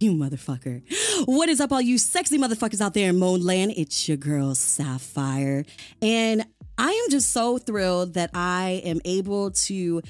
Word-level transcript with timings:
You 0.00 0.12
motherfucker. 0.12 0.82
What 1.26 1.50
is 1.50 1.60
up, 1.60 1.72
all 1.72 1.80
you 1.82 1.98
sexy 1.98 2.38
motherfuckers 2.38 2.80
out 2.80 2.94
there 2.94 3.10
in 3.10 3.18
Moan 3.18 3.42
Land? 3.42 3.74
It's 3.76 4.08
your 4.08 4.16
girl, 4.16 4.54
Sapphire. 4.54 5.66
And 6.00 6.46
I 6.78 6.88
am 6.90 7.10
just 7.10 7.32
so 7.32 7.58
thrilled 7.58 8.14
that 8.14 8.30
I 8.32 8.80
am 8.82 9.02
able 9.04 9.50
to 9.50 10.00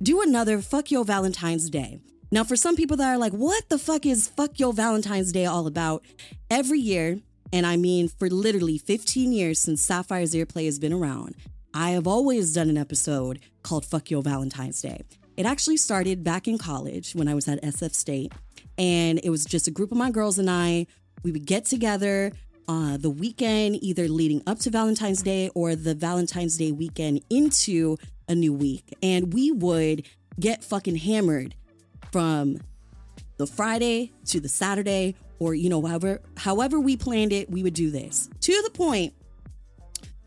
do 0.00 0.22
another 0.22 0.60
Fuck 0.60 0.92
Your 0.92 1.04
Valentine's 1.04 1.68
Day. 1.70 1.98
Now, 2.30 2.44
for 2.44 2.54
some 2.54 2.76
people 2.76 2.96
that 2.98 3.08
are 3.08 3.18
like, 3.18 3.32
what 3.32 3.68
the 3.68 3.78
fuck 3.78 4.06
is 4.06 4.28
Fuck 4.28 4.60
Your 4.60 4.72
Valentine's 4.72 5.32
Day 5.32 5.44
all 5.44 5.66
about? 5.66 6.04
Every 6.48 6.78
year, 6.78 7.18
and 7.52 7.66
I 7.66 7.76
mean 7.76 8.06
for 8.06 8.30
literally 8.30 8.78
15 8.78 9.32
years 9.32 9.58
since 9.58 9.82
Sapphire's 9.82 10.36
Ear 10.36 10.46
Play 10.46 10.66
has 10.66 10.78
been 10.78 10.92
around, 10.92 11.34
I 11.74 11.90
have 11.90 12.06
always 12.06 12.54
done 12.54 12.70
an 12.70 12.78
episode 12.78 13.40
called 13.64 13.84
Fuck 13.84 14.08
Your 14.08 14.22
Valentine's 14.22 14.80
Day. 14.80 15.02
It 15.36 15.46
actually 15.46 15.78
started 15.78 16.22
back 16.22 16.46
in 16.46 16.58
college 16.58 17.14
when 17.14 17.26
I 17.26 17.34
was 17.34 17.48
at 17.48 17.60
SF 17.62 17.92
State. 17.92 18.32
And 18.78 19.20
it 19.22 19.30
was 19.30 19.44
just 19.44 19.68
a 19.68 19.70
group 19.70 19.92
of 19.92 19.98
my 19.98 20.10
girls 20.10 20.38
and 20.38 20.50
I. 20.50 20.86
We 21.22 21.32
would 21.32 21.46
get 21.46 21.64
together 21.64 22.32
uh, 22.68 22.96
the 22.96 23.10
weekend, 23.10 23.82
either 23.82 24.08
leading 24.08 24.42
up 24.46 24.58
to 24.60 24.70
Valentine's 24.70 25.22
Day 25.22 25.50
or 25.54 25.74
the 25.74 25.94
Valentine's 25.94 26.56
Day 26.56 26.72
weekend 26.72 27.22
into 27.30 27.96
a 28.28 28.34
new 28.34 28.52
week. 28.52 28.94
And 29.02 29.32
we 29.32 29.52
would 29.52 30.06
get 30.40 30.64
fucking 30.64 30.96
hammered 30.96 31.54
from 32.10 32.60
the 33.36 33.46
Friday 33.46 34.12
to 34.26 34.40
the 34.40 34.48
Saturday, 34.48 35.16
or 35.38 35.54
you 35.54 35.68
know, 35.68 35.82
however 35.82 36.20
however 36.36 36.78
we 36.78 36.96
planned 36.96 37.32
it, 37.32 37.50
we 37.50 37.62
would 37.62 37.74
do 37.74 37.90
this. 37.90 38.28
To 38.40 38.62
the 38.62 38.70
point 38.70 39.14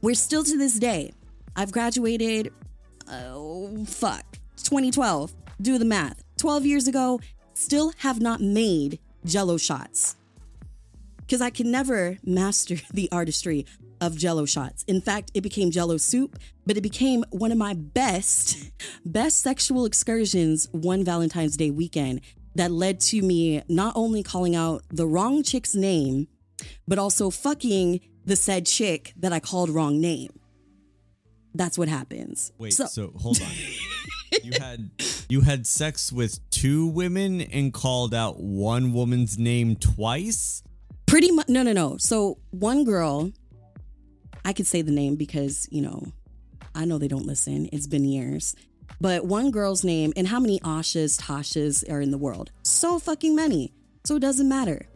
we're 0.01 0.15
still 0.15 0.43
to 0.43 0.57
this 0.57 0.77
day, 0.77 1.13
I've 1.55 1.71
graduated 1.71 2.51
oh 3.09 3.85
fuck 3.85 4.25
2012. 4.63 5.33
Do 5.61 5.77
the 5.77 5.85
math. 5.85 6.21
12 6.37 6.65
years 6.65 6.87
ago, 6.87 7.21
still 7.55 7.93
have 7.97 8.21
not 8.21 8.41
made 8.41 8.99
jello 9.25 9.57
shots. 9.57 10.15
Because 11.17 11.41
I 11.41 11.49
can 11.49 11.71
never 11.71 12.17
master 12.23 12.75
the 12.93 13.09
artistry 13.11 13.65
of 14.01 14.17
jello 14.17 14.45
shots. 14.45 14.83
In 14.87 15.01
fact, 15.01 15.31
it 15.33 15.41
became 15.41 15.71
jello 15.71 15.97
soup, 15.97 16.37
but 16.65 16.77
it 16.77 16.81
became 16.81 17.23
one 17.31 17.51
of 17.51 17.57
my 17.57 17.73
best, 17.73 18.71
best 19.05 19.41
sexual 19.41 19.85
excursions 19.85 20.67
one 20.71 21.03
Valentine's 21.03 21.57
Day 21.57 21.71
weekend 21.71 22.21
that 22.55 22.71
led 22.71 22.99
to 22.99 23.21
me 23.21 23.61
not 23.67 23.93
only 23.95 24.23
calling 24.23 24.55
out 24.55 24.83
the 24.89 25.07
wrong 25.07 25.43
chick's 25.43 25.75
name, 25.75 26.27
but 26.87 26.99
also 26.99 27.29
fucking 27.29 27.99
the 28.25 28.35
said 28.35 28.65
chick 28.65 29.13
that 29.17 29.33
I 29.33 29.39
called 29.39 29.69
wrong 29.69 29.99
name. 29.99 30.39
That's 31.53 31.77
what 31.77 31.87
happens. 31.87 32.51
Wait, 32.57 32.73
so, 32.73 32.85
so 32.85 33.11
hold 33.15 33.41
on. 33.41 33.47
you 34.43 34.51
had 34.59 34.89
you 35.29 35.41
had 35.41 35.65
sex 35.65 36.11
with 36.11 36.39
two 36.65 36.87
women 36.87 37.41
and 37.41 37.71
called 37.71 38.11
out 38.11 38.39
one 38.39 38.91
woman's 38.91 39.37
name 39.37 39.75
twice? 39.75 40.63
Pretty 41.05 41.31
much 41.31 41.47
no 41.47 41.61
no 41.61 41.73
no. 41.73 41.97
So 41.97 42.39
one 42.49 42.83
girl 42.83 43.31
I 44.43 44.51
could 44.51 44.65
say 44.65 44.81
the 44.81 44.91
name 44.91 45.15
because, 45.15 45.67
you 45.71 45.81
know, 45.83 46.07
I 46.73 46.85
know 46.85 46.97
they 46.97 47.07
don't 47.07 47.25
listen. 47.25 47.69
It's 47.71 47.85
been 47.85 48.03
years. 48.03 48.55
But 48.99 49.25
one 49.25 49.51
girl's 49.51 49.83
name 49.83 50.11
and 50.15 50.27
how 50.27 50.39
many 50.39 50.59
Ashas, 50.61 51.21
Tashas 51.21 51.87
are 51.91 52.01
in 52.01 52.09
the 52.09 52.17
world? 52.17 52.51
So 52.63 52.97
fucking 52.97 53.35
many. 53.35 53.71
So 54.03 54.15
it 54.15 54.21
doesn't 54.21 54.49
matter. 54.49 54.87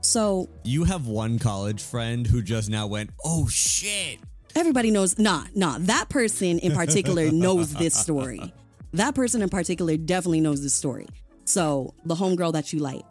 So 0.00 0.48
you 0.64 0.84
have 0.84 1.06
one 1.06 1.38
college 1.38 1.82
friend 1.82 2.26
who 2.26 2.40
just 2.42 2.70
now 2.70 2.86
went, 2.86 3.10
"Oh 3.22 3.48
shit." 3.48 4.18
Everybody 4.54 4.90
knows, 4.90 5.18
nah, 5.18 5.44
nah, 5.54 5.76
that 5.80 6.08
person 6.08 6.58
in 6.58 6.72
particular 6.72 7.30
knows 7.44 7.72
this 7.72 7.94
story. 7.94 8.52
That 8.92 9.14
person 9.14 9.42
in 9.42 9.48
particular 9.48 9.96
definitely 9.96 10.40
knows 10.40 10.62
this 10.62 10.74
story. 10.74 11.06
So, 11.44 11.94
the 12.04 12.14
homegirl 12.14 12.52
that 12.52 12.72
you 12.72 12.78
like. 12.78 13.04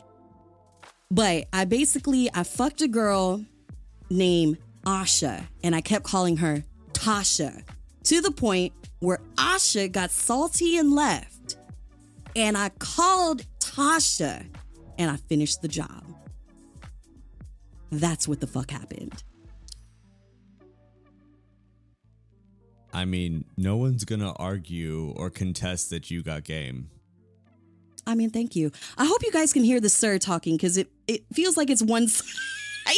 But 1.10 1.46
I 1.52 1.66
basically 1.66 2.30
I 2.34 2.44
fucked 2.44 2.82
a 2.82 2.88
girl 2.88 3.44
named 4.10 4.58
Asha 4.86 5.46
and 5.64 5.76
I 5.76 5.82
kept 5.82 6.06
calling 6.06 6.38
her 6.38 6.64
Tasha 6.94 7.64
to 8.04 8.22
the 8.22 8.32
point 8.32 8.74
where 9.00 9.20
Asha 9.36 9.92
got 9.92 10.12
salty 10.12 10.78
and 10.78 10.94
left. 10.94 11.58
And 12.36 12.58
I 12.58 12.70
called 12.70 13.46
Tasha 13.60 14.46
and 14.98 15.12
I 15.12 15.18
finished 15.18 15.62
the 15.62 15.68
job. 15.68 16.06
That's 17.92 18.28
what 18.28 18.40
the 18.40 18.48
fuck 18.48 18.72
happened. 18.72 19.22
I 22.94 23.06
mean, 23.06 23.46
no 23.58 23.78
one's 23.78 24.06
going 24.06 24.22
to 24.22 24.34
argue 24.34 25.14
or 25.16 25.30
contest 25.30 25.90
that 25.92 26.12
you 26.12 26.24
got 26.24 26.44
game. 26.44 26.90
I 28.06 28.16
mean, 28.16 28.30
thank 28.30 28.56
you. 28.56 28.72
I 28.98 29.06
hope 29.06 29.24
you 29.24 29.32
guys 29.32 29.54
can 29.54 29.64
hear 29.64 29.80
the 29.80 29.90
sir 29.90 30.18
talking 30.18 30.56
because 30.56 30.78
it, 30.78 30.90
it 31.08 31.24
feels 31.34 31.56
like 31.56 31.70
it's 31.70 31.82
one 31.84 32.08
side. 32.08 32.28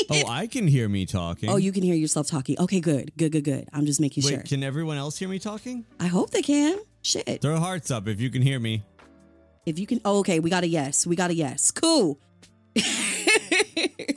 Oh, 0.10 0.24
I 0.28 0.48
can 0.48 0.68
hear 0.68 0.88
me 0.88 1.06
talking. 1.06 1.50
Oh, 1.50 1.58
you 1.58 1.72
can 1.72 1.84
hear 1.84 1.96
yourself 1.96 2.28
talking. 2.28 2.60
Okay, 2.60 2.80
good. 2.80 3.12
Good, 3.18 3.32
good, 3.34 3.44
good. 3.44 3.70
I'm 3.74 3.86
just 3.86 4.00
making 4.00 4.24
Wait, 4.24 4.30
sure. 4.32 4.44
Can 4.44 4.64
everyone 4.64 4.98
else 4.98 5.18
hear 5.18 5.28
me 5.28 5.40
talking? 5.40 5.86
I 6.00 6.08
hope 6.08 6.32
they 6.32 6.42
can. 6.42 6.80
Shit. 7.02 7.42
Throw 7.42 7.60
hearts 7.60 7.92
up 7.92 8.08
if 8.08 8.22
you 8.22 8.30
can 8.30 8.42
hear 8.42 8.60
me. 8.60 8.84
If 9.66 9.78
you 9.78 9.86
can. 9.86 10.00
Oh, 10.06 10.20
okay. 10.20 10.40
We 10.40 10.50
got 10.50 10.64
a 10.64 10.68
yes. 10.68 11.06
We 11.06 11.16
got 11.16 11.32
a 11.32 11.36
yes. 11.36 11.70
Cool. 11.70 12.18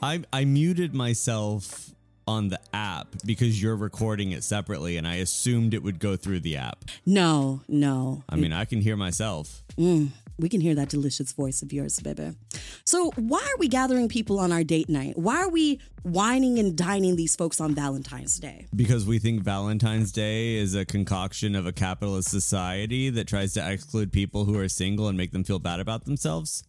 I 0.01 0.23
I 0.31 0.45
muted 0.45 0.93
myself 0.95 1.93
on 2.27 2.49
the 2.49 2.59
app 2.73 3.07
because 3.25 3.61
you're 3.61 3.75
recording 3.75 4.31
it 4.31 4.43
separately 4.43 4.97
and 4.97 5.07
I 5.07 5.15
assumed 5.15 5.73
it 5.73 5.83
would 5.83 5.99
go 5.99 6.15
through 6.15 6.41
the 6.41 6.57
app. 6.57 6.85
No, 7.05 7.61
no. 7.67 8.23
I 8.29 8.35
mean, 8.35 8.53
I 8.53 8.65
can 8.65 8.81
hear 8.81 8.97
myself. 8.97 9.63
Mm, 9.77 10.09
we 10.39 10.49
can 10.49 10.61
hear 10.61 10.75
that 10.75 10.89
delicious 10.89 11.31
voice 11.31 11.61
of 11.61 11.73
yours, 11.73 11.99
baby. 11.99 12.35
So, 12.83 13.11
why 13.15 13.39
are 13.39 13.57
we 13.57 13.67
gathering 13.67 14.07
people 14.07 14.39
on 14.39 14.51
our 14.51 14.63
date 14.63 14.89
night? 14.89 15.17
Why 15.17 15.37
are 15.37 15.49
we 15.49 15.79
whining 16.03 16.59
and 16.59 16.75
dining 16.75 17.15
these 17.15 17.35
folks 17.35 17.59
on 17.59 17.73
Valentine's 17.73 18.37
Day? 18.39 18.67
Because 18.75 19.05
we 19.05 19.19
think 19.19 19.41
Valentine's 19.41 20.11
Day 20.11 20.55
is 20.55 20.75
a 20.75 20.85
concoction 20.85 21.55
of 21.55 21.65
a 21.65 21.71
capitalist 21.71 22.29
society 22.29 23.09
that 23.09 23.27
tries 23.27 23.53
to 23.53 23.71
exclude 23.71 24.11
people 24.11 24.45
who 24.45 24.57
are 24.59 24.69
single 24.69 25.07
and 25.07 25.17
make 25.17 25.31
them 25.31 25.43
feel 25.43 25.59
bad 25.59 25.79
about 25.79 26.05
themselves. 26.05 26.63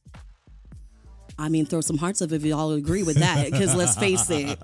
I 1.38 1.48
mean, 1.48 1.66
throw 1.66 1.80
some 1.80 1.98
hearts 1.98 2.20
up 2.20 2.32
if 2.32 2.44
you 2.44 2.54
all 2.56 2.72
agree 2.72 3.04
with 3.04 3.16
that, 3.18 3.50
because 3.50 3.74
let's 3.74 3.96
face 3.96 4.28
it, 4.28 4.58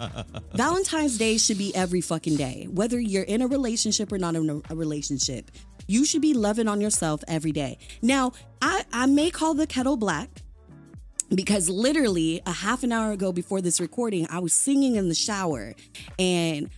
Valentine's 0.55 1.17
Day 1.17 1.39
should 1.39 1.59
be 1.59 1.75
every 1.75 2.01
fucking 2.01 2.37
day. 2.37 2.67
Whether 2.71 2.99
you're 2.99 3.23
in 3.23 3.43
a 3.43 3.47
relationship 3.47 4.11
or 4.11 4.19
not 4.19 4.35
in 4.35 4.63
a 4.69 4.75
relationship, 4.75 5.51
you 5.87 6.05
should 6.05 6.23
be 6.23 6.35
loving 6.35 6.67
on 6.67 6.81
yourself 6.81 7.23
every 7.29 7.53
day. 7.53 7.79
Now, 8.03 8.33
I, 8.61 8.85
I 8.93 9.07
may 9.07 9.31
call 9.31 9.55
the 9.55 9.67
kettle 9.67 9.97
black 9.97 10.31
because 11.35 11.69
literally 11.69 12.43
a 12.47 12.53
half 12.53 12.83
an 12.83 12.93
hour 12.93 13.13
ago 13.13 13.33
before 13.33 13.61
this 13.61 13.81
recording, 13.81 14.27
I 14.31 14.41
was 14.41 14.53
singing 14.53 14.97
in 14.97 15.09
the 15.09 15.15
shower 15.15 15.75
and 16.19 16.71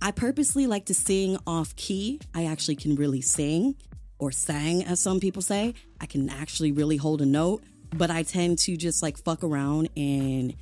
I 0.00 0.10
purposely 0.10 0.66
like 0.66 0.86
to 0.86 0.94
sing 0.94 1.38
off 1.46 1.74
key. 1.76 2.20
I 2.34 2.46
actually 2.46 2.76
can 2.76 2.94
really 2.96 3.20
sing 3.20 3.76
or 4.18 4.32
sang, 4.32 4.84
as 4.84 5.00
some 5.00 5.20
people 5.20 5.42
say. 5.42 5.74
I 6.00 6.06
can 6.06 6.30
actually 6.30 6.72
really 6.72 6.96
hold 6.96 7.20
a 7.20 7.26
note 7.26 7.62
but 7.96 8.10
I 8.10 8.22
tend 8.22 8.58
to 8.60 8.76
just 8.76 9.02
like 9.02 9.16
fuck 9.18 9.42
around 9.42 9.88
and 9.96 10.54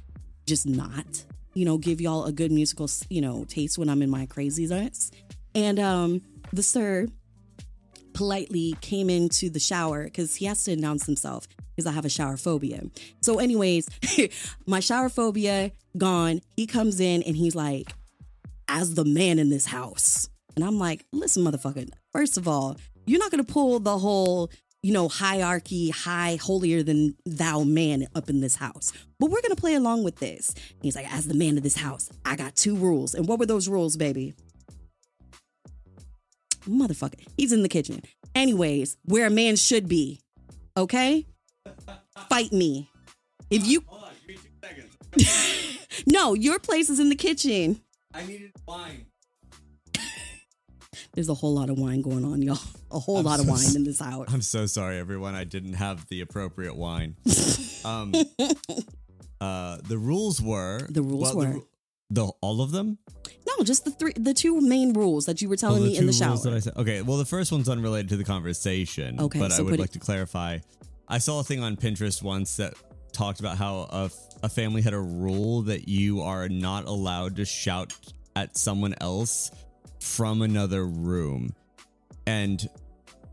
just 0.47 0.67
not, 0.67 1.25
you 1.55 1.65
know, 1.65 1.79
give 1.79 2.01
y'all 2.01 2.25
a 2.25 2.33
good 2.33 2.53
musical, 2.53 2.89
you 3.09 3.21
know, 3.21 3.45
taste 3.45 3.79
when 3.79 3.89
I'm 3.89 4.03
in 4.03 4.11
my 4.11 4.27
craziness. 4.27 5.11
And 5.55 5.79
um 5.79 6.23
the 6.53 6.63
sir 6.63 7.09
politely 8.13 8.77
came 8.81 9.09
into 9.09 9.49
the 9.49 9.61
shower 9.61 10.05
because 10.05 10.37
he 10.37 10.45
has 10.47 10.65
to 10.65 10.73
announce 10.73 11.07
himself. 11.07 11.49
because 11.75 11.87
I 11.87 11.93
have 11.93 12.05
a 12.05 12.11
shower 12.11 12.37
phobia. 12.37 12.83
So, 13.23 13.39
anyways, 13.39 13.89
my 14.67 14.81
shower 14.81 15.09
phobia 15.09 15.73
gone. 15.97 16.41
He 16.57 16.67
comes 16.67 17.01
in 17.01 17.23
and 17.23 17.37
he's 17.37 17.55
like, 17.55 17.93
as 18.69 18.95
the 18.95 19.05
man 19.05 19.39
in 19.39 19.49
this 19.51 19.67
house. 19.67 20.29
And 20.55 20.65
I'm 20.65 20.79
like, 20.79 21.07
listen, 21.13 21.45
motherfucker, 21.45 21.89
first 22.13 22.37
of 22.37 22.47
all, 22.47 22.77
you're 23.07 23.19
not 23.19 23.31
to 23.45 23.53
pull 23.53 23.81
the 23.81 23.99
whole, 23.99 24.51
you 24.83 24.93
know, 24.93 25.09
hierarchy, 25.09 25.91
high, 25.91 26.37
holier 26.43 26.83
than 26.83 27.15
thou 27.25 27.63
man 27.63 28.09
up 28.15 28.29
in 28.29 28.41
this 28.41 28.57
house. 28.57 28.93
But 29.21 29.31
we're 29.31 29.41
going 29.41 29.55
to 29.55 29.61
play 29.61 29.75
along 29.75 30.03
with 30.03 30.17
this. 30.17 30.55
He's 30.83 30.97
like, 30.97 31.13
as 31.13 31.27
the 31.27 31.35
man 31.35 31.57
of 31.57 31.63
this 31.63 31.77
house, 31.77 32.11
I 32.25 32.35
got 32.35 32.57
two 32.57 32.75
rules. 32.75 33.15
And 33.15 33.29
what 33.29 33.39
were 33.39 33.47
those 33.47 33.69
rules, 33.69 33.97
baby? 33.97 34.35
Motherfucker, 36.67 37.25
he's 37.37 37.53
in 37.53 37.63
the 37.63 37.69
kitchen. 37.69 38.03
Anyways, 38.35 38.97
where 39.05 39.27
a 39.27 39.31
man 39.31 39.57
should 39.57 39.89
be. 39.89 40.21
Okay? 40.77 41.27
Fight 42.29 42.53
me. 42.53 42.89
If 43.51 43.67
you. 43.67 43.85
no, 46.07 46.35
your 46.35 46.59
place 46.59 46.91
is 46.91 46.99
in 46.99 47.09
the 47.09 47.15
kitchen. 47.15 47.81
I 48.15 48.25
needed 48.27 48.53
wine. 48.67 49.07
There's 51.15 51.29
a 51.29 51.35
whole 51.35 51.55
lot 51.55 51.69
of 51.69 51.79
wine 51.79 52.01
going 52.01 52.25
on, 52.25 52.41
y'all. 52.41 52.59
A 52.91 52.99
whole 52.99 53.19
I'm 53.19 53.25
lot 53.25 53.39
of 53.41 53.47
wine 53.47 53.77
in 53.77 53.85
this 53.85 54.01
house. 54.01 54.29
I'm 54.33 54.41
so 54.43 54.65
sorry, 54.67 54.99
everyone. 54.99 55.35
I 55.35 55.45
didn't 55.45 55.75
have 55.75 56.07
the 56.09 56.23
appropriate 56.23 56.75
wine. 56.75 57.17
um, 57.85 58.15
uh, 59.41 59.79
the 59.89 59.99
rules 59.99 60.41
were 60.41 60.87
The 60.89 61.03
rules 61.03 61.35
were? 61.35 61.47
ru- 61.47 61.67
the 62.11 62.27
all 62.41 62.61
of 62.63 62.71
them. 62.71 62.99
No, 63.47 63.65
just 63.65 63.85
the 63.85 63.91
three, 63.91 64.13
the 64.17 64.35
two 64.35 64.61
main 64.61 64.93
rules 64.93 65.27
that 65.27 65.41
you 65.43 65.49
were 65.49 65.55
Oh, 65.55 65.57
telling 65.57 65.83
me 65.85 65.97
in 65.97 66.07
the 66.07 66.13
shower. 66.13 66.37
that 66.39 66.53
I 66.53 66.59
said. 66.61 66.77
Okay, 66.77 67.03
well, 67.03 67.17
the 67.19 67.25
first 67.25 67.53
one's 67.53 67.69
unrelated 67.69 68.09
to 68.11 68.17
the 68.17 68.25
conversation. 68.25 69.21
Okay, 69.21 69.39
but 69.39 69.53
I 69.53 69.57
so 69.57 69.65
would 69.65 69.79
like 69.79 69.91
it- 69.91 69.93
to 69.95 69.99
clarify. 69.99 70.59
I 71.09 71.19
saw 71.19 71.41
a 71.41 71.45
thing 71.45 71.63
on 71.63 71.77
Pinterest 71.77 72.23
once 72.23 72.57
that 72.57 72.75
talked 73.13 73.41
about 73.41 73.59
how 73.59 73.87
a, 73.93 74.05
f- 74.07 74.17
a 74.43 74.49
family 74.49 74.81
had 74.81 74.95
a 74.95 74.99
rule 75.01 75.63
that 75.63 75.87
you 75.89 76.23
are 76.23 76.49
not 76.49 76.87
allowed 76.87 77.37
to 77.37 77.45
shout 77.45 77.93
at 78.35 78.57
someone 78.57 78.95
else 79.01 79.51
from 80.03 80.43
another 80.43 80.85
room, 80.85 81.55
and 82.27 82.69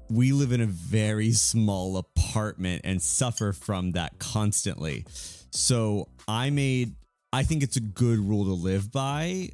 we 0.09 0.31
live 0.31 0.51
in 0.51 0.61
a 0.61 0.65
very 0.65 1.31
small 1.31 1.97
apartment 1.97 2.81
and 2.83 3.01
suffer 3.01 3.53
from 3.53 3.91
that 3.91 4.19
constantly. 4.19 5.05
So 5.51 6.07
I 6.27 6.49
made. 6.49 6.95
I 7.31 7.43
think 7.43 7.61
it's 7.61 7.77
a 7.77 7.81
good 7.81 8.17
rule 8.17 8.45
to 8.45 8.53
live 8.53 8.91
by 8.91 9.49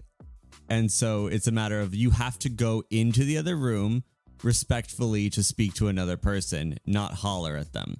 and 0.69 0.91
so 0.91 1.27
it's 1.27 1.47
a 1.47 1.51
matter 1.51 1.79
of 1.79 1.93
you 1.93 2.11
have 2.11 2.39
to 2.39 2.49
go 2.49 2.83
into 2.89 3.23
the 3.23 3.37
other 3.37 3.55
room 3.55 4.03
respectfully 4.43 5.29
to 5.31 5.43
speak 5.43 5.73
to 5.75 5.87
another 5.87 6.17
person, 6.17 6.77
not 6.85 7.13
holler 7.13 7.55
at 7.55 7.73
them. 7.73 7.97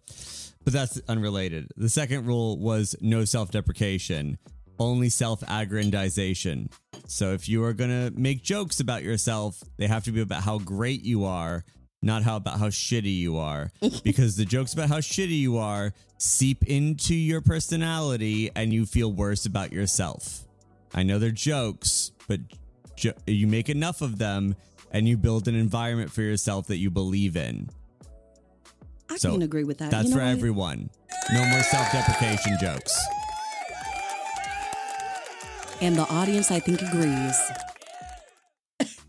But 0.63 0.73
that's 0.73 0.99
unrelated. 1.07 1.67
The 1.77 1.89
second 1.89 2.25
rule 2.25 2.57
was 2.57 2.95
no 2.99 3.23
self 3.25 3.51
deprecation, 3.51 4.39
only 4.79 5.09
self 5.09 5.41
aggrandization. 5.41 6.71
So 7.07 7.33
if 7.33 7.47
you 7.47 7.63
are 7.63 7.73
going 7.73 7.89
to 7.89 8.17
make 8.19 8.41
jokes 8.43 8.79
about 8.79 9.03
yourself, 9.03 9.61
they 9.77 9.87
have 9.87 10.03
to 10.05 10.11
be 10.11 10.21
about 10.21 10.43
how 10.43 10.57
great 10.59 11.03
you 11.03 11.25
are, 11.25 11.63
not 12.01 12.23
how 12.23 12.35
about 12.37 12.59
how 12.59 12.67
shitty 12.69 13.15
you 13.15 13.37
are. 13.37 13.71
because 14.03 14.35
the 14.37 14.45
jokes 14.45 14.73
about 14.73 14.89
how 14.89 14.97
shitty 14.99 15.37
you 15.37 15.57
are 15.57 15.93
seep 16.17 16.63
into 16.65 17.13
your 17.13 17.41
personality 17.41 18.49
and 18.55 18.73
you 18.73 18.85
feel 18.85 19.11
worse 19.11 19.45
about 19.45 19.71
yourself. 19.71 20.43
I 20.93 21.03
know 21.03 21.19
they're 21.19 21.29
jokes, 21.31 22.11
but 22.27 22.39
jo- 22.95 23.13
you 23.27 23.47
make 23.47 23.69
enough 23.69 24.01
of 24.01 24.17
them 24.17 24.55
and 24.91 25.07
you 25.07 25.17
build 25.17 25.47
an 25.47 25.55
environment 25.55 26.11
for 26.11 26.21
yourself 26.21 26.67
that 26.67 26.77
you 26.77 26.89
believe 26.89 27.35
in. 27.35 27.69
I 29.09 29.17
So 29.17 29.33
can 29.33 29.41
agree 29.43 29.63
with 29.65 29.77
that. 29.79 29.91
That's 29.91 30.05
You 30.09 30.15
know 30.15 30.21
for 30.21 30.25
what? 30.25 30.31
everyone. 30.31 30.89
No 31.33 31.45
more 31.45 31.61
self 31.63 31.91
deprecation 31.91 32.57
jokes. 32.61 32.97
And 35.81 35.95
the 35.95 36.07
audience, 36.09 36.51
I 36.51 36.59
think, 36.59 36.81
agrees. 36.81 37.51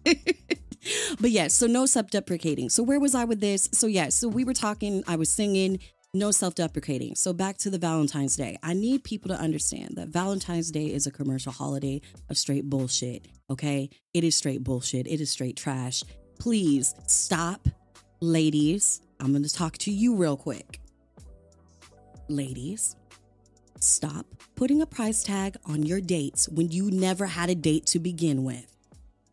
but 1.21 1.31
yeah, 1.31 1.49
so 1.49 1.67
no 1.67 1.87
self 1.87 2.11
deprecating. 2.11 2.69
So 2.69 2.83
where 2.83 3.01
was 3.01 3.15
I 3.15 3.25
with 3.25 3.41
this? 3.41 3.69
So 3.73 3.87
yeah, 3.87 4.09
so 4.09 4.29
we 4.29 4.45
were 4.45 4.55
talking, 4.55 5.03
I 5.07 5.17
was 5.17 5.31
singing, 5.31 5.79
no 6.13 6.31
self 6.31 6.55
deprecating. 6.55 7.15
So 7.15 7.33
back 7.33 7.59
to 7.59 7.71
the 7.71 7.79
Valentine's 7.79 8.37
Day. 8.37 8.59
I 8.63 8.75
need 8.75 9.05
people 9.05 9.29
to 9.29 9.41
understand 9.41 9.97
that 9.97 10.09
Valentine's 10.09 10.71
Day 10.71 10.87
is 10.87 11.07
a 11.07 11.11
commercial 11.11 11.53
holiday 11.53 12.01
of 12.31 12.39
straight 12.39 12.69
bullshit. 12.69 13.29
Okay. 13.51 13.91
It 14.15 14.25
is 14.25 14.37
straight 14.37 14.65
bullshit. 14.65 15.07
It 15.07 15.21
is 15.21 15.31
straight 15.31 15.57
trash. 15.57 16.03
Please 16.39 16.95
stop, 17.07 17.69
ladies. 18.21 19.01
I'm 19.21 19.33
going 19.33 19.45
to 19.45 19.53
talk 19.53 19.79
to 19.79 19.93
you 19.93 20.17
real 20.17 20.37
quick. 20.37 20.81
Ladies, 22.29 22.97
Stop 23.79 24.27
putting 24.55 24.81
a 24.81 24.87
price 24.87 25.23
tag 25.23 25.57
on 25.67 25.83
your 25.83 26.01
dates 26.01 26.49
when 26.49 26.71
you 26.71 26.91
never 26.91 27.27
had 27.27 27.51
a 27.51 27.55
date 27.55 27.87
to 27.87 27.99
begin 27.99 28.43
with. 28.43 28.75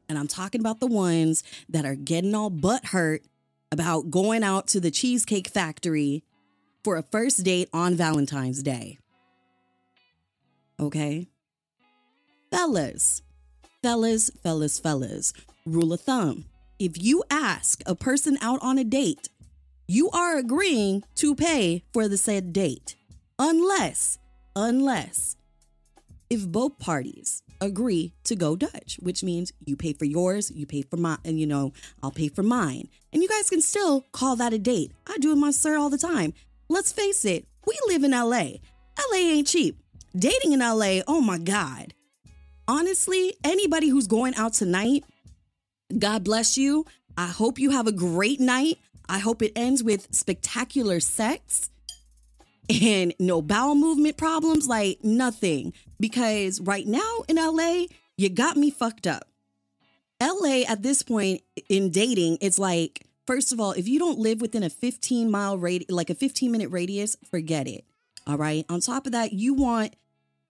And 0.10 0.18
I'm 0.18 0.28
talking 0.28 0.60
about 0.60 0.80
the 0.80 0.88
ones 0.88 1.44
that 1.70 1.86
are 1.86 1.96
getting 1.96 2.36
all 2.36 2.50
butt 2.50 2.88
hurt 2.88 3.24
about 3.72 4.12
going 4.12 4.44
out 4.44 4.68
to 4.68 4.80
the 4.80 4.92
Cheesecake 4.92 5.48
Factory 5.48 6.24
for 6.84 6.98
a 6.98 7.04
first 7.04 7.44
date 7.44 7.70
on 7.74 7.96
Valentine's 7.96 8.62
Day. 8.62 8.98
Okay? 10.80 11.28
Fellas, 12.52 13.22
fellas, 13.82 14.30
fellas, 14.44 14.78
fellas, 14.78 15.34
rule 15.66 15.94
of 15.94 16.02
thumb. 16.02 16.46
If 16.78 17.02
you 17.02 17.24
ask 17.30 17.82
a 17.86 17.96
person 17.96 18.38
out 18.42 18.60
on 18.62 18.78
a 18.78 18.84
date, 18.84 19.30
you 19.88 20.10
are 20.10 20.38
agreeing 20.38 21.04
to 21.16 21.34
pay 21.34 21.84
for 21.94 22.08
the 22.08 22.18
said 22.18 22.52
date. 22.52 22.96
Unless 23.40 24.20
unless 24.56 25.36
if 26.30 26.48
both 26.48 26.80
parties 26.80 27.44
agree 27.62 28.14
to 28.24 28.36
go 28.36 28.56
Dutch, 28.56 28.98
which 29.00 29.24
means 29.24 29.54
you 29.66 29.76
pay 29.76 29.94
for 29.94 30.06
yours, 30.06 30.52
you 30.52 30.66
pay 30.66 30.82
for 30.82 30.98
mine, 30.98 31.20
and 31.24 31.40
you 31.40 31.46
know, 31.46 31.74
I'll 32.02 32.12
pay 32.12 32.28
for 32.28 32.44
mine. 32.44 32.90
And 33.12 33.22
you 33.22 33.30
guys 33.30 33.50
can 33.50 33.62
still 33.62 34.02
call 34.12 34.36
that 34.38 34.54
a 34.54 34.60
date. 34.60 34.92
I 35.08 35.18
do 35.20 35.32
it 35.32 35.36
my 35.36 35.52
sir 35.52 35.78
all 35.78 35.90
the 35.90 35.98
time. 35.98 36.34
Let's 36.70 36.92
face 36.92 37.24
it, 37.26 37.46
we 37.68 37.78
live 37.88 38.04
in 38.04 38.12
LA. 38.12 38.60
LA 39.12 39.18
ain't 39.18 39.48
cheap. 39.48 39.78
Dating 40.16 40.54
in 40.54 40.60
LA, 40.60 41.02
oh 41.08 41.22
my 41.22 41.38
God. 41.38 41.94
Honestly, 42.68 43.36
anybody 43.44 43.90
who's 43.90 44.08
going 44.08 44.36
out 44.36 44.54
tonight, 44.54 45.04
God 45.98 46.24
bless 46.24 46.58
you. 46.58 46.86
I 47.18 47.28
hope 47.28 47.60
you 47.60 47.72
have 47.72 47.88
a 47.88 47.92
great 47.92 48.40
night. 48.40 48.80
I 49.08 49.20
hope 49.20 49.42
it 49.42 49.52
ends 49.56 49.84
with 49.84 50.08
spectacular 50.16 51.00
sex 51.00 51.70
and 52.70 53.14
no 53.20 53.42
bowel 53.42 53.76
movement 53.76 54.18
problems, 54.18 54.68
like 54.68 55.04
nothing. 55.04 55.74
Because 56.00 56.60
right 56.62 56.88
now 56.88 57.24
in 57.28 57.36
LA, 57.36 57.86
you 58.18 58.30
got 58.30 58.58
me 58.58 58.72
fucked 58.72 59.08
up. 59.08 59.28
LA 60.22 60.64
at 60.68 60.84
this 60.84 61.04
point 61.04 61.42
in 61.70 61.90
dating, 61.90 62.38
it's 62.42 62.60
like, 62.60 63.06
first 63.28 63.52
of 63.52 63.60
all, 63.60 63.72
if 63.72 63.88
you 63.88 64.00
don't 64.00 64.20
live 64.20 64.42
within 64.42 64.64
a 64.64 64.70
15 64.70 65.30
mile 65.30 65.58
radius, 65.58 65.92
like 65.92 66.10
a 66.10 66.16
15 66.16 66.52
minute 66.52 66.70
radius, 66.70 67.18
forget 67.30 67.68
it. 67.68 67.86
All 68.26 68.38
right. 68.38 68.66
On 68.70 68.80
top 68.80 69.06
of 69.06 69.12
that, 69.12 69.34
you 69.34 69.54
want 69.54 69.96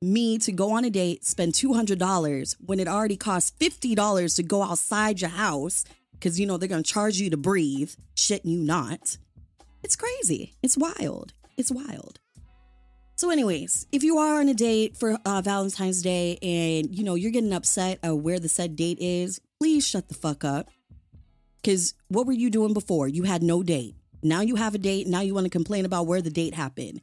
me 0.02 0.38
to 0.38 0.52
go 0.52 0.74
on 0.74 0.86
a 0.86 0.90
date, 0.90 1.26
spend 1.26 1.54
$200 1.54 2.56
when 2.66 2.80
it 2.80 2.88
already 2.88 3.18
costs 3.18 3.54
$50 3.60 4.36
to 4.36 4.44
go 4.44 4.62
outside 4.62 5.22
your 5.22 5.30
house 5.30 5.86
because, 6.12 6.40
you 6.40 6.46
know, 6.46 6.58
they're 6.58 6.70
going 6.70 6.84
to 6.84 6.92
charge 6.92 7.18
you 7.18 7.30
to 7.30 7.38
breathe. 7.38 7.94
Shit, 8.16 8.46
you 8.46 8.58
not. 8.58 9.18
It's 9.82 9.96
crazy. 9.96 10.54
It's 10.62 10.78
wild. 10.78 11.34
It's 11.58 11.72
wild. 11.72 12.20
So, 13.16 13.30
anyways, 13.30 13.86
if 13.92 14.04
you 14.04 14.18
are 14.18 14.40
on 14.40 14.50
a 14.50 14.54
date 14.54 14.98
for 14.98 15.18
uh, 15.26 15.42
Valentine's 15.42 16.02
Day 16.02 16.38
and 16.42 16.96
you 16.96 17.04
know 17.04 17.16
you're 17.16 17.32
getting 17.32 17.54
upset 17.54 18.00
at 18.04 18.18
where 18.18 18.40
the 18.40 18.50
said 18.50 18.76
date 18.76 18.98
is, 19.00 19.40
please 19.60 19.88
shut 19.88 20.08
the 20.08 20.16
fuck 20.16 20.44
up. 20.44 20.70
Because 21.62 21.94
what 22.10 22.26
were 22.26 22.34
you 22.34 22.50
doing 22.50 22.74
before? 22.74 23.08
You 23.08 23.24
had 23.24 23.44
no 23.44 23.64
date. 23.64 23.96
Now 24.22 24.42
you 24.42 24.56
have 24.56 24.76
a 24.76 24.80
date. 24.80 25.08
Now 25.08 25.22
you 25.22 25.34
want 25.34 25.46
to 25.46 25.50
complain 25.50 25.86
about 25.86 26.08
where 26.08 26.22
the 26.22 26.30
date 26.30 26.54
happened. 26.54 27.02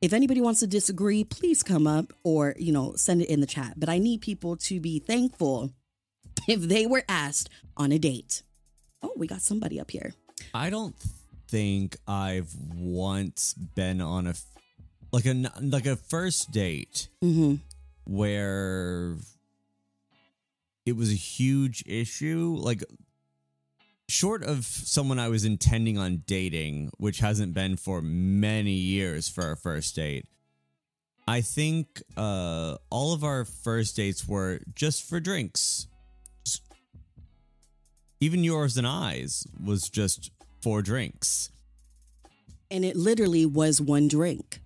If 0.00 0.12
anybody 0.12 0.40
wants 0.40 0.60
to 0.60 0.66
disagree, 0.66 1.24
please 1.24 1.62
come 1.62 1.86
up 1.86 2.12
or 2.22 2.54
you 2.58 2.72
know 2.72 2.94
send 2.96 3.22
it 3.22 3.28
in 3.28 3.40
the 3.40 3.46
chat. 3.46 3.74
But 3.76 3.88
I 3.88 3.98
need 3.98 4.20
people 4.20 4.56
to 4.56 4.80
be 4.80 5.00
thankful 5.00 5.72
if 6.48 6.60
they 6.60 6.86
were 6.86 7.02
asked 7.08 7.50
on 7.76 7.92
a 7.92 7.98
date. 7.98 8.42
Oh, 9.02 9.12
we 9.16 9.26
got 9.26 9.42
somebody 9.42 9.80
up 9.80 9.90
here. 9.90 10.14
I 10.54 10.70
don't 10.70 10.94
think 11.48 11.96
I've 12.06 12.54
once 12.74 13.54
been 13.54 14.00
on 14.00 14.26
a 14.26 14.34
like 15.12 15.26
a 15.26 15.50
like 15.60 15.86
a 15.86 15.96
first 15.96 16.50
date 16.50 17.08
Mm-hmm. 17.22 17.54
where 18.04 19.16
it 20.84 20.96
was 20.96 21.10
a 21.10 21.14
huge 21.14 21.82
issue 21.86 22.56
like 22.58 22.82
short 24.08 24.42
of 24.44 24.64
someone 24.64 25.18
I 25.18 25.28
was 25.28 25.44
intending 25.44 25.98
on 25.98 26.22
dating 26.26 26.90
which 26.98 27.18
hasn't 27.18 27.54
been 27.54 27.76
for 27.76 28.00
many 28.02 28.72
years 28.74 29.28
for 29.28 29.44
our 29.44 29.56
first 29.56 29.96
date 29.96 30.26
I 31.28 31.40
think 31.40 32.02
uh 32.16 32.76
all 32.90 33.12
of 33.12 33.24
our 33.24 33.44
first 33.44 33.96
dates 33.96 34.26
were 34.28 34.60
just 34.74 35.02
for 35.08 35.18
drinks 35.20 35.88
Just- 36.44 36.62
even 38.20 38.44
yours 38.44 38.76
and 38.76 38.86
I's 38.86 39.46
was 39.62 39.88
just 39.88 40.30
for 40.66 40.82
drinks 40.82 41.48
and 42.72 42.84
it 42.84 42.96
literally 42.96 43.46
was 43.46 43.80
one 43.80 44.08
drink. 44.08 44.58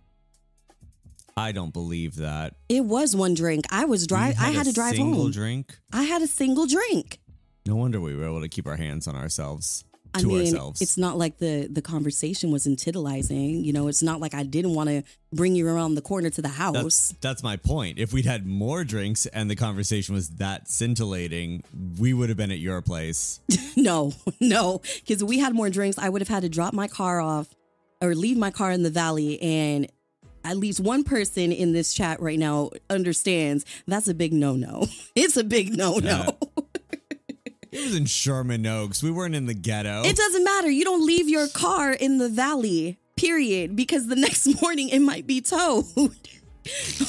I 1.36 1.52
don't 1.52 1.74
believe 1.74 2.16
that. 2.16 2.54
It 2.70 2.86
was 2.86 3.14
one 3.14 3.34
drink. 3.34 3.66
I 3.70 3.84
was 3.84 4.06
drive. 4.06 4.36
I 4.40 4.48
had 4.48 4.66
a 4.66 4.70
to 4.70 4.74
drive 4.74 4.94
single 4.94 5.24
home. 5.24 5.30
drink. 5.30 5.78
I 5.92 6.04
had 6.04 6.22
a 6.22 6.26
single 6.26 6.66
drink. 6.66 7.18
No 7.66 7.76
wonder 7.76 8.00
we 8.00 8.16
were 8.16 8.24
able 8.24 8.40
to 8.40 8.48
keep 8.48 8.66
our 8.66 8.76
hands 8.76 9.06
on 9.06 9.14
ourselves 9.14 9.84
I 10.14 10.20
to 10.20 10.26
mean, 10.26 10.40
ourselves. 10.40 10.80
it's 10.80 10.96
not 10.98 11.16
like 11.16 11.38
the 11.38 11.68
the 11.70 11.82
conversation 11.82 12.50
wasn't 12.50 12.78
titillizing. 12.78 13.64
You 13.64 13.72
know, 13.72 13.88
it's 13.88 14.02
not 14.02 14.20
like 14.20 14.34
I 14.34 14.42
didn't 14.42 14.74
want 14.74 14.88
to 14.90 15.02
bring 15.32 15.54
you 15.54 15.68
around 15.68 15.94
the 15.94 16.02
corner 16.02 16.30
to 16.30 16.42
the 16.42 16.48
house. 16.48 16.74
That's, 16.74 17.14
that's 17.20 17.42
my 17.42 17.56
point. 17.56 17.98
If 17.98 18.12
we'd 18.12 18.24
had 18.24 18.46
more 18.46 18.84
drinks 18.84 19.26
and 19.26 19.50
the 19.50 19.56
conversation 19.56 20.14
was 20.14 20.30
that 20.30 20.68
scintillating, 20.68 21.62
we 21.98 22.12
would 22.12 22.28
have 22.28 22.38
been 22.38 22.50
at 22.50 22.58
your 22.58 22.82
place. 22.82 23.40
no, 23.76 24.12
no, 24.40 24.80
because 25.06 25.22
we 25.22 25.38
had 25.38 25.54
more 25.54 25.70
drinks. 25.70 25.98
I 25.98 26.08
would 26.08 26.20
have 26.20 26.28
had 26.28 26.42
to 26.42 26.48
drop 26.48 26.74
my 26.74 26.88
car 26.88 27.20
off 27.20 27.48
or 28.00 28.14
leave 28.14 28.36
my 28.36 28.50
car 28.50 28.72
in 28.72 28.82
the 28.82 28.90
valley, 28.90 29.40
and 29.40 29.90
at 30.44 30.56
least 30.56 30.80
one 30.80 31.04
person 31.04 31.52
in 31.52 31.72
this 31.72 31.92
chat 31.92 32.20
right 32.20 32.38
now 32.38 32.70
understands 32.88 33.64
that's 33.86 34.08
a 34.08 34.14
big 34.14 34.32
no 34.32 34.56
no. 34.56 34.86
It's 35.14 35.36
a 35.36 35.44
big 35.44 35.76
no 35.76 35.98
no. 35.98 36.38
It 37.72 37.84
was 37.84 37.94
in 37.94 38.06
Sherman 38.06 38.66
Oaks. 38.66 39.02
We 39.02 39.10
weren't 39.10 39.34
in 39.34 39.46
the 39.46 39.54
ghetto. 39.54 40.02
It 40.04 40.16
doesn't 40.16 40.44
matter. 40.44 40.70
You 40.70 40.84
don't 40.84 41.06
leave 41.06 41.28
your 41.28 41.48
car 41.48 41.92
in 41.92 42.18
the 42.18 42.28
valley, 42.28 42.98
period, 43.16 43.76
because 43.76 44.06
the 44.08 44.16
next 44.26 44.60
morning 44.60 44.88
it 44.88 45.00
might 45.00 45.26
be 45.26 45.40
towed. 45.40 45.84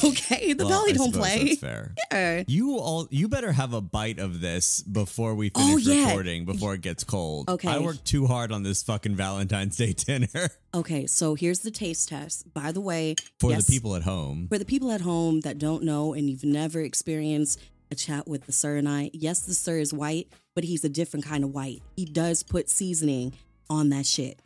okay, 0.04 0.52
the 0.54 0.64
Well, 0.64 0.68
valley 0.70 0.90
I 0.92 0.94
don't 0.94 1.12
play. 1.12 1.44
That's 1.48 1.60
fair. 1.60 1.94
Yeah. 2.10 2.44
You 2.46 2.78
all, 2.78 3.06
you 3.10 3.28
better 3.28 3.52
have 3.52 3.72
a 3.74 3.80
bite 3.80 4.18
of 4.18 4.40
this 4.40 4.82
before 4.82 5.34
we 5.34 5.50
Oh, 5.54 5.76
finish 5.78 5.86
yeah. 5.86 6.06
recording. 6.06 6.44
Before 6.44 6.74
it 6.74 6.80
gets 6.80 7.04
cold. 7.04 7.48
Okay. 7.50 7.68
I 7.68 7.78
worked 7.78 8.04
too 8.04 8.26
hard 8.26 8.50
on 8.52 8.62
this 8.62 8.82
fucking 8.82 9.14
Valentine's 9.14 9.76
Day 9.76 9.92
dinner 9.96 10.48
Okay, 10.74 11.06
so 11.06 11.34
here's 11.34 11.60
the 11.60 11.70
taste 11.70 12.08
test. 12.08 12.52
By 12.54 12.72
the 12.72 12.80
way, 12.80 13.16
for 13.40 13.50
yes, 13.50 13.66
the 13.66 13.72
people 13.72 13.94
at 13.94 14.02
home. 14.02 14.46
for 14.48 14.58
the 14.58 14.64
people 14.64 14.90
at 14.90 15.02
home 15.02 15.40
that 15.40 15.58
don't 15.58 15.82
know 15.82 16.14
and 16.14 16.30
you've 16.30 16.44
never 16.44 16.80
experienced 16.80 17.60
a 17.92 17.94
chat 17.94 18.26
with 18.26 18.46
the 18.46 18.52
sir 18.52 18.76
and 18.76 18.88
I, 18.88 19.10
yes, 19.12 19.40
the 19.40 19.54
sir 19.54 19.78
is 19.78 19.92
white, 19.92 20.28
but 20.54 20.64
he's 20.64 20.82
a 20.82 20.88
different 20.88 21.24
kind 21.24 21.44
of 21.44 21.50
white. 21.50 21.82
He 21.94 22.04
does 22.04 22.42
put 22.42 22.68
seasoning 22.68 23.34
on 23.70 23.90
that 23.90 24.06
shit. 24.06 24.40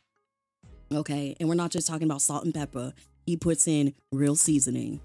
Okay, 0.92 1.36
and 1.40 1.48
we're 1.48 1.54
not 1.54 1.70
just 1.70 1.86
talking 1.86 2.04
about 2.04 2.20
salt 2.20 2.44
and 2.44 2.52
pepper. 2.52 2.92
He 3.24 3.36
puts 3.36 3.66
in 3.66 3.94
real 4.12 4.36
seasoning 4.36 5.00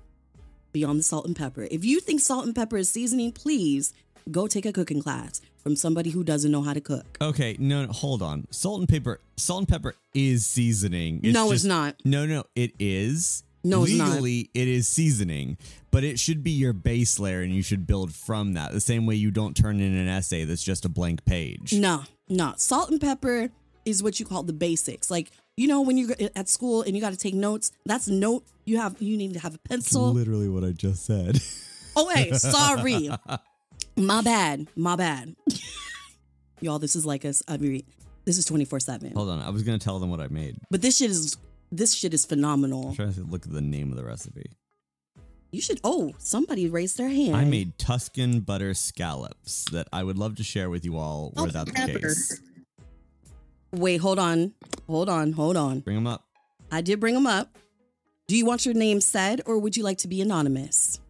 beyond 0.74 1.00
the 1.00 1.04
salt 1.04 1.26
and 1.26 1.36
pepper. 1.36 1.68
If 1.72 1.86
you 1.86 2.00
think 2.00 2.20
salt 2.20 2.46
and 2.46 2.56
pepper 2.56 2.78
is 2.78 2.90
seasoning, 2.90 3.32
please 3.32 3.94
go 4.30 4.48
take 4.48 4.66
a 4.66 4.74
cooking 4.74 5.02
class 5.02 5.42
from 5.58 5.76
somebody 5.76 6.10
who 6.10 6.24
doesn't 6.24 6.52
know 6.52 6.62
how 6.62 6.74
to 6.74 6.82
cook. 6.82 7.18
Okay, 7.22 7.56
no, 7.60 7.86
no, 7.86 7.92
hold 7.92 8.22
on. 8.22 8.48
Salt 8.52 8.80
and 8.80 8.90
pepper. 8.90 9.20
Salt 9.38 9.60
and 9.60 9.68
pepper 9.68 9.96
is 10.14 10.46
seasoning. 10.46 11.20
No, 11.24 11.52
it's 11.52 11.64
not. 11.64 11.96
No, 12.04 12.26
no, 12.26 12.44
it 12.56 12.72
is. 12.80 13.44
No. 13.64 13.82
Legally, 13.82 14.50
it 14.54 14.68
is 14.68 14.88
seasoning, 14.88 15.58
but 15.92 16.04
it 16.04 16.20
should 16.20 16.44
be 16.44 16.52
your 16.52 16.74
base 16.74 17.20
layer, 17.20 17.42
and 17.42 17.54
you 17.54 17.62
should 17.62 17.86
build 17.86 18.14
from 18.14 18.54
that. 18.54 18.72
The 18.72 18.80
same 18.80 19.06
way 19.06 19.16
you 19.16 19.32
don't 19.32 19.56
turn 19.56 19.80
in 19.80 19.96
an 19.96 20.08
essay 20.08 20.46
that's 20.46 20.64
just 20.64 20.86
a 20.86 20.90
blank 20.90 21.26
page. 21.26 21.74
No, 21.74 22.04
no. 22.28 22.54
Salt 22.58 22.90
and 22.90 23.00
pepper 23.00 23.50
is 23.86 24.02
what 24.02 24.20
you 24.20 24.26
call 24.26 24.44
the 24.44 24.54
basics. 24.54 25.12
Like, 25.12 25.32
you 25.58 25.68
know, 25.68 25.82
when 25.82 25.98
you're 25.98 26.16
at 26.36 26.50
school 26.50 26.82
and 26.82 26.96
you 26.96 27.02
got 27.02 27.12
to 27.12 27.18
take 27.18 27.34
notes, 27.36 27.72
that's 27.86 28.08
note. 28.08 28.44
You 28.66 28.78
have, 28.78 28.96
you 29.02 29.18
need 29.18 29.34
to 29.34 29.40
have 29.40 29.56
a 29.56 29.60
pencil. 29.60 30.12
Literally 30.12 30.50
what 30.50 30.64
I 30.64 30.72
just 30.72 31.06
said. 31.06 31.40
Oh, 31.94 32.08
wait, 32.08 32.34
sorry. 32.36 33.10
My 33.98 34.22
bad. 34.22 34.68
My 34.78 34.96
bad. 34.96 35.36
Y'all, 36.62 36.80
this 36.80 36.96
is 36.96 37.06
like 37.06 37.26
us. 37.26 37.44
I 37.50 37.58
mean, 37.58 37.84
this 38.24 38.38
is 38.38 38.46
24 38.46 38.80
7. 38.80 39.12
hold 39.14 39.30
on, 39.30 39.42
I 39.42 39.50
was 39.50 39.64
gonna 39.64 39.78
tell 39.78 40.00
them 40.00 40.10
what 40.10 40.20
I 40.22 40.28
made. 40.30 40.56
But 40.70 40.82
this 40.82 40.98
shit 40.98 41.12
is, 41.12 41.38
this 41.72 41.94
shit 41.94 42.14
is 42.14 42.26
phenomenal. 42.26 42.90
I'm 42.90 42.96
trying 42.96 43.14
to 43.14 43.24
look 43.24 43.46
at 43.46 43.52
the 43.52 43.62
name 43.62 43.92
of 43.92 43.98
the 43.98 44.04
recipe. 44.04 44.52
You 45.52 45.62
should, 45.62 45.82
oh, 45.84 46.14
somebody 46.18 46.70
raised 46.70 46.98
their 46.98 47.10
hand. 47.10 47.36
I 47.36 47.44
made 47.44 47.78
Tuscan 47.78 48.40
butter 48.40 48.74
scallops 48.74 49.66
that 49.72 49.88
I 49.92 50.04
would 50.04 50.18
love 50.18 50.36
to 50.38 50.44
share 50.44 50.70
with 50.70 50.86
you 50.86 50.98
all. 50.98 51.34
Oh, 51.36 51.44
Were 51.44 51.52
that 51.52 51.66
the 51.66 51.74
pepper. 51.74 52.00
case? 52.00 52.42
Wait, 53.74 53.98
hold 53.98 54.18
on. 54.20 54.54
Hold 54.88 55.10
on. 55.10 55.34
Hold 55.34 55.58
on. 55.58 55.80
Bring 55.82 55.96
them 55.98 56.08
up. 56.08 56.26
I 56.72 56.82
did 56.82 57.00
bring 57.02 57.16
them 57.16 57.28
up. 57.28 57.58
Do 58.28 58.38
you 58.38 58.46
want 58.46 58.66
your 58.66 58.74
name 58.76 59.02
said 59.02 59.42
or 59.46 59.60
would 59.60 59.76
you 59.76 59.84
like 59.84 59.98
to 60.00 60.08
be 60.08 60.22
anonymous? 60.22 61.02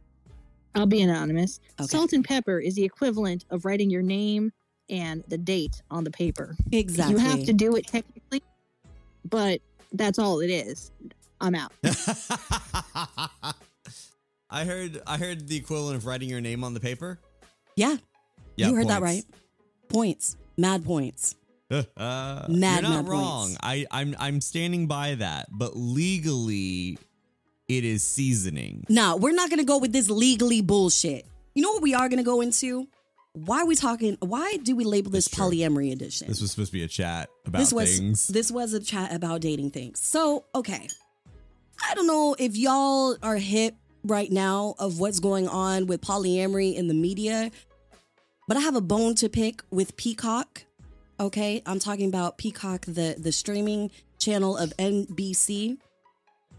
I'll 0.74 0.88
be 0.88 1.02
anonymous. 1.02 1.60
Okay. 1.80 1.88
Salt 1.88 2.14
and 2.14 2.26
pepper 2.26 2.60
is 2.60 2.76
the 2.76 2.84
equivalent 2.84 3.46
of 3.52 3.66
writing 3.66 3.90
your 3.92 4.02
name 4.02 4.54
and 4.90 5.24
the 5.28 5.38
date 5.38 5.82
on 5.92 6.04
the 6.04 6.12
paper. 6.12 6.56
Exactly. 6.72 7.14
You 7.14 7.20
have 7.20 7.46
to 7.46 7.54
do 7.54 7.76
it 7.76 7.86
technically, 7.86 8.42
but 9.24 9.62
that's 9.92 10.20
all 10.20 10.40
it 10.42 10.50
is. 10.50 10.92
I'm 11.40 11.56
out. 11.56 11.72
I 14.50 14.66
heard. 14.66 15.02
I 15.08 15.18
heard 15.18 15.48
the 15.48 15.56
equivalent 15.56 15.96
of 15.98 16.06
writing 16.06 16.30
your 16.30 16.42
name 16.42 16.64
on 16.64 16.74
the 16.74 16.80
paper. 16.80 17.20
Yeah, 17.76 17.98
Yeah, 18.58 18.68
you 18.70 18.76
heard 18.76 18.90
that 18.90 19.02
right. 19.02 19.24
Points. 19.88 20.36
Mad 20.58 20.84
points. 20.86 21.36
Uh, 21.72 22.48
Mad, 22.50 22.82
you're 22.82 22.90
not 22.92 23.04
mad 23.06 23.08
wrong. 23.08 23.44
points. 23.46 23.58
I, 23.64 23.86
I'm 23.92 24.14
I'm 24.20 24.42
standing 24.42 24.88
by 24.88 25.16
that, 25.16 25.48
but 25.50 25.72
legally, 25.74 26.98
it 27.70 27.86
is 27.86 28.04
seasoning. 28.04 28.84
Nah, 28.90 29.16
we're 29.16 29.32
not 29.34 29.50
gonna 29.50 29.64
go 29.64 29.78
with 29.78 29.94
this 29.94 30.10
legally 30.10 30.62
bullshit. 30.62 31.26
You 31.56 31.64
know 31.64 31.72
what 31.72 31.82
we 31.82 31.94
are 31.94 32.10
gonna 32.10 32.24
go 32.24 32.42
into? 32.42 32.90
Why 33.34 33.62
are 33.62 33.66
we 33.66 33.76
talking? 33.76 34.18
Why 34.20 34.58
do 34.62 34.76
we 34.76 34.84
label 34.84 35.10
this 35.10 35.30
polyamory 35.30 35.94
edition? 35.94 36.28
This 36.28 36.42
was 36.42 36.52
supposed 36.52 36.72
to 36.72 36.78
be 36.78 36.84
a 36.84 36.88
chat 36.88 37.30
about 37.46 37.60
this 37.60 37.72
was 37.72 37.98
things. 37.98 38.28
this 38.28 38.52
was 38.52 38.74
a 38.74 38.80
chat 38.82 39.14
about 39.14 39.40
dating 39.42 39.72
things. 39.72 40.00
So 40.02 40.44
okay, 40.54 40.90
I 41.88 41.96
don't 41.96 42.08
know 42.08 42.36
if 42.38 42.58
y'all 42.58 43.16
are 43.24 43.38
hip 43.38 43.76
right 44.04 44.30
now 44.30 44.76
of 44.80 45.00
what's 45.00 45.22
going 45.22 45.48
on 45.48 45.88
with 45.88 46.02
polyamory 46.02 46.76
in 46.76 46.90
the 46.90 46.94
media, 46.94 47.52
but 48.50 48.58
I 48.58 48.60
have 48.60 48.76
a 48.76 48.82
bone 48.82 49.16
to 49.16 49.30
pick 49.30 49.64
with 49.72 49.96
Peacock. 49.96 50.66
Okay, 51.18 51.62
I'm 51.66 51.80
talking 51.80 52.10
about 52.10 52.38
Peacock, 52.38 52.86
the 52.86 53.16
the 53.18 53.32
streaming 53.32 53.92
channel 54.20 54.58
of 54.58 54.76
NBC. 54.76 55.78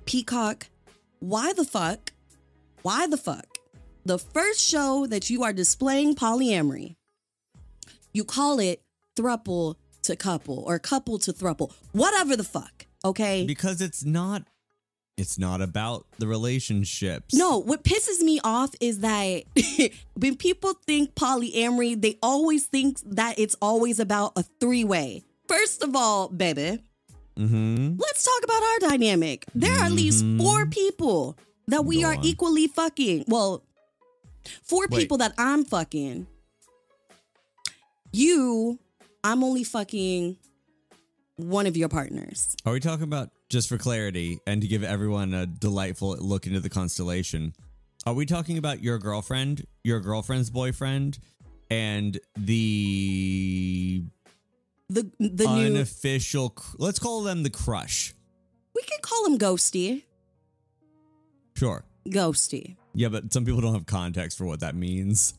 Peacock, 0.06 0.68
why 1.20 1.52
the 1.52 1.64
fuck? 1.64 2.12
Why 2.80 3.06
the 3.06 3.18
fuck? 3.18 3.51
The 4.04 4.18
first 4.18 4.60
show 4.60 5.06
that 5.06 5.30
you 5.30 5.42
are 5.44 5.52
displaying 5.52 6.14
polyamory, 6.14 6.96
you 8.12 8.24
call 8.24 8.58
it 8.58 8.82
thruple 9.16 9.76
to 10.02 10.16
couple 10.16 10.64
or 10.66 10.78
couple 10.78 11.18
to 11.20 11.32
thruple, 11.32 11.72
whatever 11.92 12.36
the 12.36 12.44
fuck. 12.44 12.86
Okay. 13.04 13.44
because 13.46 13.80
it's 13.80 14.04
not. 14.04 14.44
It's 15.18 15.38
not 15.38 15.60
about 15.60 16.06
the 16.18 16.26
relationships. 16.26 17.34
No, 17.34 17.58
what 17.58 17.84
pisses 17.84 18.20
me 18.22 18.40
off 18.42 18.70
is 18.80 19.00
that 19.00 19.42
when 20.14 20.36
people 20.36 20.72
think 20.86 21.14
polyamory, 21.14 22.00
they 22.00 22.18
always 22.22 22.66
think 22.66 22.98
that 23.04 23.38
it's 23.38 23.54
always 23.60 24.00
about 24.00 24.32
a 24.36 24.42
three 24.58 24.84
way. 24.84 25.22
First 25.48 25.82
of 25.82 25.94
all, 25.94 26.28
baby, 26.28 26.78
Mm-hmm. 27.38 27.94
let's 27.98 28.24
talk 28.24 28.44
about 28.44 28.62
our 28.62 28.90
dynamic. 28.90 29.44
There 29.54 29.72
are 29.72 29.84
at 29.86 29.92
least 29.92 30.22
Mhm. 30.24 30.38
four 30.38 30.66
people 30.66 31.36
that 31.66 31.84
we 31.84 32.02
Go 32.02 32.08
are 32.08 32.14
on. 32.16 32.24
equally 32.24 32.66
fucking. 32.68 33.24
Well, 33.26 33.62
four 34.62 34.86
Wait. 34.90 35.00
people 35.00 35.18
that 35.18 35.32
I'm 35.38 35.64
fucking. 35.64 36.26
You, 38.12 38.78
I'm 39.24 39.42
only 39.42 39.64
fucking 39.64 40.36
one 41.36 41.66
of 41.66 41.76
your 41.76 41.88
partners. 41.88 42.54
Are 42.66 42.72
we 42.72 42.80
talking 42.80 43.04
about 43.04 43.30
just 43.48 43.68
for 43.68 43.78
clarity 43.78 44.38
and 44.46 44.60
to 44.62 44.68
give 44.68 44.84
everyone 44.84 45.32
a 45.34 45.46
delightful 45.46 46.16
look 46.18 46.46
into 46.46 46.60
the 46.60 46.68
constellation? 46.68 47.54
Are 48.04 48.12
we 48.14 48.26
talking 48.26 48.58
about 48.58 48.82
your 48.82 48.98
girlfriend, 48.98 49.66
your 49.84 50.00
girlfriend's 50.00 50.50
boyfriend, 50.50 51.18
and 51.70 52.18
the 52.36 54.02
The 54.90 55.10
the 55.18 55.46
unofficial? 55.48 56.50
cr- 56.50 56.76
Let's 56.78 56.98
call 56.98 57.22
them 57.22 57.44
the 57.44 57.50
crush. 57.50 58.12
we 58.74 58.82
can 58.82 58.98
call 59.02 59.24
him 59.26 59.38
Ghosty. 59.38 60.02
Sure. 61.56 61.84
Ghosty. 62.08 62.76
Yeah, 62.94 63.08
but 63.08 63.32
some 63.32 63.44
people 63.44 63.60
don't 63.60 63.74
have 63.74 63.86
context 63.86 64.38
for 64.38 64.44
what 64.44 64.60
that 64.60 64.74
means. 64.74 65.34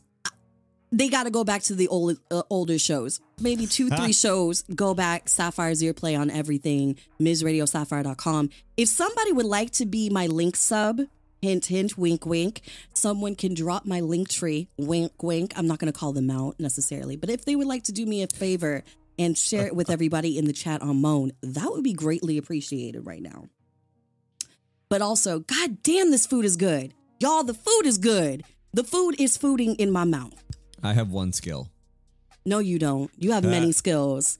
They 0.92 1.08
got 1.08 1.24
to 1.24 1.30
go 1.30 1.42
back 1.42 1.62
to 1.64 1.74
the 1.74 1.88
old 1.88 2.18
uh, 2.30 2.42
older 2.50 2.78
shows. 2.78 3.20
Maybe 3.40 3.66
two, 3.66 3.90
three 3.96 4.12
shows. 4.12 4.62
Go 4.62 4.94
back. 4.94 5.28
Sapphire's 5.28 5.82
ear 5.82 5.92
play 5.92 6.14
on 6.14 6.30
everything. 6.30 6.96
MsRadioSapphire.com. 7.20 8.50
If 8.76 8.88
somebody 8.88 9.32
would 9.32 9.46
like 9.46 9.72
to 9.72 9.86
be 9.86 10.08
my 10.08 10.26
link 10.28 10.54
sub, 10.54 11.00
hint, 11.44 11.66
hint, 11.66 11.98
wink, 11.98 12.24
wink. 12.24 12.62
Someone 12.94 13.34
can 13.34 13.52
drop 13.54 13.84
my 13.84 14.00
Linktree. 14.00 14.68
Wink, 14.78 15.22
wink. 15.22 15.52
I'm 15.56 15.66
not 15.66 15.78
going 15.78 15.92
to 15.92 15.98
call 15.98 16.12
them 16.12 16.30
out 16.30 16.58
necessarily, 16.58 17.16
but 17.16 17.28
if 17.28 17.44
they 17.44 17.54
would 17.54 17.66
like 17.66 17.82
to 17.84 17.92
do 17.92 18.06
me 18.06 18.22
a 18.22 18.26
favor 18.26 18.82
and 19.18 19.36
share 19.36 19.66
it 19.66 19.76
with 19.76 19.90
everybody 19.96 20.38
in 20.38 20.46
the 20.46 20.54
chat 20.54 20.80
on 20.80 21.02
Moan, 21.02 21.32
that 21.42 21.70
would 21.70 21.84
be 21.84 21.92
greatly 21.92 22.38
appreciated 22.38 23.04
right 23.04 23.20
now. 23.20 23.48
But 24.94 25.02
also, 25.02 25.40
god 25.40 25.82
damn, 25.82 26.12
this 26.12 26.24
food 26.24 26.44
is 26.44 26.56
good. 26.56 26.94
Y'all, 27.18 27.42
the 27.42 27.52
food 27.52 27.82
is 27.84 27.98
good. 27.98 28.44
The 28.72 28.84
food 28.84 29.16
is 29.18 29.36
fooding 29.36 29.74
in 29.80 29.90
my 29.90 30.04
mouth. 30.04 30.40
I 30.84 30.92
have 30.92 31.10
one 31.10 31.32
skill. 31.32 31.68
No, 32.46 32.60
you 32.60 32.78
don't. 32.78 33.10
You 33.18 33.32
have 33.32 33.42
many 33.42 33.72
skills. 33.72 34.38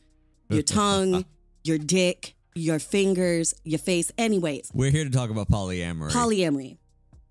Your 0.49 0.62
tongue, 0.80 1.25
your 1.64 1.78
dick, 1.78 2.37
your 2.54 2.78
fingers, 2.78 3.52
your 3.64 3.80
face. 3.80 4.12
Anyways, 4.16 4.70
We're 4.73 4.92
here 4.92 5.02
to 5.02 5.11
talk 5.11 5.28
about 5.28 5.49
polyamory. 5.49 6.12
polyamory. 6.12 6.76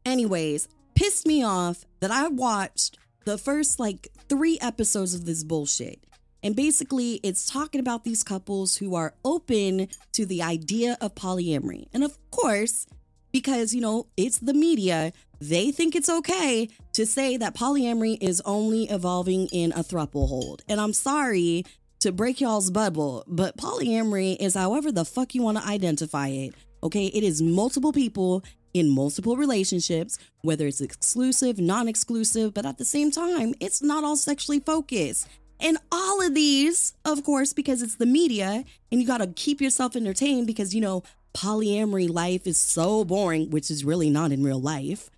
Anyways, 0.06 0.68
pissed 0.94 1.26
me 1.26 1.46
off 1.46 1.86
that 2.02 2.12
I 2.12 2.28
watched 2.28 2.98
the 3.24 3.38
first 3.38 3.80
like 3.80 4.10
three 4.28 4.60
episodes 4.60 5.14
of 5.14 5.24
this 5.26 5.46
bullshit. 5.46 6.04
And 6.44 6.58
basically, 6.58 7.22
it's 7.24 7.46
talking 7.46 7.80
about 7.80 8.04
these 8.04 8.22
couples 8.22 8.76
who 8.76 8.96
are 8.96 9.14
open 9.24 9.88
to 10.12 10.26
the 10.26 10.44
idea 10.44 10.98
of 11.00 11.16
polyamory. 11.16 11.88
And 11.94 12.04
of 12.04 12.18
course, 12.30 12.86
because, 13.34 13.74
you 13.74 13.82
know, 13.82 14.08
it's 14.16 14.40
the 14.40 14.54
media, 14.54 15.12
they 15.42 15.72
think 15.72 15.96
it's 15.96 16.08
okay 16.08 16.70
to 16.94 17.06
say 17.06 17.36
that 17.36 17.56
polyamory 17.56 18.18
is 18.22 18.42
only 18.46 18.84
evolving 18.86 19.48
in 19.52 19.74
a 19.74 19.84
thruple 19.84 20.30
hold. 20.30 20.64
And 20.70 20.80
I'm 20.80 20.94
sorry 20.94 21.66
to 22.00 22.14
break 22.14 22.40
y'all's 22.40 22.72
bubble, 22.72 23.26
but 23.28 23.58
polyamory 23.58 24.38
is 24.40 24.54
however 24.54 24.92
the 24.92 25.04
fuck 25.04 25.36
you 25.36 25.42
want 25.42 25.58
to 25.58 25.68
identify 25.68 26.28
it. 26.28 26.54
Okay, 26.84 27.08
it 27.08 27.24
is 27.24 27.42
multiple 27.42 27.92
people 27.92 28.44
in 28.74 28.90
multiple 28.90 29.36
relationships, 29.36 30.18
whether 30.42 30.68
it's 30.68 30.82
exclusive, 30.82 31.60
non 31.60 31.88
exclusive, 31.88 32.54
but 32.54 32.66
at 32.66 32.78
the 32.78 32.86
same 32.86 33.12
time, 33.12 33.54
it's 33.60 33.82
not 33.82 34.04
all 34.04 34.16
sexually 34.16 34.60
focused. 34.60 35.28
And 35.60 35.78
all 35.92 36.22
of 36.22 36.34
these, 36.34 36.94
of 37.06 37.24
course, 37.24 37.54
because 37.54 37.82
it's 37.82 37.96
the 37.96 38.06
media 38.06 38.66
and 38.92 39.02
you 39.02 39.08
got 39.08 39.20
to 39.20 39.28
keep 39.28 39.62
yourself 39.62 39.96
entertained 39.96 40.46
because, 40.46 40.76
you 40.76 40.82
know, 40.82 41.04
polyamory 41.34 42.10
life 42.10 42.48
is 42.48 42.58
so 42.58 43.04
boring, 43.04 43.50
which 43.50 43.70
is 43.72 43.84
really 43.84 44.10
not 44.10 44.32
in 44.32 44.44
real 44.44 44.62
life. 44.62 45.10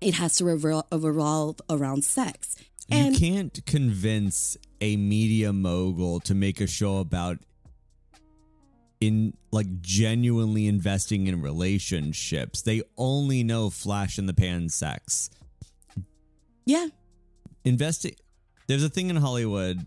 It 0.00 0.14
has 0.14 0.36
to 0.36 0.44
revol- 0.44 0.84
revolve 0.92 1.60
around 1.70 2.04
sex. 2.04 2.56
And 2.90 3.18
you 3.18 3.32
can't 3.32 3.64
convince 3.64 4.56
a 4.80 4.96
media 4.96 5.52
mogul 5.52 6.20
to 6.20 6.34
make 6.34 6.60
a 6.60 6.66
show 6.66 6.98
about 6.98 7.38
in 9.00 9.34
like 9.50 9.80
genuinely 9.80 10.66
investing 10.66 11.26
in 11.26 11.40
relationships. 11.40 12.62
They 12.62 12.82
only 12.96 13.42
know 13.42 13.70
flash 13.70 14.18
in 14.18 14.26
the 14.26 14.34
pan 14.34 14.68
sex. 14.68 15.30
yeah, 16.66 16.88
Investing 17.64 18.14
there's 18.66 18.84
a 18.84 18.88
thing 18.88 19.10
in 19.10 19.16
Hollywood 19.16 19.86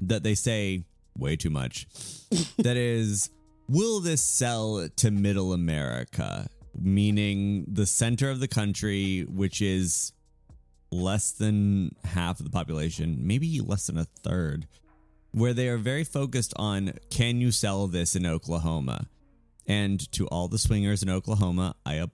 that 0.00 0.22
they 0.22 0.34
say 0.34 0.84
way 1.16 1.36
too 1.36 1.50
much. 1.50 1.86
that 2.58 2.76
is 2.76 3.30
will 3.70 4.00
this 4.00 4.20
sell 4.20 4.88
to 4.96 5.10
middle 5.10 5.52
America? 5.52 6.48
Meaning 6.78 7.66
the 7.68 7.86
center 7.86 8.30
of 8.30 8.40
the 8.40 8.48
country, 8.48 9.22
which 9.28 9.62
is 9.62 10.12
less 10.90 11.30
than 11.30 11.94
half 12.04 12.40
of 12.40 12.44
the 12.44 12.50
population, 12.50 13.18
maybe 13.20 13.60
less 13.60 13.86
than 13.86 13.98
a 13.98 14.04
third, 14.04 14.66
where 15.32 15.54
they 15.54 15.68
are 15.68 15.78
very 15.78 16.04
focused 16.04 16.52
on 16.56 16.92
can 17.10 17.40
you 17.40 17.50
sell 17.52 17.86
this 17.86 18.16
in 18.16 18.26
Oklahoma? 18.26 19.06
And 19.66 20.10
to 20.12 20.26
all 20.28 20.48
the 20.48 20.58
swingers 20.58 21.02
in 21.02 21.10
Oklahoma, 21.10 21.76
I 21.86 22.04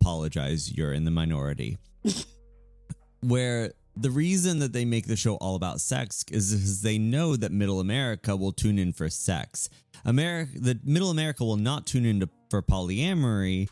apologize, 0.00 0.72
you're 0.76 0.92
in 0.92 1.04
the 1.04 1.10
minority. 1.10 1.78
where 3.20 3.72
the 3.96 4.10
reason 4.10 4.58
that 4.58 4.72
they 4.72 4.84
make 4.84 5.06
the 5.06 5.16
show 5.16 5.36
all 5.36 5.56
about 5.56 5.80
sex 5.80 6.24
is 6.30 6.52
because 6.52 6.82
they 6.82 6.98
know 6.98 7.34
that 7.34 7.50
middle 7.50 7.80
America 7.80 8.36
will 8.36 8.52
tune 8.52 8.78
in 8.78 8.92
for 8.92 9.08
sex. 9.08 9.70
America, 10.04 10.52
the 10.58 10.78
middle 10.84 11.10
America 11.10 11.44
will 11.44 11.56
not 11.56 11.86
tune 11.86 12.04
in 12.04 12.20
to, 12.20 12.28
for 12.50 12.62
polyamory 12.62 13.68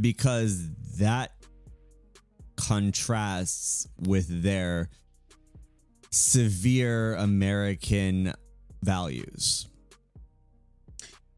because 0.00 0.68
that 0.98 1.32
contrasts 2.56 3.86
with 4.00 4.42
their 4.42 4.88
severe 6.10 7.14
American 7.14 8.32
values. 8.82 9.68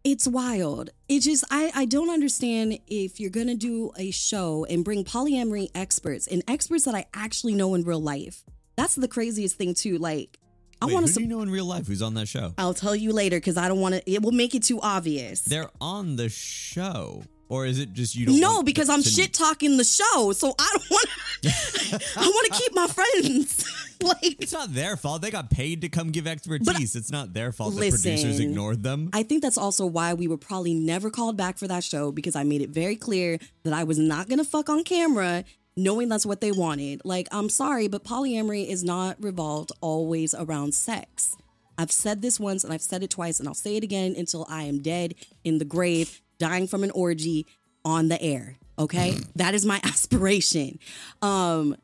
It's 0.05 0.27
wild. 0.27 0.91
It 1.09 1.21
just 1.21 1.45
I 1.51 1.71
I 1.75 1.85
don't 1.85 2.11
understand 2.11 2.79
if 2.87 3.21
you're 3.21 3.31
gonna 3.31 3.55
do 3.55 3.93
a 3.97 4.11
show 4.11 4.65
and 4.69 4.85
bring 4.85 5.05
polyamory 5.05 5.71
experts 5.75 6.27
and 6.27 6.43
experts 6.49 6.85
that 6.85 6.95
I 6.95 7.07
actually 7.15 7.55
know 7.55 7.75
in 7.75 7.85
real 7.85 8.01
life. 8.01 8.45
That's 8.77 8.95
the 8.95 9.09
craziest 9.09 9.57
thing 9.57 9.75
too. 9.75 9.99
Like 9.99 10.39
I 10.81 10.87
want 10.87 11.07
who 11.07 11.13
to. 11.13 11.19
do 11.19 11.23
you 11.23 11.29
know 11.29 11.43
in 11.43 11.51
real 11.51 11.67
life 11.67 11.87
who's 11.87 12.03
on 12.03 12.15
that 12.15 12.29
show? 12.29 12.55
I'll 12.57 12.75
tell 12.75 12.97
you 12.97 13.13
later 13.13 13.37
because 13.37 13.59
I 13.59 13.69
don't 13.69 13.81
want 13.81 13.97
to. 13.97 14.11
It 14.11 14.23
will 14.23 14.33
make 14.33 14.55
it 14.55 14.63
too 14.63 14.81
obvious. 14.81 15.41
They're 15.43 15.71
on 15.81 16.17
the 16.17 16.29
show, 16.31 17.23
or 17.51 17.67
is 17.67 17.81
it 17.81 17.93
just 17.93 18.15
you 18.15 18.27
don't? 18.27 18.41
No, 18.41 18.63
because 18.63 18.89
I'm 18.89 19.03
shit 19.03 19.35
talking 19.35 19.77
the 19.77 19.85
show, 19.85 20.33
so 20.33 20.55
I 20.59 20.71
don't 20.73 20.91
want. 20.91 21.09
I 22.17 22.27
want 22.27 22.53
to 22.53 22.59
keep 22.59 22.75
my 22.75 22.87
friends. 22.87 23.97
like 24.03 24.41
It's 24.41 24.53
not 24.53 24.73
their 24.73 24.97
fault. 24.97 25.21
They 25.21 25.31
got 25.31 25.51
paid 25.51 25.81
to 25.83 25.89
come 25.89 26.11
give 26.11 26.27
expertise. 26.27 26.95
it's 26.95 27.11
not 27.11 27.35
their 27.35 27.51
fault 27.51 27.75
that 27.75 27.81
Listen, 27.81 28.13
producers 28.13 28.39
ignored 28.39 28.83
them. 28.83 29.11
I 29.13 29.25
think 29.25 29.43
that's 29.43 29.59
also 29.59 29.85
why 29.85 30.15
we 30.15 30.29
were 30.29 30.39
probably 30.39 30.75
never 30.75 31.11
called 31.11 31.37
back 31.37 31.59
for 31.59 31.67
that 31.67 31.83
show 31.83 32.13
because 32.13 32.37
I 32.37 32.45
made 32.45 32.63
it 32.63 32.71
very 32.71 32.97
clear 32.97 33.39
that 33.65 33.73
I 33.73 33.83
was 33.85 33.99
not 33.99 34.29
gonna 34.29 34.45
fuck 34.45 34.69
on 34.71 34.85
camera, 34.85 35.45
knowing 35.77 36.09
that's 36.09 36.25
what 36.25 36.41
they 36.41 36.53
wanted. 36.53 37.03
Like, 37.05 37.27
I'm 37.33 37.49
sorry, 37.49 37.89
but 37.89 38.05
polyamory 38.05 38.67
is 38.67 38.85
not 38.85 39.17
revolved 39.21 39.73
always 39.81 40.35
around 40.35 40.75
sex. 40.75 41.37
I've 41.77 41.91
said 41.91 42.23
this 42.23 42.39
once 42.39 42.63
and 42.63 42.73
I've 42.73 42.83
said 42.83 43.03
it 43.03 43.11
twice, 43.11 43.41
and 43.41 43.49
I'll 43.49 43.55
say 43.55 43.77
it 43.77 43.83
again 43.83 44.15
until 44.17 44.47
I 44.49 44.65
am 44.65 44.83
dead 44.83 45.15
in 45.43 45.59
the 45.59 45.65
grave, 45.65 46.21
dying 46.41 46.67
from 46.67 46.83
an 46.83 46.91
orgy 46.91 47.47
on 47.85 48.09
the 48.09 48.21
air. 48.21 48.57
Okay, 48.79 49.17
that 49.37 49.55
is 49.55 49.65
my 49.65 49.81
aspiration. 49.85 50.81
Um, 51.23 51.77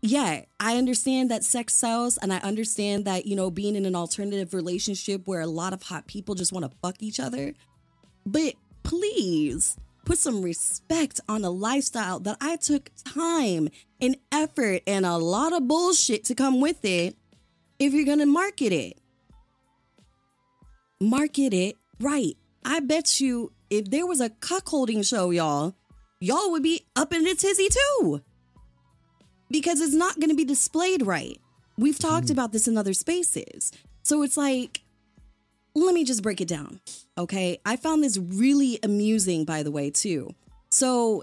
yeah, 0.00 0.42
I 0.60 0.76
understand 0.76 1.30
that 1.30 1.44
sex 1.44 1.74
sells, 1.74 2.16
and 2.16 2.32
I 2.32 2.38
understand 2.38 3.04
that, 3.06 3.26
you 3.26 3.34
know, 3.34 3.50
being 3.50 3.74
in 3.74 3.84
an 3.84 3.96
alternative 3.96 4.54
relationship 4.54 5.26
where 5.26 5.40
a 5.40 5.46
lot 5.46 5.72
of 5.72 5.82
hot 5.82 6.06
people 6.06 6.34
just 6.34 6.52
want 6.52 6.64
to 6.64 6.78
fuck 6.80 7.02
each 7.02 7.18
other. 7.18 7.52
But 8.24 8.54
please 8.84 9.76
put 10.04 10.18
some 10.18 10.42
respect 10.42 11.20
on 11.28 11.44
a 11.44 11.50
lifestyle 11.50 12.20
that 12.20 12.36
I 12.40 12.56
took 12.56 12.90
time 13.04 13.68
and 14.00 14.16
effort 14.30 14.82
and 14.86 15.04
a 15.04 15.16
lot 15.16 15.52
of 15.52 15.66
bullshit 15.66 16.24
to 16.24 16.34
come 16.34 16.60
with 16.60 16.84
it 16.84 17.16
if 17.78 17.92
you're 17.92 18.04
going 18.04 18.20
to 18.20 18.26
market 18.26 18.72
it. 18.72 18.98
Market 21.00 21.52
it 21.52 21.76
right. 22.00 22.36
I 22.66 22.80
bet 22.80 23.20
you 23.20 23.52
if 23.70 23.90
there 23.90 24.06
was 24.06 24.20
a 24.20 24.28
cuckolding 24.28 25.08
show, 25.08 25.30
y'all, 25.30 25.76
y'all 26.20 26.50
would 26.50 26.64
be 26.64 26.84
up 26.96 27.12
in 27.12 27.24
a 27.26 27.34
tizzy 27.34 27.68
too 27.68 28.20
because 29.50 29.80
it's 29.80 29.94
not 29.94 30.16
going 30.16 30.30
to 30.30 30.36
be 30.36 30.44
displayed 30.44 31.06
right. 31.06 31.40
We've 31.78 31.98
talked 31.98 32.26
mm-hmm. 32.26 32.32
about 32.32 32.52
this 32.52 32.66
in 32.66 32.76
other 32.76 32.92
spaces. 32.92 33.70
So 34.02 34.22
it's 34.22 34.36
like, 34.36 34.82
let 35.76 35.94
me 35.94 36.04
just 36.04 36.22
break 36.22 36.40
it 36.40 36.48
down. 36.48 36.80
Okay. 37.16 37.58
I 37.64 37.76
found 37.76 38.02
this 38.02 38.18
really 38.18 38.80
amusing, 38.82 39.44
by 39.44 39.62
the 39.62 39.70
way, 39.70 39.90
too. 39.90 40.34
So 40.68 41.22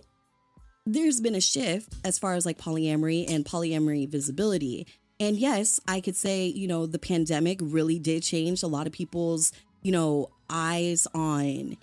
there's 0.86 1.20
been 1.20 1.36
a 1.36 1.42
shift 1.42 1.94
as 2.06 2.18
far 2.20 2.36
as 2.36 2.46
like 2.46 2.58
polyamory 2.58 3.30
and 3.30 3.44
polyamory 3.44 4.08
visibility. 4.08 4.88
And 5.20 5.38
yes, 5.38 5.80
I 5.88 6.02
could 6.02 6.16
say, 6.16 6.46
you 6.46 6.68
know, 6.68 6.86
the 6.86 7.00
pandemic 7.00 7.60
really 7.62 8.00
did 8.00 8.24
change 8.24 8.64
a 8.64 8.68
lot 8.68 8.88
of 8.88 8.94
people's, 8.94 9.52
you 9.84 9.92
know, 9.92 10.30
eyes 10.50 11.08
on 11.14 11.78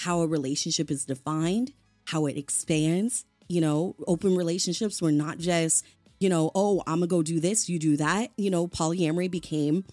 how 0.00 0.20
a 0.20 0.26
relationship 0.26 0.90
is 0.90 1.04
defined, 1.04 1.72
how 2.06 2.26
it 2.26 2.36
expands. 2.36 3.24
You 3.48 3.60
know, 3.60 3.96
open 4.06 4.36
relationships 4.36 5.00
were 5.00 5.12
not 5.12 5.38
just, 5.38 5.84
you 6.20 6.28
know, 6.28 6.50
oh, 6.54 6.82
I'm 6.86 6.96
gonna 6.98 7.06
go 7.06 7.22
do 7.22 7.40
this, 7.40 7.68
you 7.68 7.78
do 7.78 7.96
that. 7.96 8.30
You 8.36 8.50
know, 8.50 8.66
polyamory 8.66 9.30
became 9.30 9.84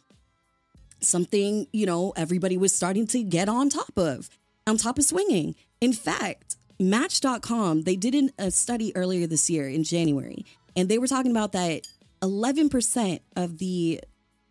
something, 0.99 1.67
you 1.71 1.85
know, 1.85 2.13
everybody 2.15 2.57
was 2.57 2.73
starting 2.73 3.07
to 3.07 3.23
get 3.23 3.47
on 3.47 3.69
top 3.69 3.97
of, 3.97 4.29
on 4.65 4.77
top 4.77 4.97
of 4.97 5.05
swinging. 5.05 5.55
In 5.81 5.93
fact, 5.93 6.55
Match.com, 6.79 7.83
they 7.83 7.95
did 7.95 8.33
a 8.39 8.51
study 8.51 8.95
earlier 8.95 9.27
this 9.27 9.49
year 9.49 9.69
in 9.69 9.83
January, 9.83 10.45
and 10.75 10.89
they 10.89 10.97
were 10.97 11.07
talking 11.07 11.31
about 11.31 11.51
that 11.51 11.87
11% 12.21 13.19
of 13.35 13.57
the 13.59 14.01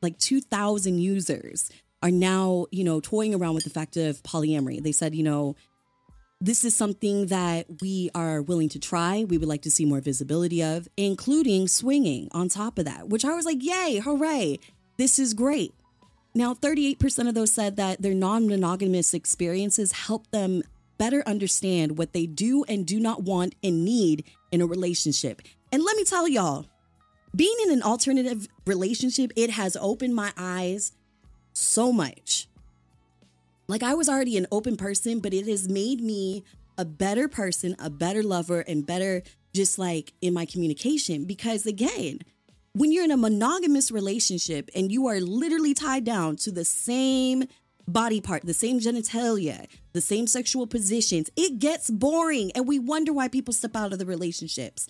like 0.00 0.18
2,000 0.18 0.98
users 0.98 1.70
are 2.02 2.10
now, 2.10 2.66
you 2.70 2.84
know, 2.84 3.00
toying 3.00 3.34
around 3.34 3.54
with 3.54 3.64
the 3.64 3.70
fact 3.70 3.96
of 3.96 4.22
polyamory. 4.22 4.82
They 4.82 4.92
said, 4.92 5.14
you 5.14 5.22
know, 5.22 5.54
this 6.40 6.64
is 6.64 6.74
something 6.74 7.26
that 7.26 7.66
we 7.80 8.10
are 8.14 8.42
willing 8.42 8.68
to 8.70 8.80
try. 8.80 9.24
We 9.24 9.38
would 9.38 9.48
like 9.48 9.62
to 9.62 9.70
see 9.70 9.84
more 9.84 10.00
visibility 10.00 10.62
of, 10.62 10.88
including 10.96 11.68
swinging 11.68 12.28
on 12.32 12.48
top 12.48 12.78
of 12.78 12.84
that, 12.84 13.08
which 13.08 13.24
I 13.24 13.34
was 13.34 13.44
like, 13.44 13.62
yay, 13.62 14.00
hooray, 14.00 14.58
this 14.96 15.20
is 15.20 15.34
great. 15.34 15.72
Now, 16.34 16.54
38% 16.54 17.28
of 17.28 17.34
those 17.34 17.52
said 17.52 17.76
that 17.76 18.02
their 18.02 18.14
non 18.14 18.48
monogamous 18.48 19.14
experiences 19.14 19.92
help 19.92 20.30
them 20.30 20.62
better 20.98 21.22
understand 21.26 21.98
what 21.98 22.12
they 22.12 22.26
do 22.26 22.64
and 22.64 22.86
do 22.86 22.98
not 22.98 23.22
want 23.22 23.54
and 23.62 23.84
need 23.84 24.24
in 24.50 24.60
a 24.60 24.66
relationship. 24.66 25.42
And 25.70 25.82
let 25.84 25.96
me 25.96 26.04
tell 26.04 26.26
y'all, 26.26 26.66
being 27.34 27.56
in 27.64 27.72
an 27.72 27.82
alternative 27.82 28.48
relationship, 28.66 29.32
it 29.36 29.50
has 29.50 29.76
opened 29.76 30.14
my 30.14 30.32
eyes 30.36 30.92
so 31.52 31.92
much. 31.92 32.48
Like 33.68 33.82
I 33.82 33.94
was 33.94 34.08
already 34.08 34.36
an 34.36 34.46
open 34.52 34.76
person, 34.76 35.20
but 35.20 35.32
it 35.32 35.46
has 35.46 35.68
made 35.68 36.00
me 36.00 36.44
a 36.78 36.84
better 36.84 37.28
person, 37.28 37.76
a 37.78 37.90
better 37.90 38.22
lover, 38.22 38.60
and 38.60 38.86
better 38.86 39.22
just 39.54 39.78
like 39.78 40.12
in 40.20 40.34
my 40.34 40.44
communication. 40.44 41.24
Because 41.24 41.66
again, 41.66 42.20
when 42.74 42.90
you're 42.90 43.04
in 43.04 43.10
a 43.10 43.16
monogamous 43.16 43.90
relationship 43.90 44.70
and 44.74 44.90
you 44.90 45.06
are 45.06 45.20
literally 45.20 45.74
tied 45.74 46.04
down 46.04 46.36
to 46.36 46.50
the 46.50 46.64
same 46.64 47.44
body 47.86 48.20
part, 48.20 48.44
the 48.44 48.54
same 48.54 48.80
genitalia, 48.80 49.66
the 49.92 50.00
same 50.00 50.26
sexual 50.26 50.66
positions, 50.66 51.30
it 51.36 51.58
gets 51.58 51.90
boring 51.90 52.50
and 52.54 52.66
we 52.66 52.78
wonder 52.78 53.12
why 53.12 53.28
people 53.28 53.52
step 53.52 53.76
out 53.76 53.92
of 53.92 53.98
the 53.98 54.06
relationships. 54.06 54.88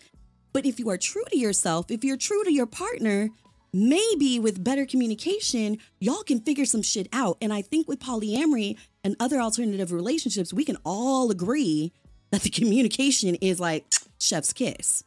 But 0.53 0.67
if 0.67 0.79
you 0.79 0.91
are 0.91 0.99
true 0.99 1.25
to 1.31 1.39
yourself, 1.39 1.91
if 1.91 2.05
you're 2.05 2.17
true 2.17 2.45
to 2.45 2.53
your 2.53 2.67
partner, 2.67 3.31
maybe 3.73 4.39
with 4.39 4.63
better 4.63 4.85
communication, 4.87 5.79
y'all 6.01 6.23
can 6.23 6.41
figure 6.41 6.65
some 6.65 6.83
shit 6.83 7.09
out. 7.13 7.39
And 7.41 7.53
I 7.53 7.63
think 7.63 7.89
with 7.89 7.99
polyamory 8.01 8.77
and 9.05 9.17
other 9.19 9.41
alternative 9.41 9.93
relationships, 9.93 10.53
we 10.53 10.65
can 10.65 10.77
all 10.85 11.31
agree 11.31 11.93
that 12.31 12.43
the 12.43 12.51
communication 12.61 13.35
is 13.37 13.59
like 13.61 13.87
chef's 14.19 14.53
kiss. 14.53 15.05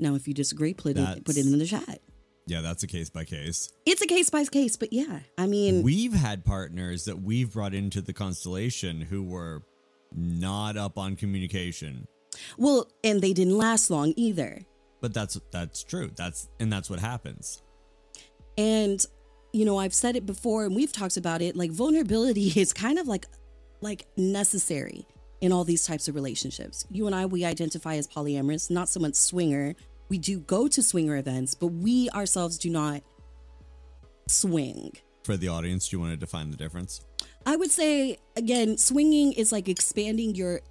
Now, 0.00 0.14
if 0.14 0.26
you 0.26 0.34
disagree, 0.34 0.74
put 0.74 0.96
it, 0.98 1.24
put 1.24 1.36
it 1.36 1.46
in 1.46 1.56
the 1.58 1.66
chat. 1.66 2.00
Yeah, 2.46 2.60
that's 2.60 2.82
a 2.82 2.86
case 2.86 3.08
by 3.08 3.24
case. 3.24 3.72
It's 3.86 4.02
a 4.02 4.06
case 4.06 4.28
by 4.28 4.44
case, 4.44 4.76
but 4.76 4.92
yeah, 4.92 5.20
I 5.38 5.46
mean, 5.46 5.82
We've 5.82 6.12
had 6.12 6.44
partners 6.44 7.06
that 7.06 7.22
we've 7.22 7.50
brought 7.52 7.72
into 7.72 8.02
the 8.02 8.12
constellation 8.12 9.00
who 9.00 9.22
were 9.22 9.62
not 10.14 10.76
up 10.76 10.98
on 10.98 11.16
communication. 11.16 12.06
well, 12.58 12.90
and 13.02 13.22
they 13.22 13.32
didn't 13.32 13.56
last 13.56 13.88
long 13.90 14.12
either. 14.16 14.60
But 15.04 15.12
that's 15.12 15.38
that's 15.50 15.84
true. 15.84 16.10
That's 16.16 16.48
and 16.60 16.72
that's 16.72 16.88
what 16.88 16.98
happens. 16.98 17.60
And 18.56 19.04
you 19.52 19.66
know, 19.66 19.76
I've 19.76 19.92
said 19.92 20.16
it 20.16 20.24
before 20.24 20.64
and 20.64 20.74
we've 20.74 20.94
talked 20.94 21.18
about 21.18 21.42
it, 21.42 21.56
like 21.56 21.72
vulnerability 21.72 22.46
is 22.58 22.72
kind 22.72 22.98
of 22.98 23.06
like 23.06 23.26
like 23.82 24.06
necessary 24.16 25.06
in 25.42 25.52
all 25.52 25.62
these 25.62 25.84
types 25.84 26.08
of 26.08 26.14
relationships. 26.14 26.86
You 26.90 27.04
and 27.04 27.14
I 27.14 27.26
we 27.26 27.44
identify 27.44 27.96
as 27.96 28.08
polyamorous, 28.08 28.70
not 28.70 28.88
so 28.88 28.98
much 28.98 29.14
swinger. 29.14 29.74
We 30.08 30.16
do 30.16 30.38
go 30.38 30.68
to 30.68 30.82
swinger 30.82 31.18
events, 31.18 31.54
but 31.54 31.66
we 31.66 32.08
ourselves 32.08 32.56
do 32.56 32.70
not 32.70 33.02
swing. 34.26 34.92
For 35.24 35.36
the 35.36 35.48
audience, 35.48 35.90
do 35.90 35.96
you 35.96 36.00
want 36.00 36.12
to 36.12 36.16
define 36.16 36.50
the 36.50 36.56
difference? 36.56 37.02
I 37.44 37.56
would 37.56 37.70
say 37.70 38.16
again, 38.36 38.78
swinging 38.78 39.34
is 39.34 39.52
like 39.52 39.68
expanding 39.68 40.34
your 40.34 40.62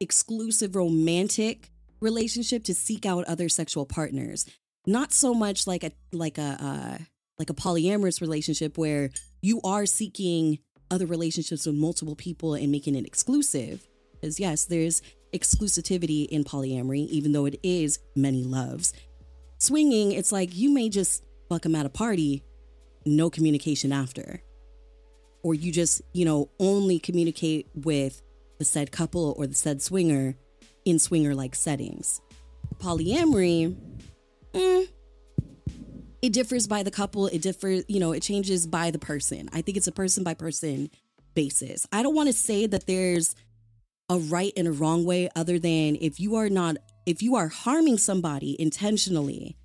exclusive 0.00 0.74
romantic 0.74 1.70
relationship 2.00 2.64
to 2.64 2.74
seek 2.74 3.06
out 3.06 3.24
other 3.24 3.48
sexual 3.48 3.86
partners. 3.86 4.46
Not 4.86 5.12
so 5.12 5.34
much 5.34 5.66
like 5.66 5.84
a 5.84 5.92
like 6.12 6.38
a 6.38 6.56
uh, 6.60 6.98
like 7.38 7.50
a 7.50 7.54
polyamorous 7.54 8.20
relationship 8.20 8.78
where 8.78 9.10
you 9.42 9.60
are 9.62 9.86
seeking 9.86 10.58
other 10.90 11.06
relationships 11.06 11.66
with 11.66 11.76
multiple 11.76 12.16
people 12.16 12.54
and 12.54 12.72
making 12.72 12.94
it 12.94 13.06
exclusive. 13.06 13.86
Because 14.12 14.40
yes, 14.40 14.64
there's 14.64 15.02
exclusivity 15.32 16.26
in 16.26 16.44
polyamory, 16.44 17.06
even 17.08 17.32
though 17.32 17.46
it 17.46 17.58
is 17.62 17.98
many 18.16 18.42
loves. 18.42 18.92
Swinging, 19.58 20.12
it's 20.12 20.32
like 20.32 20.56
you 20.56 20.70
may 20.70 20.88
just 20.88 21.22
fuck 21.48 21.62
them 21.62 21.74
at 21.74 21.86
a 21.86 21.90
party, 21.90 22.42
no 23.04 23.30
communication 23.30 23.92
after 23.92 24.42
or 25.42 25.54
you 25.54 25.72
just, 25.72 26.02
you 26.12 26.24
know, 26.24 26.50
only 26.58 26.98
communicate 26.98 27.68
with 27.74 28.22
the 28.58 28.64
said 28.64 28.92
couple 28.92 29.34
or 29.38 29.46
the 29.46 29.54
said 29.54 29.80
swinger 29.80 30.36
in 30.84 30.98
swinger 30.98 31.34
like 31.34 31.54
settings. 31.54 32.20
Polyamory, 32.78 33.76
mm, 34.52 34.88
it 36.22 36.32
differs 36.32 36.66
by 36.66 36.82
the 36.82 36.90
couple. 36.90 37.26
It 37.26 37.42
differs, 37.42 37.84
you 37.88 38.00
know, 38.00 38.12
it 38.12 38.22
changes 38.22 38.66
by 38.66 38.90
the 38.90 38.98
person. 38.98 39.48
I 39.52 39.62
think 39.62 39.76
it's 39.76 39.86
a 39.86 39.92
person 39.92 40.24
by 40.24 40.34
person 40.34 40.90
basis. 41.34 41.86
I 41.92 42.02
don't 42.02 42.14
want 42.14 42.28
to 42.28 42.32
say 42.32 42.66
that 42.66 42.86
there's 42.86 43.34
a 44.08 44.18
right 44.18 44.52
and 44.56 44.66
a 44.66 44.72
wrong 44.72 45.04
way 45.04 45.30
other 45.36 45.58
than 45.58 45.96
if 46.00 46.18
you 46.18 46.36
are 46.36 46.48
not, 46.48 46.76
if 47.06 47.22
you 47.22 47.36
are 47.36 47.48
harming 47.48 47.98
somebody 47.98 48.60
intentionally 48.60 49.56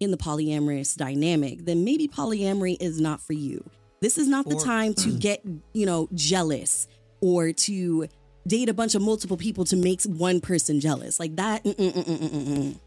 in 0.00 0.10
the 0.10 0.16
polyamorous 0.16 0.96
dynamic, 0.96 1.64
then 1.64 1.84
maybe 1.84 2.08
polyamory 2.08 2.76
is 2.80 3.00
not 3.00 3.20
for 3.20 3.32
you. 3.32 3.64
This 4.00 4.18
is 4.18 4.26
not 4.26 4.48
the 4.48 4.56
time 4.56 4.94
to 4.94 5.10
get, 5.18 5.42
you 5.72 5.86
know, 5.86 6.08
jealous 6.12 6.88
or 7.20 7.52
to 7.52 8.08
date 8.46 8.68
a 8.68 8.74
bunch 8.74 8.94
of 8.94 9.02
multiple 9.02 9.36
people 9.36 9.64
to 9.66 9.76
make 9.76 10.02
one 10.02 10.40
person 10.40 10.80
jealous. 10.80 11.20
Like 11.20 11.36
that. 11.36 11.64
mm, 11.64 11.74
mm, 11.74 12.04
mm. 12.04 12.78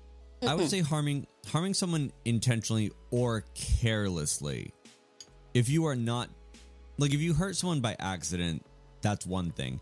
I 0.48 0.54
would 0.54 0.70
say 0.70 0.82
harming 0.82 1.28
harming 1.48 1.74
someone 1.74 2.12
intentionally 2.26 2.92
or 3.12 3.46
carelessly. 3.56 4.74
If 5.54 5.70
you 5.70 5.86
are 5.86 5.96
not 5.96 6.30
like 6.98 7.14
if 7.14 7.20
you 7.20 7.34
hurt 7.34 7.56
someone 7.56 7.82
by 7.82 7.96
accident, 8.00 8.66
that's 9.02 9.26
one 9.26 9.52
thing. 9.52 9.80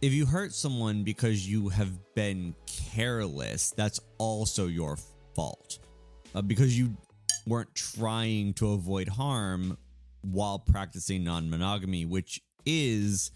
If 0.00 0.12
you 0.12 0.26
hurt 0.26 0.52
someone 0.52 1.04
because 1.04 1.48
you 1.48 1.68
have 1.68 1.92
been 2.14 2.54
careless, 2.66 3.70
that's 3.70 4.00
also 4.18 4.66
your 4.66 4.96
fault. 5.34 5.78
Uh, 6.34 6.42
because 6.42 6.76
you 6.76 6.96
weren't 7.46 7.74
trying 7.74 8.54
to 8.54 8.72
avoid 8.72 9.08
harm 9.08 9.76
while 10.22 10.58
practicing 10.58 11.24
non-monogamy, 11.24 12.06
which 12.06 12.40
is 12.64 13.30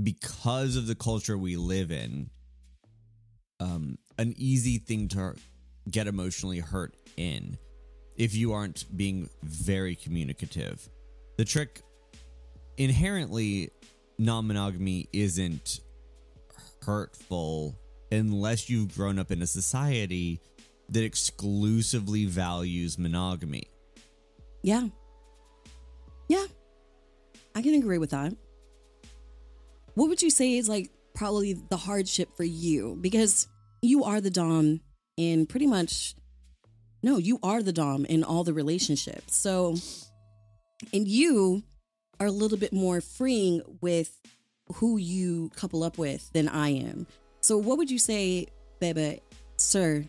because 0.00 0.76
of 0.76 0.86
the 0.86 0.94
culture 0.94 1.36
we 1.36 1.56
live 1.56 1.90
in 1.90 2.30
um, 3.60 3.98
an 4.18 4.34
easy 4.36 4.78
thing 4.78 5.08
to 5.08 5.34
get 5.90 6.06
emotionally 6.06 6.58
hurt 6.58 6.94
in 7.16 7.58
if 8.16 8.34
you 8.34 8.52
aren't 8.52 8.84
being 8.96 9.28
very 9.42 9.94
communicative. 9.94 10.88
The 11.38 11.44
trick 11.44 11.82
inherently, 12.76 13.70
non 14.18 14.46
monogamy 14.46 15.08
isn't 15.12 15.80
hurtful 16.82 17.78
unless 18.10 18.68
you've 18.68 18.94
grown 18.94 19.18
up 19.18 19.30
in 19.30 19.42
a 19.42 19.46
society 19.46 20.40
that 20.90 21.04
exclusively 21.04 22.26
values 22.26 22.98
monogamy. 22.98 23.64
Yeah. 24.62 24.88
Yeah. 26.28 26.44
I 27.54 27.62
can 27.62 27.74
agree 27.74 27.98
with 27.98 28.10
that. 28.10 28.34
What 29.94 30.08
would 30.08 30.22
you 30.22 30.30
say 30.30 30.56
is 30.56 30.68
like 30.68 30.90
probably 31.14 31.54
the 31.54 31.76
hardship 31.76 32.36
for 32.36 32.44
you? 32.44 32.96
Because 33.00 33.48
you 33.82 34.04
are 34.04 34.20
the 34.20 34.30
Dom 34.30 34.80
in 35.16 35.46
pretty 35.46 35.66
much, 35.66 36.14
no, 37.02 37.18
you 37.18 37.38
are 37.42 37.62
the 37.62 37.72
Dom 37.72 38.04
in 38.06 38.24
all 38.24 38.44
the 38.44 38.54
relationships. 38.54 39.36
So, 39.36 39.76
and 40.92 41.06
you 41.06 41.62
are 42.20 42.26
a 42.26 42.30
little 42.30 42.58
bit 42.58 42.72
more 42.72 43.00
freeing 43.00 43.62
with 43.80 44.18
who 44.74 44.96
you 44.96 45.50
couple 45.56 45.82
up 45.82 45.98
with 45.98 46.32
than 46.32 46.48
I 46.48 46.70
am. 46.70 47.06
So, 47.40 47.58
what 47.58 47.76
would 47.78 47.90
you 47.90 47.98
say, 47.98 48.46
Bebe, 48.80 49.20
sir, 49.56 50.04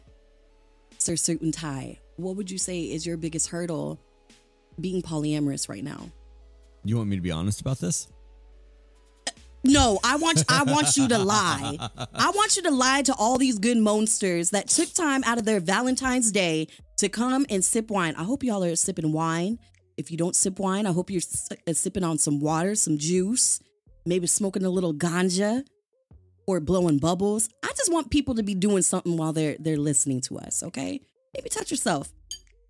sir, 0.97 1.15
suit 1.15 1.41
and 1.41 1.53
tie? 1.53 1.99
What 2.17 2.35
would 2.35 2.49
you 2.49 2.57
say 2.57 2.81
is 2.81 3.05
your 3.05 3.17
biggest 3.17 3.47
hurdle 3.49 3.99
being 4.79 5.01
polyamorous 5.01 5.67
right 5.67 5.83
now? 5.83 6.09
You 6.85 6.97
want 6.97 7.09
me 7.09 7.15
to 7.15 7.21
be 7.21 7.31
honest 7.31 7.59
about 7.59 7.79
this? 7.79 8.07
No, 9.63 9.99
I 10.03 10.17
want 10.17 10.43
I 10.49 10.63
want 10.63 10.97
you 10.97 11.07
to 11.07 11.17
lie. 11.17 11.77
I 12.13 12.31
want 12.31 12.57
you 12.57 12.63
to 12.63 12.71
lie 12.71 13.01
to 13.03 13.15
all 13.17 13.37
these 13.37 13.59
good 13.59 13.77
monsters 13.77 14.49
that 14.49 14.67
took 14.67 14.93
time 14.93 15.23
out 15.23 15.37
of 15.37 15.45
their 15.45 15.59
Valentine's 15.59 16.31
Day 16.31 16.67
to 16.97 17.07
come 17.07 17.45
and 17.49 17.63
sip 17.63 17.89
wine. 17.89 18.15
I 18.17 18.23
hope 18.23 18.43
y'all 18.43 18.63
are 18.63 18.75
sipping 18.75 19.13
wine. 19.13 19.59
If 19.95 20.11
you 20.11 20.17
don't 20.17 20.35
sip 20.35 20.59
wine, 20.59 20.85
I 20.85 20.91
hope 20.91 21.09
you're 21.09 21.21
uh, 21.67 21.73
sipping 21.73 22.03
on 22.03 22.17
some 22.17 22.39
water, 22.39 22.75
some 22.75 22.97
juice, 22.97 23.61
maybe 24.05 24.27
smoking 24.27 24.65
a 24.65 24.69
little 24.69 24.93
ganja 24.93 25.63
or 26.45 26.59
blowing 26.59 26.97
bubbles. 26.97 27.47
I 27.63 27.69
just 27.77 27.91
want 27.91 28.09
people 28.11 28.35
to 28.35 28.43
be 28.43 28.55
doing 28.55 28.81
something 28.81 29.15
while 29.15 29.31
they're 29.31 29.55
they're 29.59 29.77
listening 29.77 30.21
to 30.21 30.39
us, 30.39 30.63
okay? 30.63 30.99
Maybe 31.35 31.49
touch 31.49 31.71
yourself 31.71 32.11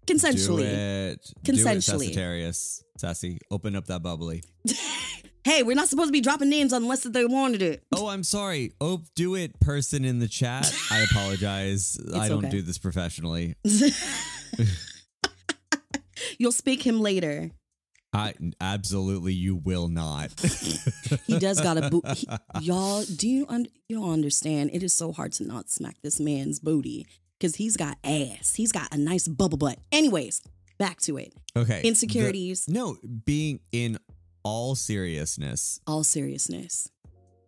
consensually. 0.06 0.58
Do 0.58 0.66
it. 0.66 1.34
Consensually. 1.44 1.64
Do 1.64 1.70
it, 1.70 1.84
Sagittarius. 1.84 2.84
Sassy, 2.98 3.40
open 3.50 3.76
up 3.76 3.86
that 3.88 4.04
bubbly. 4.04 4.44
Hey, 5.46 5.62
we're 5.62 5.76
not 5.76 5.90
supposed 5.90 6.08
to 6.08 6.14
be 6.14 6.22
dropping 6.22 6.50
names 6.50 6.72
unless 6.72 7.04
they 7.04 7.26
wanted 7.26 7.62
it. 7.62 7.84
Oh, 7.94 8.08
I'm 8.08 8.24
sorry. 8.24 8.72
Oh, 8.80 9.02
do 9.14 9.36
it, 9.36 9.60
person 9.60 10.06
in 10.06 10.20
the 10.20 10.28
chat. 10.30 10.74
I 10.90 11.00
apologize. 11.12 12.00
I 12.16 12.30
don't 12.30 12.46
okay. 12.46 12.50
do 12.50 12.62
this 12.62 12.78
professionally. 12.78 13.56
You'll 16.38 16.54
speak 16.54 16.82
him 16.86 17.02
later. 17.02 17.52
I 18.14 18.36
absolutely 18.62 19.34
you 19.34 19.56
will 19.56 19.88
not. 19.90 20.32
He 21.28 21.40
does 21.40 21.60
got 21.62 21.78
a 21.78 21.90
boot. 21.90 22.06
he- 22.16 22.28
Y'all, 22.62 23.04
do 23.04 23.28
you 23.28 23.46
un- 23.50 23.68
you 23.90 24.00
don't 24.00 24.12
understand? 24.12 24.70
It 24.74 24.84
is 24.84 24.94
so 24.94 25.12
hard 25.12 25.32
to 25.34 25.44
not 25.46 25.70
smack 25.70 25.96
this 26.04 26.20
man's 26.20 26.60
booty 26.60 27.08
because 27.40 27.56
he's 27.56 27.76
got 27.76 27.98
ass. 28.04 28.54
He's 28.56 28.72
got 28.72 28.94
a 28.94 28.98
nice 28.98 29.28
bubble 29.28 29.58
butt. 29.58 29.80
Anyways, 29.92 30.42
back 30.78 31.00
to 31.02 31.18
it. 31.18 31.34
okay. 31.58 31.82
Insecurities. 31.84 32.66
The- 32.66 32.74
no, 32.74 32.98
being 33.26 33.60
in 33.72 33.98
all 34.44 34.76
seriousness, 34.76 35.80
All 35.88 36.04
seriousness. 36.04 36.90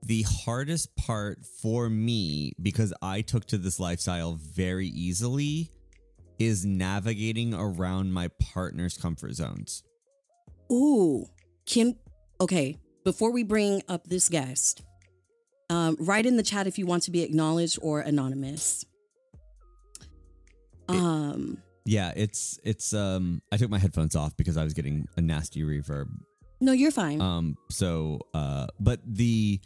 the 0.05 0.21
hardest 0.23 0.95
part 0.95 1.45
for 1.61 1.89
me 1.89 2.53
because 2.61 2.93
I 3.01 3.21
took 3.21 3.45
to 3.47 3.57
this 3.57 3.79
lifestyle 3.79 4.35
very 4.35 4.87
easily 4.87 5.71
is 6.39 6.65
navigating 6.65 7.53
around 7.53 8.11
my 8.13 8.29
partner's 8.53 8.97
comfort 8.97 9.33
zones. 9.33 9.83
Ooh, 10.71 11.25
can 11.65 11.95
okay. 12.41 12.77
Before 13.03 13.31
we 13.31 13.43
bring 13.43 13.81
up 13.87 14.05
this 14.07 14.29
guest, 14.29 14.81
um, 15.69 15.95
write 15.99 16.25
in 16.25 16.37
the 16.37 16.43
chat 16.43 16.65
if 16.67 16.77
you 16.77 16.85
want 16.85 17.03
to 17.03 17.11
be 17.11 17.21
acknowledged 17.21 17.77
or 17.81 18.01
anonymous. 18.01 18.83
Um, 20.87 21.57
Yeah, 21.85 22.13
it's 22.15 22.59
it's 22.63 22.93
um 22.93 23.41
I 23.51 23.57
took 23.57 23.69
my 23.69 23.79
headphones 23.79 24.15
off 24.15 24.35
because 24.37 24.57
I 24.57 24.63
was 24.63 24.73
getting 24.73 25.07
a 25.17 25.21
nasty 25.21 25.61
reverb. 25.63 26.07
No, 26.65 26.71
you're 26.71 26.89
fine. 26.89 27.21
Um, 27.21 27.57
so, 27.69 28.21
uh, 28.33 28.65
but 28.79 28.99
the, 29.05 29.59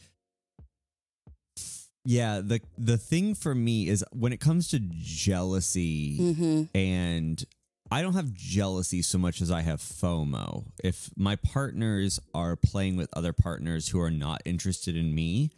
yeah, 2.03 2.41
the 2.43 2.59
the 2.77 2.97
thing 2.97 3.35
for 3.35 3.55
me 3.55 3.87
is 3.87 4.03
when 4.11 4.33
it 4.33 4.41
comes 4.41 4.67
to 4.69 4.81
jealousy, 4.81 6.17
mm-hmm. 6.19 6.63
and 6.77 7.41
I 7.89 8.01
don't 8.01 8.15
have 8.15 8.33
jealousy 8.33 9.01
so 9.01 9.17
much 9.17 9.39
as 9.41 9.49
I 9.49 9.61
have 9.61 9.79
FOMO. 9.79 10.65
If 10.83 11.09
my 11.15 11.37
partners 11.37 12.19
are 12.33 12.57
playing 12.57 12.97
with 12.97 13.07
other 13.13 13.31
partners 13.31 13.87
who 13.87 14.01
are 14.01 14.11
not 14.11 14.41
interested 14.43 14.97
in 14.97 15.15
me, 15.15 15.51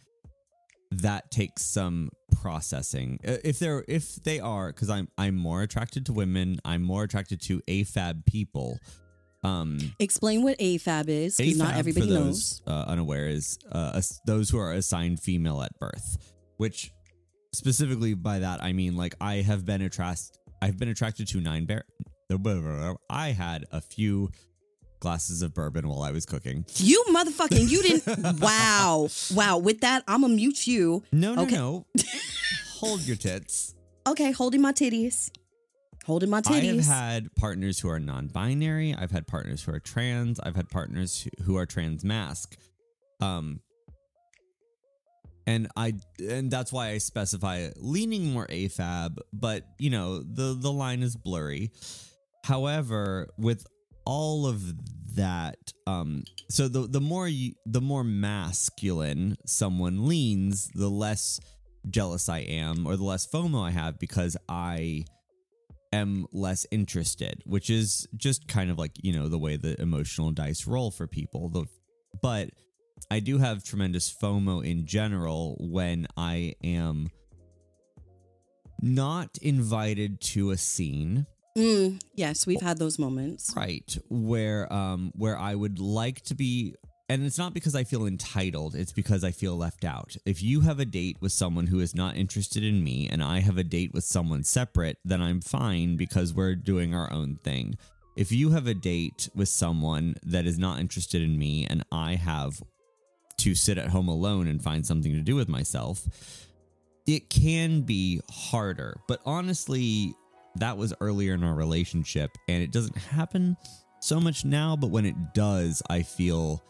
that 0.92 1.32
takes 1.32 1.64
some 1.64 2.10
processing. 2.40 3.18
Uh, 3.26 3.38
If 3.42 3.58
they're 3.58 3.84
if 3.88 4.22
they 4.22 4.38
are, 4.38 4.68
because 4.68 4.90
I'm 4.90 5.08
I'm 5.18 5.34
more 5.34 5.62
attracted 5.62 6.06
to 6.06 6.12
women, 6.12 6.60
I'm 6.64 6.82
more 6.82 7.02
attracted 7.02 7.40
to 7.42 7.60
AFAB 7.62 8.26
people. 8.26 8.78
Um, 9.44 9.78
Explain 9.98 10.42
what 10.44 10.58
AFAB 10.58 11.08
is, 11.08 11.36
because 11.36 11.56
not 11.58 11.74
everybody 11.74 12.06
for 12.06 12.12
knows. 12.12 12.62
Uh, 12.66 12.84
unaware 12.86 13.26
is 13.28 13.58
uh, 13.72 13.92
as- 13.94 14.20
those 14.26 14.48
who 14.50 14.58
are 14.58 14.72
assigned 14.72 15.20
female 15.20 15.62
at 15.62 15.76
birth, 15.78 16.16
which 16.58 16.92
specifically 17.52 18.14
by 18.14 18.38
that 18.38 18.62
I 18.62 18.72
mean 18.72 18.96
like 18.96 19.14
I 19.20 19.36
have 19.36 19.64
been 19.66 19.82
attracted. 19.82 20.38
I've 20.62 20.78
been 20.78 20.88
attracted 20.88 21.26
to 21.28 21.40
nine 21.40 21.64
bear. 21.66 21.84
I 23.10 23.28
had 23.30 23.66
a 23.72 23.80
few 23.80 24.30
glasses 25.00 25.42
of 25.42 25.52
bourbon 25.52 25.88
while 25.88 26.02
I 26.02 26.12
was 26.12 26.24
cooking. 26.24 26.64
You 26.76 27.04
motherfucking, 27.10 27.68
you 27.68 27.82
didn't. 27.82 28.40
wow. 28.40 29.08
Wow. 29.34 29.58
With 29.58 29.80
that, 29.80 30.04
I'm 30.08 30.20
going 30.20 30.32
to 30.32 30.36
mute 30.36 30.66
you. 30.66 31.02
No, 31.12 31.34
no, 31.34 31.42
Okay. 31.42 31.56
no. 31.56 31.84
Hold 32.78 33.02
your 33.02 33.16
tits. 33.16 33.74
Okay, 34.06 34.30
holding 34.32 34.60
my 34.62 34.72
titties. 34.72 35.30
Holding 36.06 36.30
my 36.30 36.38
I 36.38 36.60
have 36.60 36.86
had 36.86 37.34
partners 37.36 37.78
who 37.78 37.88
are 37.88 38.00
non-binary. 38.00 38.94
I've 38.94 39.12
had 39.12 39.26
partners 39.26 39.62
who 39.62 39.72
are 39.72 39.78
trans. 39.80 40.40
I've 40.40 40.56
had 40.56 40.68
partners 40.68 41.22
who- 41.22 41.44
who 41.44 41.56
are 41.56 41.66
trans 41.66 42.04
mask. 42.04 42.56
Um 43.20 43.60
and 45.46 45.68
I 45.76 45.94
and 46.20 46.50
that's 46.50 46.72
why 46.72 46.90
I 46.90 46.98
specify 46.98 47.70
leaning 47.76 48.32
more 48.32 48.46
AFAB, 48.46 49.18
but 49.32 49.64
you 49.78 49.90
know, 49.90 50.22
the 50.22 50.54
the 50.58 50.72
line 50.72 51.02
is 51.02 51.16
blurry. 51.16 51.70
However, 52.44 53.28
with 53.38 53.66
all 54.04 54.46
of 54.46 54.62
that 55.14 55.72
um 55.86 56.24
so 56.48 56.66
the 56.68 56.88
the 56.88 57.00
more 57.00 57.28
you 57.28 57.52
the 57.66 57.80
more 57.80 58.02
masculine 58.04 59.36
someone 59.46 60.06
leans, 60.08 60.68
the 60.74 60.88
less 60.90 61.38
jealous 61.90 62.28
I 62.28 62.38
am 62.40 62.86
or 62.86 62.96
the 62.96 63.04
less 63.04 63.26
FOMO 63.26 63.62
I 63.62 63.70
have 63.70 63.98
because 63.98 64.36
I 64.48 65.04
am 65.92 66.26
less 66.32 66.66
interested, 66.70 67.42
which 67.44 67.70
is 67.70 68.06
just 68.16 68.48
kind 68.48 68.70
of 68.70 68.78
like, 68.78 68.92
you 69.02 69.12
know, 69.12 69.28
the 69.28 69.38
way 69.38 69.56
the 69.56 69.80
emotional 69.80 70.30
dice 70.30 70.66
roll 70.66 70.90
for 70.90 71.06
people. 71.06 71.48
The 71.48 71.64
but 72.20 72.50
I 73.10 73.20
do 73.20 73.38
have 73.38 73.64
tremendous 73.64 74.12
FOMO 74.12 74.64
in 74.64 74.86
general 74.86 75.56
when 75.60 76.06
I 76.16 76.54
am 76.62 77.10
not 78.80 79.38
invited 79.42 80.20
to 80.20 80.50
a 80.50 80.56
scene 80.56 81.26
Mm, 81.54 82.00
yes, 82.14 82.46
we've 82.46 82.62
had 82.62 82.78
those 82.78 82.98
moments. 82.98 83.52
right 83.54 83.96
where 84.08 84.72
um 84.72 85.12
where 85.14 85.36
i 85.38 85.54
would 85.54 85.78
like 85.78 86.22
to 86.22 86.34
be 86.34 86.74
and 87.12 87.26
it's 87.26 87.36
not 87.36 87.52
because 87.52 87.74
i 87.74 87.84
feel 87.84 88.06
entitled 88.06 88.74
it's 88.74 88.92
because 88.92 89.22
i 89.22 89.30
feel 89.30 89.56
left 89.56 89.84
out. 89.84 90.16
If 90.24 90.42
you 90.42 90.62
have 90.62 90.80
a 90.80 90.86
date 90.86 91.18
with 91.20 91.32
someone 91.32 91.66
who 91.66 91.80
is 91.80 91.94
not 91.94 92.16
interested 92.16 92.64
in 92.64 92.82
me 92.82 93.08
and 93.10 93.22
i 93.22 93.40
have 93.40 93.58
a 93.58 93.64
date 93.64 93.92
with 93.92 94.04
someone 94.04 94.42
separate 94.44 94.98
then 95.04 95.20
i'm 95.20 95.40
fine 95.40 95.96
because 95.96 96.32
we're 96.32 96.54
doing 96.54 96.94
our 96.94 97.12
own 97.12 97.36
thing. 97.36 97.76
If 98.16 98.30
you 98.32 98.50
have 98.50 98.66
a 98.66 98.74
date 98.74 99.28
with 99.34 99.48
someone 99.48 100.16
that 100.22 100.46
is 100.46 100.58
not 100.58 100.80
interested 100.80 101.22
in 101.22 101.38
me 101.38 101.66
and 101.68 101.84
i 101.92 102.14
have 102.14 102.62
to 103.38 103.54
sit 103.54 103.78
at 103.78 103.88
home 103.88 104.08
alone 104.08 104.46
and 104.46 104.62
find 104.62 104.86
something 104.86 105.12
to 105.12 105.20
do 105.20 105.36
with 105.36 105.48
myself 105.48 106.06
it 107.06 107.28
can 107.28 107.80
be 107.82 108.20
harder. 108.30 108.96
But 109.06 109.20
honestly 109.26 110.14
that 110.56 110.78
was 110.78 110.94
earlier 111.00 111.34
in 111.34 111.44
our 111.44 111.54
relationship 111.54 112.30
and 112.48 112.62
it 112.62 112.72
doesn't 112.72 112.96
happen 112.96 113.56
so 114.00 114.20
much 114.20 114.44
now 114.44 114.76
but 114.76 114.90
when 114.90 115.06
it 115.06 115.14
does 115.32 115.80
i 115.88 116.02
feel 116.02 116.62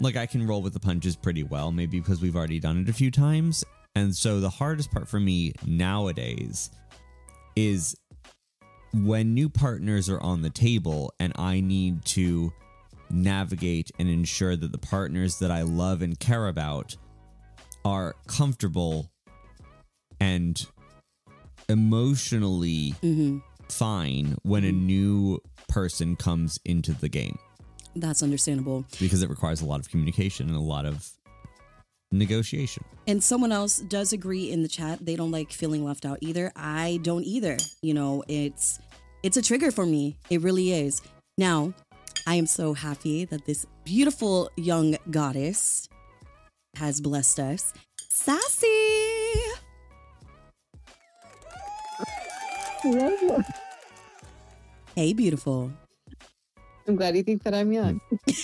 like 0.00 0.16
i 0.16 0.26
can 0.26 0.46
roll 0.46 0.62
with 0.62 0.72
the 0.72 0.80
punches 0.80 1.16
pretty 1.16 1.42
well 1.42 1.70
maybe 1.72 2.00
because 2.00 2.20
we've 2.20 2.36
already 2.36 2.60
done 2.60 2.80
it 2.80 2.88
a 2.88 2.92
few 2.92 3.10
times. 3.10 3.64
And 3.96 4.14
so 4.14 4.40
the 4.40 4.50
hardest 4.50 4.90
part 4.90 5.08
for 5.08 5.20
me 5.20 5.52
nowadays 5.64 6.70
is 7.54 7.96
when 8.92 9.34
new 9.34 9.48
partners 9.48 10.08
are 10.08 10.20
on 10.20 10.42
the 10.42 10.50
table 10.50 11.12
and 11.18 11.32
i 11.36 11.60
need 11.60 12.04
to 12.04 12.52
navigate 13.10 13.90
and 13.98 14.08
ensure 14.08 14.56
that 14.56 14.70
the 14.70 14.78
partners 14.78 15.38
that 15.40 15.50
i 15.50 15.62
love 15.62 16.00
and 16.00 16.18
care 16.20 16.46
about 16.46 16.96
are 17.84 18.14
comfortable 18.28 19.10
and 20.20 20.66
emotionally 21.68 22.90
hmm 23.00 23.38
fine 23.68 24.36
when 24.42 24.62
a 24.62 24.70
new 24.70 25.40
person 25.68 26.14
comes 26.14 26.60
into 26.66 26.92
the 26.92 27.08
game 27.08 27.38
That's 27.96 28.22
understandable. 28.22 28.84
because 29.00 29.22
it 29.22 29.30
requires 29.30 29.60
a 29.60 29.64
lot 29.66 29.80
of 29.80 29.88
communication 29.88 30.48
and 30.48 30.56
a 30.56 30.60
lot 30.60 30.84
of 30.84 31.10
negotiation. 32.10 32.84
And 33.06 33.22
someone 33.22 33.52
else 33.52 33.78
does 33.78 34.12
agree 34.12 34.50
in 34.50 34.62
the 34.62 34.68
chat. 34.68 35.04
They 35.04 35.16
don't 35.16 35.30
like 35.30 35.52
feeling 35.52 35.84
left 35.84 36.04
out 36.04 36.18
either. 36.20 36.52
I 36.56 37.00
don't 37.02 37.24
either. 37.24 37.56
You 37.82 37.94
know, 37.94 38.24
it's 38.28 38.78
it's 39.22 39.36
a 39.36 39.42
trigger 39.42 39.70
for 39.70 39.86
me. 39.86 40.16
It 40.30 40.40
really 40.42 40.72
is. 40.72 41.02
Now, 41.38 41.74
I 42.26 42.36
am 42.36 42.46
so 42.46 42.74
happy 42.74 43.24
that 43.26 43.44
this 43.44 43.66
beautiful 43.84 44.50
young 44.56 44.96
goddess 45.10 45.88
has 46.76 47.00
blessed 47.00 47.40
us. 47.40 47.72
Sassy. 48.08 48.66
Hey, 54.94 55.12
beautiful. 55.12 55.72
I'm 56.86 56.96
glad 56.96 57.16
you 57.16 57.22
think 57.22 57.42
that 57.44 57.54
I'm 57.54 57.72
young. 57.72 58.00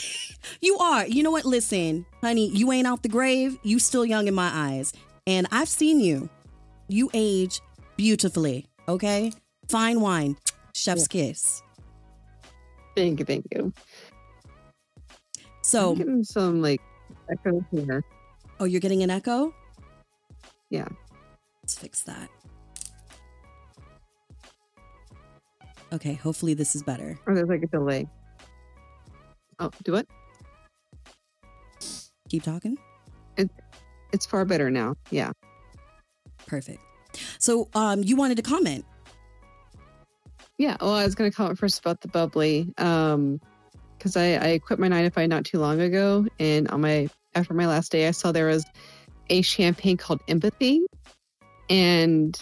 You 0.61 0.79
are. 0.79 1.07
You 1.07 1.22
know 1.22 1.31
what? 1.31 1.44
Listen, 1.44 2.07
honey, 2.20 2.48
you 2.48 2.72
ain't 2.72 2.87
out 2.87 3.03
the 3.03 3.09
grave. 3.09 3.59
You 3.62 3.79
still 3.79 4.05
young 4.05 4.26
in 4.26 4.35
my 4.35 4.50
eyes. 4.53 4.92
And 5.26 5.46
I've 5.50 5.68
seen 5.68 6.00
you. 6.00 6.29
You 6.88 7.11
age 7.14 7.61
beautifully, 7.96 8.66
okay? 8.88 9.33
Fine 9.68 10.00
wine. 10.00 10.37
Chef's 10.74 11.07
kiss. 11.07 11.62
Thank 12.96 13.20
you, 13.20 13.24
thank 13.24 13.46
you. 13.55 13.72
So, 15.62 15.92
I'm 15.92 15.98
getting 15.98 16.24
some 16.24 16.62
like 16.62 16.81
echo 17.31 17.64
here. 17.70 18.03
oh, 18.59 18.64
you're 18.64 18.81
getting 18.81 19.03
an 19.03 19.11
echo? 19.11 19.55
Yeah. 20.70 20.88
Let's 21.62 21.79
fix 21.79 22.03
that. 22.03 22.29
Okay, 25.92 26.14
hopefully 26.14 26.55
this 26.55 26.74
is 26.74 26.83
better. 26.83 27.18
Or 27.26 27.35
there's 27.35 27.48
like 27.48 27.62
a 27.62 27.66
delay. 27.66 28.09
Oh, 29.61 29.70
do 29.85 29.94
it? 29.94 30.09
Keep 32.29 32.42
talking. 32.42 32.79
It's 34.12 34.27
far 34.27 34.44
better 34.44 34.70
now. 34.70 34.96
Yeah. 35.11 35.33
Perfect. 36.46 36.81
So, 37.38 37.68
um, 37.75 38.03
you 38.03 38.16
wanted 38.16 38.37
to 38.38 38.42
comment. 38.42 38.85
Yeah. 40.59 40.77
Well, 40.81 40.94
I 40.94 41.05
was 41.05 41.14
going 41.14 41.31
to 41.31 41.37
comment 41.37 41.59
first 41.59 41.79
about 41.79 42.01
the 42.01 42.09
bubbly. 42.09 42.73
Um, 42.79 43.40
because 44.01 44.16
I, 44.16 44.53
I 44.53 44.59
quit 44.59 44.79
my 44.79 44.88
nine 44.88 45.05
to 45.05 45.11
five 45.11 45.29
not 45.29 45.44
too 45.44 45.59
long 45.59 45.79
ago, 45.79 46.27
and 46.38 46.66
on 46.68 46.81
my 46.81 47.09
after 47.35 47.53
my 47.53 47.66
last 47.66 47.92
day, 47.92 48.09
I 48.09 48.12
saw 48.12 48.33
there 48.33 48.46
was 48.46 48.64
a 49.29 49.42
champagne 49.42 49.99
called 49.99 50.23
Empathy, 50.27 50.81
and 51.68 52.40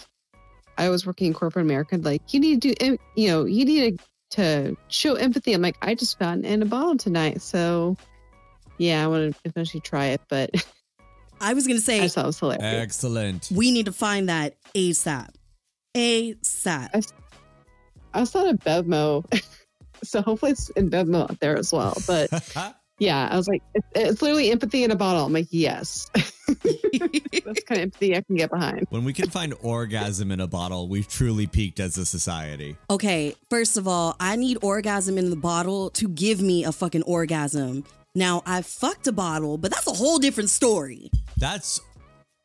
I 0.77 0.87
was 0.87 1.05
working 1.05 1.27
in 1.27 1.33
corporate 1.33 1.65
America. 1.65 1.97
Like, 1.97 2.33
you 2.33 2.39
need 2.39 2.61
to 2.61 2.73
do, 2.73 2.97
you 3.15 3.27
know, 3.27 3.43
you 3.43 3.65
need 3.65 3.97
to 3.97 4.03
show 4.87 5.15
empathy. 5.15 5.53
I'm 5.53 5.61
like, 5.61 5.77
I 5.81 5.95
just 5.95 6.19
found 6.19 6.45
it 6.45 6.51
in 6.51 6.61
a 6.61 6.65
bottle 6.65 6.97
tonight, 6.97 7.41
so 7.41 7.97
yeah, 8.77 9.03
I 9.03 9.07
want 9.07 9.33
to 9.35 9.39
eventually 9.45 9.81
try 9.81 10.07
it, 10.07 10.21
but 10.29 10.51
I 11.41 11.53
was 11.53 11.67
gonna 11.67 11.79
say 11.79 11.99
just 12.01 12.15
thought 12.15 12.25
it 12.25 12.27
was 12.27 12.39
hilarious. 12.39 12.63
Excellent. 12.63 13.49
we 13.53 13.71
need 13.71 13.85
to 13.85 13.91
find 13.91 14.29
that 14.29 14.55
ASAP. 14.73 15.29
ASAP. 15.95 17.11
I 18.13 18.23
saw 18.23 18.45
it 18.45 18.49
at 18.49 18.59
Bevmo, 18.59 19.23
so 20.03 20.21
hopefully 20.21 20.51
it's 20.51 20.69
in 20.71 20.89
Bevmo 20.89 21.23
out 21.23 21.39
there 21.39 21.57
as 21.57 21.71
well. 21.71 21.95
But 22.07 22.29
yeah, 22.99 23.27
I 23.31 23.35
was 23.35 23.47
like, 23.47 23.63
it, 23.73 23.83
it's 23.95 24.21
literally 24.21 24.51
empathy 24.51 24.83
in 24.83 24.91
a 24.91 24.95
bottle. 24.95 25.25
I'm 25.25 25.33
like, 25.33 25.47
yes, 25.49 26.09
that's 26.47 27.63
kind 27.63 27.71
of 27.71 27.77
empathy 27.77 28.15
I 28.15 28.21
can 28.21 28.35
get 28.35 28.49
behind. 28.51 28.87
when 28.89 29.03
we 29.03 29.13
can 29.13 29.29
find 29.29 29.53
orgasm 29.61 30.31
in 30.31 30.39
a 30.39 30.47
bottle, 30.47 30.87
we've 30.87 31.07
truly 31.07 31.47
peaked 31.47 31.79
as 31.79 31.97
a 31.97 32.05
society. 32.05 32.75
Okay, 32.89 33.35
first 33.49 33.77
of 33.77 33.87
all, 33.87 34.15
I 34.19 34.35
need 34.35 34.57
orgasm 34.61 35.17
in 35.17 35.29
the 35.29 35.35
bottle 35.35 35.89
to 35.91 36.07
give 36.07 36.41
me 36.41 36.63
a 36.63 36.71
fucking 36.71 37.03
orgasm. 37.03 37.83
Now, 38.15 38.41
I 38.45 38.61
fucked 38.63 39.07
a 39.07 39.11
bottle, 39.11 39.57
but 39.57 39.71
that's 39.71 39.87
a 39.87 39.93
whole 39.93 40.17
different 40.17 40.49
story. 40.49 41.11
That's 41.37 41.79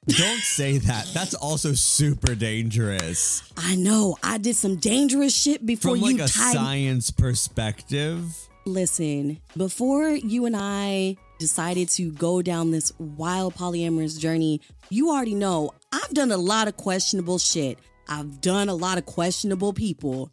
don't 0.07 0.41
say 0.43 0.77
that. 0.79 1.07
That's 1.15 1.33
also 1.35 1.73
super 1.73 2.35
dangerous. 2.35 3.43
I 3.57 3.75
know 3.75 4.19
I 4.23 4.37
did 4.37 4.55
some 4.55 4.77
dangerous 4.77 5.35
shit 5.35 5.65
before 5.65 5.93
From 5.93 6.03
like 6.03 6.17
you 6.19 6.25
a 6.25 6.29
tied. 6.29 6.53
science 6.53 7.11
perspective, 7.11 8.37
Listen, 8.67 9.41
before 9.57 10.09
you 10.09 10.47
and 10.47 10.57
I 10.57 11.17
decided 11.39 11.89
to 11.91 12.11
go 12.13 12.41
down 12.41 12.71
this 12.71 12.93
wild 12.99 13.55
polyamorous 13.55 14.19
journey, 14.19 14.61
you 14.89 15.11
already 15.11 15.35
know 15.35 15.73
I've 15.93 16.15
done 16.15 16.33
a 16.33 16.37
lot 16.39 16.67
of 16.69 16.77
questionable 16.77 17.39
shit. 17.39 17.79
I've 18.09 18.41
done 18.41 18.69
a 18.69 18.75
lot 18.75 18.97
of 18.97 19.05
questionable 19.07 19.73
people. 19.75 20.31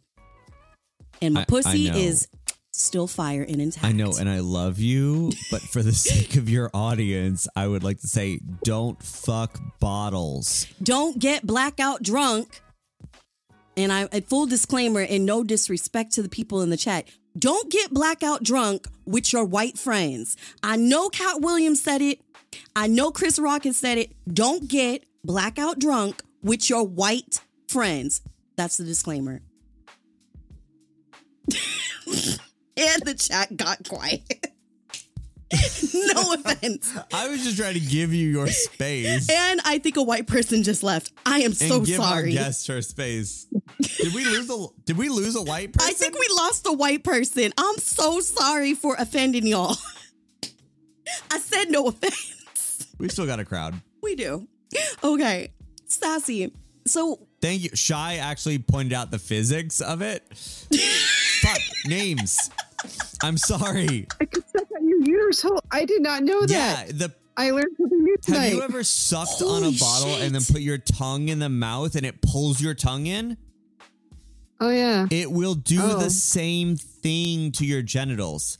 And 1.20 1.34
my 1.34 1.40
I- 1.40 1.42
I 1.42 1.46
pussy 1.46 1.90
know. 1.90 1.96
is 1.96 2.26
still 2.72 3.06
fire 3.06 3.42
and 3.42 3.60
intact. 3.60 3.84
I 3.84 3.92
know, 3.92 4.12
and 4.18 4.28
I 4.30 4.40
love 4.40 4.78
you, 4.78 5.30
but 5.50 5.60
for 5.60 5.82
the 5.82 5.92
sake 6.08 6.36
of 6.36 6.48
your 6.48 6.70
audience, 6.72 7.46
I 7.54 7.66
would 7.68 7.84
like 7.84 8.00
to 8.00 8.08
say 8.08 8.40
don't 8.64 9.00
fuck 9.02 9.60
bottles. 9.78 10.66
don't 10.82 11.18
get 11.18 11.46
blackout 11.46 12.02
drunk. 12.02 12.62
And 13.76 13.90
I, 13.92 14.06
a 14.12 14.20
full 14.20 14.44
disclaimer 14.46 15.00
and 15.00 15.24
no 15.24 15.42
disrespect 15.44 16.12
to 16.14 16.22
the 16.22 16.28
people 16.28 16.60
in 16.62 16.68
the 16.70 16.76
chat. 16.76 17.06
Don't 17.38 17.70
get 17.70 17.92
blackout 17.92 18.42
drunk 18.42 18.86
with 19.06 19.32
your 19.32 19.44
white 19.44 19.78
friends. 19.78 20.36
I 20.62 20.76
know 20.76 21.08
Katt 21.08 21.40
Williams 21.40 21.82
said 21.82 22.02
it. 22.02 22.20
I 22.76 22.86
know 22.86 23.10
Chris 23.10 23.38
Rock 23.38 23.64
has 23.64 23.76
said 23.76 23.98
it. 23.98 24.12
Don't 24.32 24.68
get 24.68 25.04
blackout 25.24 25.78
drunk 25.78 26.22
with 26.42 26.68
your 26.68 26.84
white 26.84 27.40
friends. 27.68 28.20
That's 28.56 28.76
the 28.76 28.84
disclaimer. 28.84 29.40
and 32.06 33.02
the 33.04 33.14
chat 33.18 33.56
got 33.56 33.88
quiet. 33.88 34.41
no 36.14 36.32
offense. 36.34 36.96
I 37.12 37.28
was 37.28 37.42
just 37.44 37.56
trying 37.56 37.74
to 37.74 37.80
give 37.80 38.12
you 38.12 38.28
your 38.28 38.46
space 38.48 39.28
And 39.30 39.60
I 39.64 39.78
think 39.78 39.96
a 39.96 40.02
white 40.02 40.26
person 40.26 40.62
just 40.62 40.82
left. 40.82 41.12
I 41.24 41.38
am 41.40 41.46
and 41.52 41.56
so 41.56 41.80
give 41.80 42.00
our 42.00 42.06
sorry. 42.20 42.32
guest 42.32 42.66
her 42.68 42.82
space. 42.82 43.46
Did 43.80 44.14
we 44.14 44.24
lose 44.24 44.50
a 44.50 44.66
Did 44.84 44.96
we 44.98 45.08
lose 45.08 45.36
a 45.36 45.42
white 45.42 45.72
person? 45.72 45.90
I 45.90 45.92
think 45.92 46.14
we 46.14 46.26
lost 46.36 46.66
a 46.66 46.72
white 46.72 47.04
person. 47.04 47.52
I'm 47.58 47.76
so 47.78 48.20
sorry 48.20 48.74
for 48.74 48.96
offending 48.98 49.46
y'all. 49.46 49.76
I 51.30 51.38
said 51.38 51.70
no 51.70 51.88
offense. 51.88 52.86
we 52.98 53.08
still 53.08 53.26
got 53.26 53.40
a 53.40 53.44
crowd. 53.44 53.74
We 54.02 54.14
do. 54.14 54.48
Okay. 55.04 55.52
Sassy. 55.86 56.52
So 56.86 57.26
Thank 57.40 57.62
you. 57.64 57.70
Shy 57.74 58.16
actually 58.16 58.58
pointed 58.58 58.92
out 58.92 59.10
the 59.10 59.18
physics 59.18 59.80
of 59.80 60.00
it. 60.02 60.22
Fuck 61.42 61.58
names. 61.86 62.50
I'm 63.22 63.36
sorry. 63.36 64.06
I 64.92 65.00
could 65.00 65.04
suck 65.04 65.06
on 65.06 65.06
your 65.06 65.18
uterus 65.20 65.42
hole. 65.42 65.60
I 65.70 65.84
did 65.84 66.02
not 66.02 66.22
know 66.22 66.40
Yeah, 66.42 66.46
that. 66.46 66.86
Yeah, 66.86 66.92
the 66.92 67.14
I 67.36 67.50
learned 67.50 67.76
something 67.78 68.02
new 68.04 68.16
tonight. 68.22 68.38
have 68.44 68.52
you 68.54 68.62
ever 68.62 68.84
sucked 68.84 69.40
on 69.42 69.62
a 69.62 69.66
Holy 69.66 69.76
bottle 69.78 70.14
and 70.16 70.34
then 70.34 70.42
put 70.44 70.60
your 70.60 70.78
tongue 70.78 71.28
in 71.28 71.38
the 71.38 71.48
mouth 71.48 71.94
and 71.94 72.04
it 72.04 72.20
pulls 72.20 72.60
your 72.60 72.74
tongue 72.74 73.06
in? 73.06 73.36
oh 74.60 74.68
yeah. 74.70 75.06
It 75.10 75.32
will 75.32 75.54
do 75.54 75.80
Oh. 75.82 75.98
the 75.98 76.10
same 76.10 76.76
thing 76.76 77.50
to 77.52 77.64
your 77.66 77.82
genitals. 77.82 78.58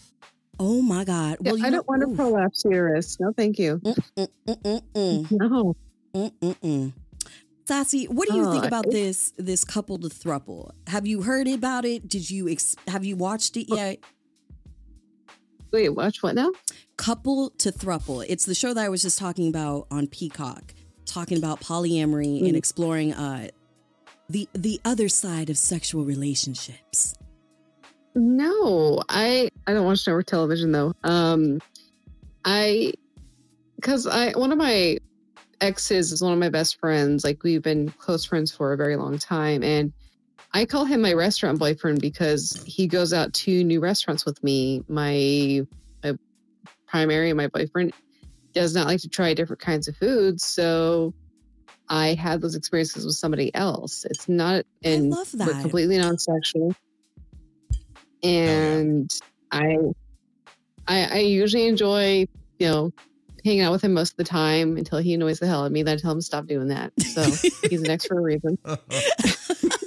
oh 0.59 0.81
my 0.83 1.05
God. 1.05 1.37
Yeah, 1.43 1.53
Well, 1.53 1.59
you 1.59 1.67
I 1.67 1.71
don't 1.71 1.87
want 1.87 2.03
a 2.03 2.07
ooh. 2.09 2.15
prolapse 2.17 2.65
uterus. 2.65 3.19
No, 3.21 3.33
thank 3.37 3.59
you. 3.59 3.81
Mm-mm-mm. 4.17 5.31
No. 5.31 5.77
Mm-mm-mm. 6.15 6.93
Sassy, 7.67 8.07
what 8.07 8.29
do 8.29 8.35
you 8.37 8.51
think 8.51 8.65
Oh, 8.65 8.67
about 8.69 8.87
it- 8.87 8.93
this 8.93 9.33
this 9.37 9.65
couple 9.65 9.99
to 9.99 10.09
thruple? 10.09 10.71
Have 10.89 11.07
you 11.07 11.23
heard 11.23 11.47
about 11.47 11.85
it? 11.85 12.09
Did 12.09 12.31
you 12.31 12.49
ex- 12.49 12.75
have 12.89 13.05
you 13.05 13.17
watched 13.17 13.57
it 13.57 13.67
oh, 13.71 13.77
yet? 13.77 13.99
Wait, 15.73 15.89
watch 15.91 16.23
what 16.23 16.35
now? 16.35 16.53
Couple 16.97 17.51
to 17.59 17.73
Thruple. 17.73 18.25
It's 18.29 18.45
the 18.45 18.55
show 18.55 18.75
that 18.75 18.85
I 18.85 18.89
was 18.89 19.03
just 19.03 19.19
talking 19.19 19.49
about 19.49 19.87
on 19.91 20.07
Peacock, 20.07 20.75
talking 21.07 21.39
about 21.39 21.61
polyamory 21.61 22.41
and 22.41 22.53
Mm. 22.53 22.57
exploring 22.57 23.13
uh 23.15 23.49
the 24.29 24.49
the 24.53 24.81
other 24.85 25.09
side 25.09 25.51
of 25.51 25.59
sexual 25.59 26.05
relationships. 26.05 27.15
No, 28.15 29.03
I 29.09 29.49
I 29.67 29.73
don't 29.73 29.87
watch 29.87 30.07
network 30.07 30.27
television 30.27 30.73
though. 30.73 30.93
Um, 31.05 31.61
I 32.45 32.93
because 33.77 34.07
I 34.07 34.33
one 34.33 34.53
of 34.53 34.59
my 34.59 34.99
exes 35.61 36.13
is 36.13 36.23
one 36.23 36.33
of 36.33 36.39
my 36.39 36.51
best 36.51 36.79
friends. 36.79 37.25
Like 37.25 37.43
we've 37.43 37.63
been 37.63 37.89
close 37.91 38.25
friends 38.25 38.53
for 38.53 38.73
a 38.73 38.77
very 38.77 38.97
long 38.97 39.17
time, 39.19 39.63
and 39.63 39.93
I 40.55 40.67
call 40.67 40.85
him 40.85 41.01
my 41.01 41.15
restaurant 41.15 41.59
boyfriend 41.59 42.01
because 42.01 42.63
he 42.67 42.87
goes 42.87 43.13
out 43.13 43.33
to 43.35 43.65
new 43.65 43.81
restaurants 43.81 44.27
with 44.27 44.43
me. 44.45 44.85
My 44.89 45.67
my 46.05 46.17
primary, 46.87 47.33
my 47.33 47.49
boyfriend, 47.49 47.93
does 48.53 48.75
not 48.75 48.87
like 48.87 49.01
to 49.01 49.09
try 49.09 49.35
different 49.35 49.61
kinds 49.61 49.89
of 49.89 49.97
foods, 49.97 50.45
so. 50.45 51.15
I 51.89 52.15
had 52.15 52.41
those 52.41 52.55
experiences 52.55 53.05
with 53.05 53.17
somebody 53.17 53.55
else. 53.55 54.07
It's 54.09 54.27
not, 54.27 54.65
and 54.83 55.11
love 55.11 55.29
we're 55.35 55.53
that. 55.53 55.61
completely 55.61 55.99
non-sexual 55.99 56.75
oh, 58.25 58.29
and 58.29 59.11
I, 59.51 59.77
I 60.87 61.05
I 61.05 61.19
usually 61.19 61.67
enjoy 61.67 62.27
you 62.59 62.69
know 62.69 62.93
hanging 63.45 63.63
out 63.63 63.73
with 63.73 63.83
him 63.83 63.93
most 63.93 64.13
of 64.13 64.17
the 64.17 64.25
time 64.25 64.77
until 64.77 64.99
he 64.99 65.15
annoys 65.15 65.39
the 65.39 65.47
hell 65.47 65.63
out 65.63 65.67
of 65.67 65.73
me. 65.73 65.83
Then 65.83 65.99
I 65.99 66.01
tell 66.01 66.13
him 66.13 66.19
to 66.19 66.23
stop 66.23 66.47
doing 66.47 66.69
that. 66.69 66.93
So 67.01 67.23
he's 67.69 67.83
an 67.83 67.91
ex 67.91 68.07
for 68.07 68.19
a 68.19 68.23
reason. 68.23 68.57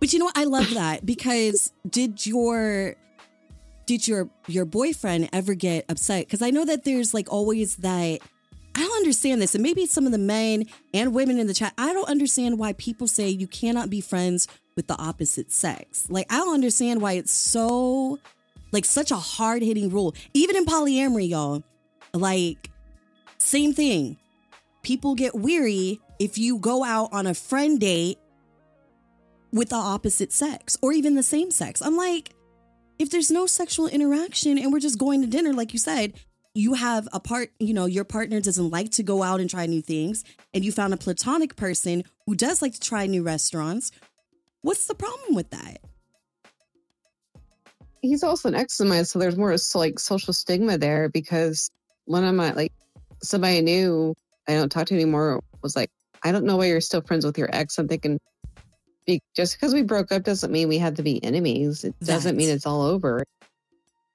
But 0.00 0.12
you 0.12 0.18
know 0.18 0.26
what? 0.26 0.38
I 0.38 0.44
love 0.44 0.72
that 0.74 1.04
because 1.04 1.72
did 1.88 2.24
your 2.24 2.94
did 3.86 4.06
your 4.06 4.28
your 4.46 4.64
boyfriend 4.64 5.30
ever 5.32 5.54
get 5.54 5.84
upset? 5.88 6.26
Because 6.26 6.42
I 6.42 6.50
know 6.50 6.64
that 6.64 6.84
there's 6.84 7.14
like 7.14 7.32
always 7.32 7.76
that 7.76 8.20
I 8.74 8.80
don't 8.80 8.96
understand 8.98 9.42
this, 9.42 9.54
and 9.54 9.62
maybe 9.62 9.86
some 9.86 10.06
of 10.06 10.12
the 10.12 10.18
men 10.18 10.66
and 10.94 11.12
women 11.12 11.38
in 11.38 11.48
the 11.48 11.54
chat. 11.54 11.72
I 11.76 11.92
don't 11.92 12.08
understand 12.08 12.58
why 12.58 12.74
people 12.74 13.08
say 13.08 13.28
you 13.28 13.48
cannot 13.48 13.90
be 13.90 14.00
friends 14.00 14.46
with 14.76 14.86
the 14.86 14.96
opposite 15.00 15.50
sex. 15.50 16.06
Like 16.08 16.26
I 16.30 16.36
don't 16.36 16.54
understand 16.54 17.02
why 17.02 17.14
it's 17.14 17.34
so 17.34 18.20
like 18.70 18.84
such 18.84 19.10
a 19.10 19.16
hard 19.16 19.62
hitting 19.62 19.90
rule. 19.90 20.14
Even 20.34 20.54
in 20.54 20.64
polyamory, 20.64 21.28
y'all, 21.28 21.64
like 22.14 22.70
same 23.38 23.72
thing. 23.72 24.16
People 24.82 25.14
get 25.14 25.34
weary 25.34 25.98
if 26.18 26.38
you 26.38 26.58
go 26.58 26.84
out 26.84 27.12
on 27.12 27.26
a 27.26 27.34
friend 27.34 27.80
date 27.80 28.18
with 29.52 29.70
the 29.70 29.76
opposite 29.76 30.32
sex 30.32 30.76
or 30.82 30.92
even 30.92 31.14
the 31.14 31.22
same 31.22 31.50
sex. 31.50 31.80
I'm 31.82 31.96
like, 31.96 32.34
if 32.98 33.10
there's 33.10 33.30
no 33.30 33.46
sexual 33.46 33.86
interaction 33.86 34.58
and 34.58 34.72
we're 34.72 34.80
just 34.80 34.98
going 34.98 35.20
to 35.22 35.26
dinner, 35.26 35.52
like 35.52 35.72
you 35.72 35.78
said, 35.78 36.14
you 36.54 36.74
have 36.74 37.08
a 37.12 37.20
part, 37.20 37.52
you 37.60 37.72
know, 37.72 37.86
your 37.86 38.04
partner 38.04 38.40
doesn't 38.40 38.70
like 38.70 38.90
to 38.92 39.02
go 39.02 39.22
out 39.22 39.40
and 39.40 39.48
try 39.48 39.66
new 39.66 39.80
things, 39.80 40.24
and 40.52 40.64
you 40.64 40.72
found 40.72 40.92
a 40.92 40.96
platonic 40.96 41.54
person 41.54 42.02
who 42.26 42.34
does 42.34 42.60
like 42.60 42.72
to 42.72 42.80
try 42.80 43.06
new 43.06 43.22
restaurants. 43.22 43.92
What's 44.62 44.86
the 44.86 44.94
problem 44.94 45.36
with 45.36 45.50
that? 45.50 45.78
He's 48.02 48.24
also 48.24 48.48
an 48.48 48.54
ex 48.56 48.80
of 48.80 48.88
mine, 48.88 49.04
so 49.04 49.18
there's 49.18 49.36
more 49.36 49.56
like 49.74 49.98
social 50.00 50.32
stigma 50.32 50.78
there 50.78 51.08
because 51.08 51.70
one 52.06 52.24
of 52.24 52.34
my 52.34 52.52
like 52.52 52.72
somebody 53.22 53.58
I 53.58 53.60
knew 53.60 54.14
I 54.48 54.54
don't 54.54 54.70
talk 54.70 54.86
to 54.86 54.94
anymore 54.94 55.40
was 55.62 55.76
like, 55.76 55.90
I 56.24 56.32
don't 56.32 56.44
know 56.44 56.56
why 56.56 56.66
you're 56.66 56.80
still 56.80 57.02
friends 57.02 57.24
with 57.24 57.38
your 57.38 57.50
ex. 57.52 57.78
I'm 57.78 57.86
thinking. 57.86 58.18
Be- 59.08 59.22
Just 59.34 59.56
because 59.56 59.74
we 59.74 59.82
broke 59.82 60.12
up 60.12 60.22
doesn't 60.22 60.52
mean 60.52 60.68
we 60.68 60.78
had 60.78 60.96
to 60.96 61.02
be 61.02 61.22
enemies. 61.24 61.82
It 61.82 61.98
doesn't 62.00 62.36
mean 62.36 62.50
it's 62.50 62.66
all 62.66 62.82
over. 62.82 63.24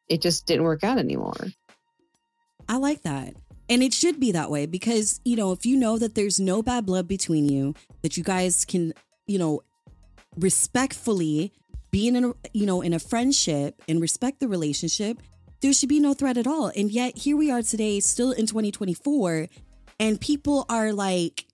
It 0.07 0.21
just 0.21 0.45
didn't 0.45 0.63
work 0.63 0.83
out 0.83 0.97
anymore. 0.97 1.47
I 2.69 2.77
like 2.77 3.01
that. 3.01 3.33
And 3.69 3.81
it 3.81 3.93
should 3.93 4.19
be 4.19 4.31
that 4.33 4.51
way 4.51 4.65
because, 4.65 5.19
you 5.25 5.35
know, 5.35 5.51
if 5.51 5.65
you 5.65 5.75
know 5.75 5.97
that 5.97 6.15
there's 6.15 6.39
no 6.39 6.61
bad 6.61 6.85
blood 6.85 7.07
between 7.07 7.49
you, 7.49 7.73
that 8.03 8.15
you 8.17 8.23
guys 8.23 8.65
can, 8.65 8.93
you 9.25 9.39
know, 9.39 9.61
respectfully 10.37 11.51
be 11.89 12.07
in 12.07 12.23
a, 12.23 12.33
you 12.53 12.65
know, 12.65 12.81
in 12.81 12.93
a 12.93 12.99
friendship 12.99 13.81
and 13.87 14.01
respect 14.01 14.39
the 14.39 14.47
relationship, 14.47 15.17
there 15.61 15.73
should 15.73 15.89
be 15.89 15.99
no 15.99 16.13
threat 16.13 16.37
at 16.37 16.45
all. 16.45 16.71
And 16.75 16.91
yet 16.91 17.17
here 17.17 17.37
we 17.37 17.49
are 17.49 17.61
today, 17.61 17.99
still 17.99 18.31
in 18.31 18.45
2024, 18.45 19.47
and 19.99 20.19
people 20.19 20.65
are 20.69 20.91
like 20.91 21.45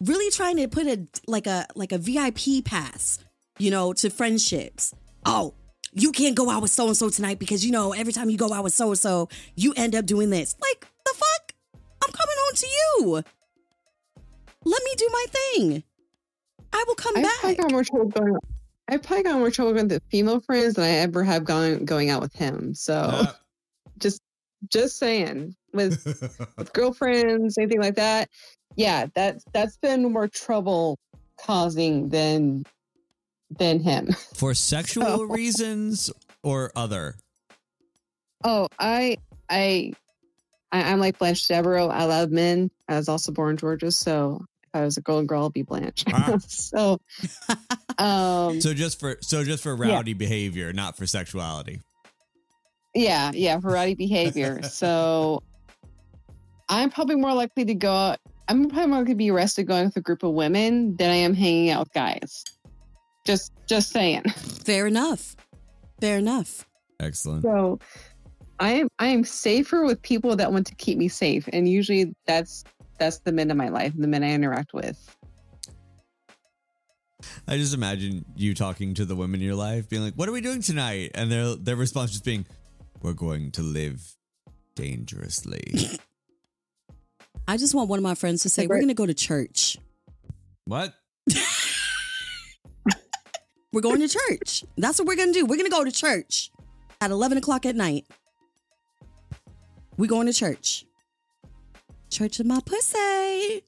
really 0.00 0.30
trying 0.30 0.56
to 0.56 0.68
put 0.68 0.86
a 0.86 1.06
like 1.26 1.46
a 1.46 1.66
like 1.74 1.92
a 1.92 1.98
VIP 1.98 2.64
pass, 2.64 3.18
you 3.58 3.70
know, 3.70 3.92
to 3.94 4.10
friendships. 4.10 4.94
Oh, 5.24 5.54
you 5.92 6.12
can't 6.12 6.36
go 6.36 6.50
out 6.50 6.62
with 6.62 6.70
so 6.70 6.86
and 6.86 6.96
so 6.96 7.08
tonight 7.08 7.38
because 7.38 7.64
you 7.64 7.72
know 7.72 7.92
every 7.92 8.12
time 8.12 8.30
you 8.30 8.36
go 8.36 8.52
out 8.52 8.64
with 8.64 8.74
so 8.74 8.88
and 8.90 8.98
so, 8.98 9.28
you 9.54 9.72
end 9.76 9.94
up 9.94 10.06
doing 10.06 10.30
this. 10.30 10.54
Like 10.60 10.86
the 11.04 11.14
fuck? 11.14 11.52
I'm 12.04 12.12
coming 12.12 12.36
home 12.38 12.54
to 12.54 12.66
you. 12.66 13.24
Let 14.64 14.82
me 14.84 14.90
do 14.96 15.08
my 15.12 15.26
thing. 15.30 15.84
I 16.72 16.84
will 16.86 16.96
come 16.96 17.14
back. 17.14 17.24
I've 17.24 17.30
back. 17.30 17.40
probably 17.40 17.56
got 17.56 17.70
more 17.72 17.84
trouble 17.84 18.06
going. 18.08 18.36
I've 18.88 19.02
probably 19.02 19.22
got 19.24 19.38
more 19.38 19.50
trouble 19.50 19.74
with 19.74 19.88
the 19.88 20.02
female 20.10 20.40
friends 20.40 20.74
than 20.74 20.84
I 20.84 20.90
ever 20.90 21.24
have 21.24 21.44
gone 21.44 21.84
going 21.84 22.10
out 22.10 22.20
with 22.20 22.34
him. 22.34 22.74
So 22.74 22.94
Uh, 22.94 23.32
just 23.98 24.20
just 24.68 24.98
saying 24.98 25.54
with 25.72 26.04
with 26.58 26.72
girlfriends, 26.72 27.58
anything 27.58 27.80
like 27.80 27.94
that. 27.96 28.28
Yeah, 28.74 29.06
that 29.14 29.38
that's 29.52 29.76
been 29.78 30.12
more 30.12 30.28
trouble 30.28 30.98
causing 31.40 32.08
than 32.08 32.64
than 33.58 33.80
him. 33.80 34.08
For 34.34 34.54
sexual 34.54 35.04
Oh. 35.06 35.22
reasons 35.24 36.10
or 36.42 36.72
other? 36.74 37.16
Oh, 38.44 38.68
I 38.78 39.16
I, 39.48 39.92
I 40.72 40.82
I'm 40.92 40.98
like 41.00 41.18
Blanche 41.18 41.46
Devereaux. 41.46 41.88
I 41.88 42.04
love 42.04 42.30
men. 42.30 42.70
I 42.88 42.96
was 42.96 43.08
also 43.08 43.32
born 43.32 43.52
in 43.52 43.56
Georgia, 43.56 43.90
so 43.90 44.40
if 44.64 44.68
I 44.74 44.82
was 44.82 44.96
a 44.96 45.00
girl 45.00 45.18
and 45.18 45.28
girl, 45.28 45.46
I'd 45.46 45.52
be 45.52 45.62
Blanche. 45.62 46.04
Ah. 46.12 46.36
so 46.46 46.98
Um, 47.98 48.60
So 48.60 48.74
just 48.74 49.00
for 49.00 49.16
so 49.22 49.42
just 49.42 49.62
for 49.62 49.74
rowdy 49.74 50.12
behavior, 50.12 50.72
not 50.74 50.98
for 50.98 51.06
sexuality. 51.06 51.80
yeah, 52.94 53.30
yeah, 53.32 53.58
for 53.58 53.70
rowdy 53.70 53.94
behavior. 53.94 54.62
so 54.64 55.42
I'm 56.68 56.90
probably 56.90 57.14
more 57.16 57.32
likely 57.32 57.64
to 57.64 57.74
go 57.74 57.90
out. 57.92 58.18
I'm 58.48 58.68
probably 58.68 58.86
more 58.86 58.98
likely 58.98 59.14
to 59.14 59.18
be 59.18 59.30
arrested 59.30 59.64
going 59.64 59.86
with 59.86 59.96
a 59.96 60.00
group 60.00 60.22
of 60.22 60.32
women 60.32 60.96
than 60.96 61.10
I 61.10 61.16
am 61.16 61.34
hanging 61.34 61.70
out 61.70 61.80
with 61.80 61.92
guys. 61.92 62.44
Just, 63.24 63.52
just 63.66 63.90
saying. 63.90 64.22
Fair 64.22 64.86
enough. 64.86 65.36
Fair 66.00 66.18
enough. 66.18 66.64
Excellent. 67.00 67.42
So 67.42 67.80
I 68.58 68.72
am, 68.72 68.88
I 68.98 69.08
am 69.08 69.24
safer 69.24 69.84
with 69.84 70.00
people 70.02 70.36
that 70.36 70.52
want 70.52 70.66
to 70.68 70.74
keep 70.76 70.96
me 70.96 71.08
safe, 71.08 71.48
and 71.52 71.68
usually 71.68 72.14
that's 72.26 72.64
that's 72.98 73.18
the 73.18 73.32
men 73.32 73.50
in 73.50 73.56
my 73.56 73.68
life, 73.68 73.92
the 73.96 74.08
men 74.08 74.24
I 74.24 74.32
interact 74.32 74.72
with. 74.72 75.16
I 77.46 77.56
just 77.56 77.74
imagine 77.74 78.24
you 78.34 78.54
talking 78.54 78.94
to 78.94 79.04
the 79.04 79.16
women 79.16 79.40
in 79.40 79.46
your 79.46 79.56
life, 79.56 79.88
being 79.88 80.02
like, 80.02 80.14
"What 80.14 80.28
are 80.28 80.32
we 80.32 80.40
doing 80.40 80.62
tonight?" 80.62 81.10
And 81.14 81.30
their 81.30 81.54
their 81.54 81.76
response 81.76 82.12
just 82.12 82.24
being, 82.24 82.46
"We're 83.02 83.12
going 83.12 83.50
to 83.52 83.62
live 83.62 84.16
dangerously." 84.74 85.98
I 87.48 87.56
just 87.56 87.74
want 87.74 87.88
one 87.88 87.98
of 87.98 88.02
my 88.02 88.14
friends 88.14 88.42
to 88.42 88.48
say, 88.48 88.62
Like, 88.62 88.70
we're 88.70 88.76
going 88.76 88.88
to 88.88 88.94
go 88.94 89.06
to 89.06 89.14
church. 89.14 89.78
what? 90.64 90.94
We're 93.72 93.82
going 93.82 94.00
to 94.00 94.08
church. 94.08 94.64
That's 94.78 94.98
what 94.98 95.06
we're 95.06 95.16
going 95.16 95.34
to 95.34 95.38
do. 95.38 95.44
We're 95.44 95.56
going 95.58 95.68
to 95.68 95.76
go 95.76 95.84
to 95.84 95.92
church 95.92 96.50
at 97.02 97.10
11 97.10 97.36
o'clock 97.36 97.66
at 97.66 97.76
night. 97.76 98.06
We're 99.98 100.08
going 100.08 100.28
to 100.28 100.32
church. 100.32 100.86
Church 102.10 102.40
of 102.40 102.46
my 102.46 102.60
pussy. 102.64 103.64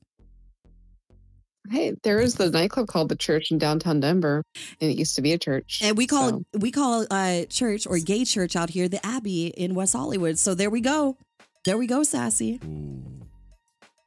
Hey, 1.70 1.94
there 2.04 2.20
is 2.20 2.36
the 2.36 2.50
nightclub 2.50 2.86
called 2.88 3.10
the 3.10 3.16
Church 3.16 3.50
in 3.50 3.58
downtown 3.58 4.00
Denver, 4.00 4.42
and 4.80 4.90
it 4.90 4.96
used 4.96 5.14
to 5.16 5.20
be 5.20 5.34
a 5.34 5.38
church. 5.38 5.80
And 5.84 5.98
we 5.98 6.06
call 6.06 6.30
So, 6.30 6.44
we 6.54 6.70
call 6.70 7.04
uh 7.10 7.44
church 7.50 7.86
or 7.86 7.98
gay 7.98 8.24
church 8.24 8.56
out 8.56 8.70
here 8.70 8.88
the 8.88 9.04
Abbey 9.04 9.48
in 9.48 9.74
West 9.74 9.92
Hollywood. 9.92 10.38
So 10.38 10.54
there 10.54 10.70
we 10.70 10.80
go. 10.80 11.18
There 11.66 11.76
we 11.76 11.86
go, 11.86 12.02
sassy. 12.02 12.60
Ooh. 12.64 13.27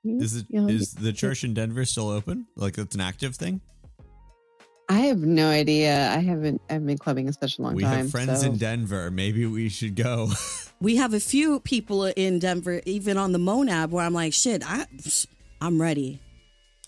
Mm, 0.05 0.21
Is 0.21 0.35
it 0.35 0.45
you 0.49 0.61
know, 0.61 0.67
is 0.67 0.93
the 0.93 1.13
church 1.13 1.43
in 1.43 1.53
Denver 1.53 1.85
still 1.85 2.09
open? 2.09 2.47
Like 2.55 2.77
it's 2.77 2.95
an 2.95 3.01
active 3.01 3.35
thing? 3.35 3.61
I 4.89 4.99
have 5.01 5.19
no 5.19 5.49
idea. 5.49 6.09
I 6.11 6.17
haven't. 6.17 6.61
I've 6.69 6.85
been 6.85 6.97
clubbing 6.97 7.27
in 7.27 7.33
such 7.33 7.59
a 7.59 7.61
long 7.61 7.75
we 7.75 7.83
time. 7.83 7.91
We 7.91 7.97
have 7.97 8.11
friends 8.11 8.41
so- 8.41 8.47
in 8.47 8.57
Denver. 8.57 9.09
Maybe 9.09 9.45
we 9.45 9.69
should 9.69 9.95
go. 9.95 10.31
We 10.81 10.95
have 10.95 11.13
a 11.13 11.19
few 11.19 11.59
people 11.59 12.05
in 12.05 12.39
Denver, 12.39 12.81
even 12.87 13.15
on 13.15 13.33
the 13.33 13.37
Monab, 13.37 13.91
where 13.91 14.03
I'm 14.03 14.15
like, 14.15 14.33
shit, 14.33 14.63
I, 14.65 14.87
I'm 15.61 15.79
ready. 15.79 16.19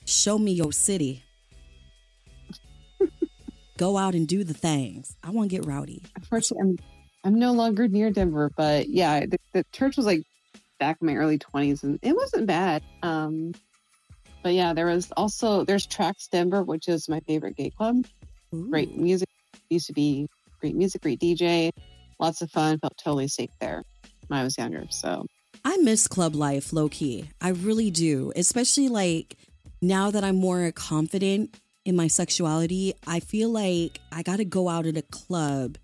Show 0.06 0.40
me 0.40 0.52
your 0.52 0.74
city. 0.74 1.24
Go 3.78 3.96
out 3.96 4.16
and 4.16 4.28
do 4.28 4.44
the 4.44 4.56
things. 4.56 5.16
I 5.24 5.30
want 5.30 5.52
to 5.52 5.56
get 5.56 5.68
rowdy. 5.68 6.02
Unfortunately, 6.16 6.62
I'm 6.64 6.80
I'm 7.24 7.40
no 7.40 7.52
longer 7.54 7.88
near 7.88 8.10
Denver, 8.10 8.50
but 8.58 8.90
yeah, 8.90 9.28
the, 9.28 9.38
the 9.54 9.64
church 9.72 9.96
was 9.96 10.08
like 10.08 10.24
back 10.84 10.98
in 11.00 11.08
my 11.08 11.16
early 11.16 11.40
20s, 11.40 11.84
and 11.84 11.98
it 12.02 12.14
wasn't 12.14 12.46
bad. 12.46 12.84
Um, 13.04 13.54
but 14.44 14.54
yeah, 14.54 14.74
there 14.74 14.88
was 14.88 15.10
also 15.16 15.64
there's 15.64 15.86
Tracks 15.86 16.28
Denver, 16.28 16.62
which 16.62 16.90
is 16.90 17.08
my 17.08 17.22
favorite 17.22 17.56
gay 17.56 17.70
club. 17.70 18.06
Great 18.52 18.98
music, 18.98 19.30
used 19.70 19.88
to 19.88 19.94
be 19.94 20.28
great 20.60 20.76
music, 20.76 21.02
great 21.02 21.22
DJ, 21.22 21.72
lots 22.20 22.42
of 22.42 22.52
fun. 22.52 22.80
Felt 22.80 22.98
totally 22.98 23.30
safe 23.30 23.50
there 23.62 23.82
when 24.28 24.38
I 24.38 24.44
was 24.44 24.58
younger. 24.58 24.84
So 24.90 25.26
I 25.64 25.78
miss 25.78 26.06
club 26.10 26.36
life 26.36 26.74
low 26.74 26.90
key. 26.90 27.30
I 27.40 27.50
really 27.50 27.90
do. 27.90 28.34
Especially 28.36 28.90
like 28.90 29.38
now 29.82 30.12
that 30.12 30.26
I'm 30.26 30.36
more 30.36 30.70
confident 30.74 31.58
in 31.86 31.96
my 31.96 32.08
sexuality, 32.08 32.94
I 33.08 33.22
feel 33.22 33.50
like 33.50 34.02
I 34.12 34.22
got 34.22 34.38
to 34.38 34.46
go 34.46 34.68
out 34.68 34.86
at 34.86 34.98
a 34.98 35.02
club 35.02 35.78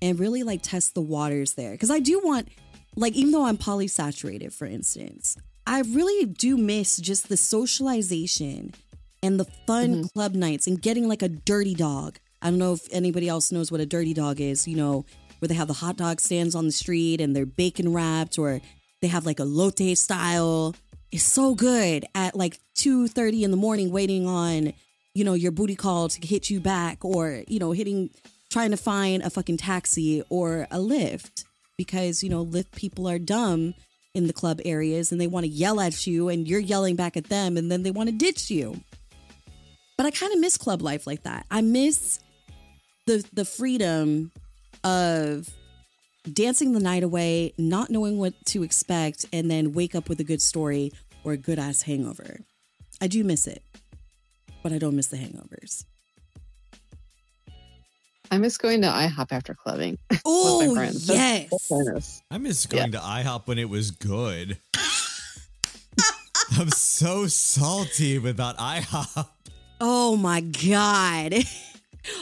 and 0.00 0.20
really 0.20 0.44
like 0.44 0.62
test 0.62 0.94
the 0.94 1.00
waters 1.00 1.54
there. 1.54 1.76
Cause 1.76 1.90
I 1.90 1.98
do 1.98 2.20
want, 2.20 2.48
like, 2.96 3.14
even 3.14 3.32
though 3.32 3.44
I'm 3.44 3.56
polysaturated, 3.56 4.52
for 4.52 4.66
instance, 4.66 5.36
I 5.66 5.80
really 5.80 6.26
do 6.26 6.56
miss 6.56 6.98
just 6.98 7.28
the 7.28 7.36
socialization 7.36 8.74
and 9.22 9.40
the 9.40 9.46
fun 9.66 9.90
mm-hmm. 9.90 10.06
club 10.14 10.34
nights 10.34 10.66
and 10.66 10.80
getting 10.80 11.08
like 11.08 11.22
a 11.22 11.28
dirty 11.28 11.74
dog. 11.74 12.18
I 12.42 12.50
don't 12.50 12.58
know 12.58 12.74
if 12.74 12.86
anybody 12.92 13.28
else 13.28 13.50
knows 13.50 13.72
what 13.72 13.80
a 13.80 13.86
dirty 13.86 14.12
dog 14.12 14.40
is, 14.40 14.68
you 14.68 14.76
know, 14.76 15.06
where 15.38 15.48
they 15.48 15.54
have 15.54 15.68
the 15.68 15.74
hot 15.74 15.96
dog 15.96 16.20
stands 16.20 16.54
on 16.54 16.66
the 16.66 16.72
street 16.72 17.20
and 17.20 17.34
they're 17.34 17.46
bacon 17.46 17.92
wrapped 17.92 18.38
or 18.38 18.60
they 19.00 19.08
have 19.08 19.24
like 19.24 19.40
a 19.40 19.44
lotte 19.44 19.96
style. 19.96 20.74
It's 21.10 21.24
so 21.24 21.54
good 21.54 22.04
at 22.14 22.36
like 22.36 22.58
2:30 22.76 23.44
in 23.44 23.50
the 23.50 23.56
morning 23.56 23.90
waiting 23.90 24.26
on, 24.26 24.74
you 25.14 25.24
know, 25.24 25.34
your 25.34 25.52
booty 25.52 25.76
call 25.76 26.08
to 26.08 26.26
hit 26.26 26.50
you 26.50 26.60
back 26.60 27.04
or, 27.04 27.44
you 27.48 27.58
know, 27.58 27.72
hitting 27.72 28.10
trying 28.50 28.70
to 28.70 28.76
find 28.76 29.22
a 29.22 29.30
fucking 29.30 29.56
taxi 29.56 30.22
or 30.28 30.68
a 30.70 30.76
Lyft 30.76 31.44
because, 31.76 32.22
you 32.22 32.30
know, 32.30 32.44
Lyft 32.44 32.72
people 32.72 33.08
are 33.08 33.18
dumb 33.18 33.74
in 34.14 34.26
the 34.26 34.32
club 34.32 34.60
areas 34.64 35.10
and 35.10 35.20
they 35.20 35.26
want 35.26 35.44
to 35.44 35.50
yell 35.50 35.80
at 35.80 36.06
you 36.06 36.28
and 36.28 36.46
you're 36.46 36.60
yelling 36.60 36.96
back 36.96 37.16
at 37.16 37.24
them 37.24 37.56
and 37.56 37.70
then 37.70 37.82
they 37.82 37.90
want 37.90 38.08
to 38.08 38.14
ditch 38.14 38.50
you. 38.50 38.80
But 39.96 40.06
I 40.06 40.10
kind 40.10 40.32
of 40.32 40.40
miss 40.40 40.56
club 40.56 40.82
life 40.82 41.06
like 41.06 41.22
that. 41.22 41.46
I 41.50 41.60
miss 41.60 42.18
the 43.06 43.24
the 43.32 43.44
freedom 43.44 44.32
of 44.82 45.48
dancing 46.32 46.72
the 46.72 46.80
night 46.80 47.02
away, 47.02 47.52
not 47.58 47.90
knowing 47.90 48.18
what 48.18 48.34
to 48.46 48.62
expect, 48.62 49.26
and 49.32 49.50
then 49.50 49.72
wake 49.72 49.94
up 49.94 50.08
with 50.08 50.20
a 50.20 50.24
good 50.24 50.42
story 50.42 50.92
or 51.22 51.32
a 51.32 51.36
good 51.36 51.58
ass 51.58 51.82
hangover. 51.82 52.40
I 53.00 53.06
do 53.06 53.24
miss 53.24 53.46
it, 53.46 53.62
but 54.62 54.72
I 54.72 54.78
don't 54.78 54.96
miss 54.96 55.08
the 55.08 55.16
hangovers. 55.16 55.84
I 58.30 58.38
miss 58.38 58.58
going 58.58 58.82
to 58.82 58.88
IHOP 58.88 59.32
after 59.32 59.54
clubbing. 59.54 59.98
Oh, 60.24 60.66
my 60.68 60.74
friends. 60.74 61.08
Yes. 61.08 61.50
That's. 61.68 62.22
I 62.30 62.38
miss 62.38 62.66
going 62.66 62.92
to 62.92 62.98
IHOP 62.98 63.46
when 63.46 63.58
it 63.58 63.68
was 63.68 63.90
good. 63.90 64.58
I'm 66.58 66.70
so 66.70 67.26
salty 67.26 68.16
about 68.16 68.56
IHOP. 68.58 69.28
Oh 69.80 70.16
my 70.16 70.40
God. 70.40 71.34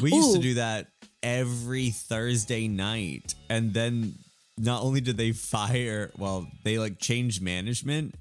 We 0.00 0.12
used 0.12 0.34
to 0.34 0.40
do 0.40 0.55
that 0.55 0.88
every 1.22 1.90
Thursday 1.90 2.68
night. 2.68 3.34
And 3.48 3.74
then 3.74 4.14
not 4.59 4.82
only 4.82 5.00
did 5.00 5.16
they 5.16 5.32
fire, 5.32 6.11
well, 6.16 6.46
they 6.64 6.78
like 6.78 6.98
changed 6.98 7.42
management 7.42 8.14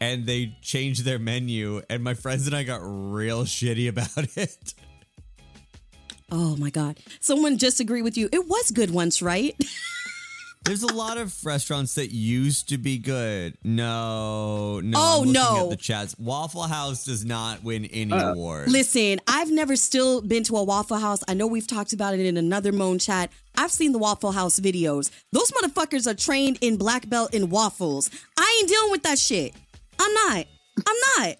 and 0.00 0.26
they 0.26 0.56
changed 0.62 1.04
their 1.04 1.18
menu. 1.18 1.82
And 1.90 2.02
my 2.02 2.14
friends 2.14 2.46
and 2.46 2.56
I 2.56 2.62
got 2.62 2.80
real 2.82 3.44
shitty 3.44 3.88
about 3.88 4.36
it. 4.36 4.74
Oh 6.30 6.56
my 6.56 6.70
God. 6.70 6.98
Someone 7.20 7.58
just 7.58 7.80
agreed 7.80 8.02
with 8.02 8.16
you. 8.16 8.28
It 8.32 8.46
was 8.48 8.70
good 8.70 8.90
once, 8.90 9.22
right? 9.22 9.54
There's 10.66 10.82
a 10.82 10.92
lot 10.92 11.16
of 11.16 11.32
restaurants 11.46 11.94
that 11.94 12.12
used 12.12 12.70
to 12.70 12.78
be 12.78 12.98
good. 12.98 13.56
No, 13.62 14.80
no. 14.80 14.98
Oh, 15.00 15.22
I'm 15.22 15.30
no. 15.30 15.64
At 15.64 15.70
the 15.70 15.76
chats. 15.76 16.16
Waffle 16.18 16.62
House 16.62 17.04
does 17.04 17.24
not 17.24 17.62
win 17.62 17.84
any 17.84 18.12
uh, 18.12 18.32
awards. 18.32 18.72
Listen, 18.72 19.20
I've 19.28 19.48
never 19.48 19.76
still 19.76 20.22
been 20.22 20.42
to 20.42 20.56
a 20.56 20.64
Waffle 20.64 20.98
House. 20.98 21.22
I 21.28 21.34
know 21.34 21.46
we've 21.46 21.68
talked 21.68 21.92
about 21.92 22.14
it 22.14 22.26
in 22.26 22.36
another 22.36 22.72
Moan 22.72 22.98
chat. 22.98 23.30
I've 23.56 23.70
seen 23.70 23.92
the 23.92 23.98
Waffle 23.98 24.32
House 24.32 24.58
videos. 24.58 25.12
Those 25.30 25.52
motherfuckers 25.52 26.10
are 26.10 26.14
trained 26.14 26.58
in 26.60 26.76
black 26.78 27.08
belt 27.08 27.32
in 27.32 27.48
waffles. 27.48 28.10
I 28.36 28.58
ain't 28.58 28.68
dealing 28.68 28.90
with 28.90 29.04
that 29.04 29.20
shit. 29.20 29.54
I'm 30.00 30.12
not. 30.12 30.46
I'm 30.84 30.96
not. 31.16 31.36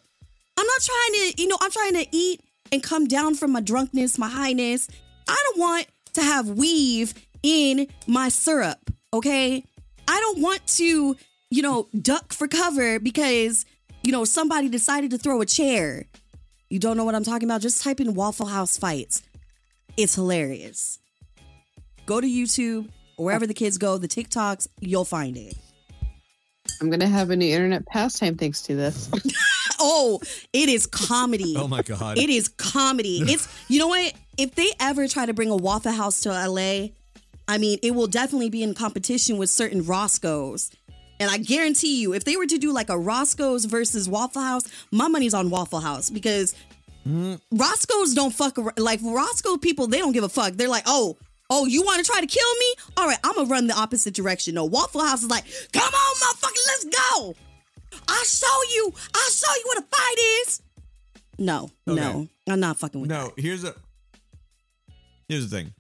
I'm 0.57 0.67
not 0.67 0.81
trying 0.81 1.13
to, 1.33 1.43
you 1.43 1.49
know, 1.49 1.59
I'm 1.61 1.73
trying 1.73 1.95
to 1.95 2.07
eat 2.13 2.43
and 2.73 2.83
come 2.83 3.07
down 3.07 3.35
from 3.35 3.53
my 3.53 3.61
drunkenness, 3.61 4.19
my 4.19 4.29
highness. 4.29 4.89
I 5.29 5.43
don't 5.45 5.59
want 5.59 5.87
to 6.15 6.23
have 6.23 6.49
weave 6.51 7.15
in 7.43 7.87
my 8.07 8.29
syrup, 8.29 8.91
okay? 9.13 9.65
I 10.09 10.21
don't 10.21 10.41
want 10.41 10.67
to, 10.69 11.17
you 11.51 11.63
know, 11.63 11.89
duck 12.01 12.33
for 12.33 12.49
cover 12.49 12.99
because, 12.99 13.65
you 14.03 14.13
know, 14.13 14.25
somebody 14.25 14.69
decided 14.69 15.11
to 15.11 15.19
throw 15.19 15.41
a 15.41 15.47
chair. 15.47 16.07
You 16.71 16.79
don't 16.79 16.97
know 16.97 17.05
what 17.05 17.15
I'm 17.15 17.25
talking 17.25 17.49
about? 17.49 17.61
Just 17.61 17.83
type 17.83 18.01
in 18.01 18.15
Waffle 18.15 18.47
House 18.47 18.77
fights. 18.77 19.23
It's 19.97 20.15
hilarious. 20.15 20.99
Go 22.07 22.21
to 22.21 22.27
YouTube 22.27 22.89
or 23.17 23.27
wherever 23.27 23.47
the 23.47 23.55
kids 23.55 23.79
go, 23.79 23.99
the 23.99 24.09
TikToks, 24.09 24.69
you'll 24.81 25.05
find 25.05 25.37
it. 25.37 25.55
I'm 26.81 26.91
gonna 26.91 27.07
have 27.07 27.31
a 27.31 27.37
new 27.37 27.53
internet 27.53 27.87
pastime 27.87 28.37
thanks 28.37 28.63
to 28.63 28.75
this. 28.75 29.11
Oh, 29.79 30.21
it 30.53 30.69
is 30.69 30.87
comedy. 30.87 31.55
Oh 31.57 31.69
my 31.69 31.83
God. 31.83 32.19
It 32.19 32.31
is 32.31 32.49
comedy. 32.49 33.23
It's 33.27 33.49
you 33.69 33.79
know 33.79 33.89
what? 33.89 34.13
If 34.37 34.55
they 34.55 34.71
ever 34.79 35.09
try 35.09 35.27
to 35.27 35.35
bring 35.35 35.51
a 35.51 35.57
Waffle 35.57 35.93
House 35.93 36.21
to 36.23 36.31
LA, 36.31 36.89
I 37.49 37.59
mean, 37.59 37.79
it 37.83 37.95
will 37.95 38.07
definitely 38.07 38.51
be 38.51 38.63
in 38.63 38.75
competition 38.75 39.37
with 39.39 39.51
certain 39.51 39.85
Roscoe's. 39.85 40.71
And 41.19 41.31
I 41.31 41.39
guarantee 41.39 42.01
you, 42.01 42.13
if 42.13 42.25
they 42.25 42.37
were 42.37 42.47
to 42.47 42.59
do 42.59 42.73
like 42.73 42.91
a 42.91 42.99
Roscoe's 42.99 43.65
versus 43.65 44.09
Waffle 44.09 44.43
House, 44.43 44.65
my 44.91 45.09
money's 45.09 45.35
on 45.35 45.51
Waffle 45.51 45.81
House 45.81 46.11
because 46.11 46.55
mm. 47.07 47.41
Roscoe's 47.53 48.15
don't 48.15 48.35
fuck 48.35 48.59
like 48.79 49.01
Roscoe 49.03 49.57
people. 49.57 49.87
They 49.87 49.99
don't 49.99 50.13
give 50.13 50.25
a 50.25 50.29
fuck. 50.29 50.55
They're 50.55 50.69
like, 50.69 50.85
oh, 50.87 51.17
oh, 51.49 51.67
you 51.67 51.83
want 51.83 52.05
to 52.05 52.11
try 52.11 52.21
to 52.21 52.27
kill 52.27 52.55
me? 52.59 52.75
All 52.97 53.07
right, 53.07 53.19
I'm 53.25 53.35
gonna 53.35 53.49
run 53.49 53.67
the 53.67 53.75
opposite 53.75 54.15
direction. 54.15 54.55
No, 54.55 54.65
Waffle 54.65 55.03
House 55.03 55.23
is 55.23 55.31
like, 55.31 55.45
come 55.73 55.83
on, 55.83 56.17
motherfucker, 56.17 56.67
let's 56.67 56.85
go. 56.85 57.35
I'll 58.09 58.25
show 58.25 58.63
you. 58.75 58.93
I'll 59.15 59.31
show 59.31 59.53
you 59.57 59.63
what 59.67 59.79
a 59.79 59.83
fight 59.83 60.17
is. 60.43 60.63
No, 61.39 61.71
no, 61.87 62.29
I'm 62.49 62.61
not 62.61 62.79
fucking 62.79 63.01
with 63.03 63.11
you. 63.11 63.17
No, 63.17 63.33
here's 63.37 63.65
a 63.65 63.75
here's 65.29 65.49
the 65.51 65.57
thing. 65.57 65.75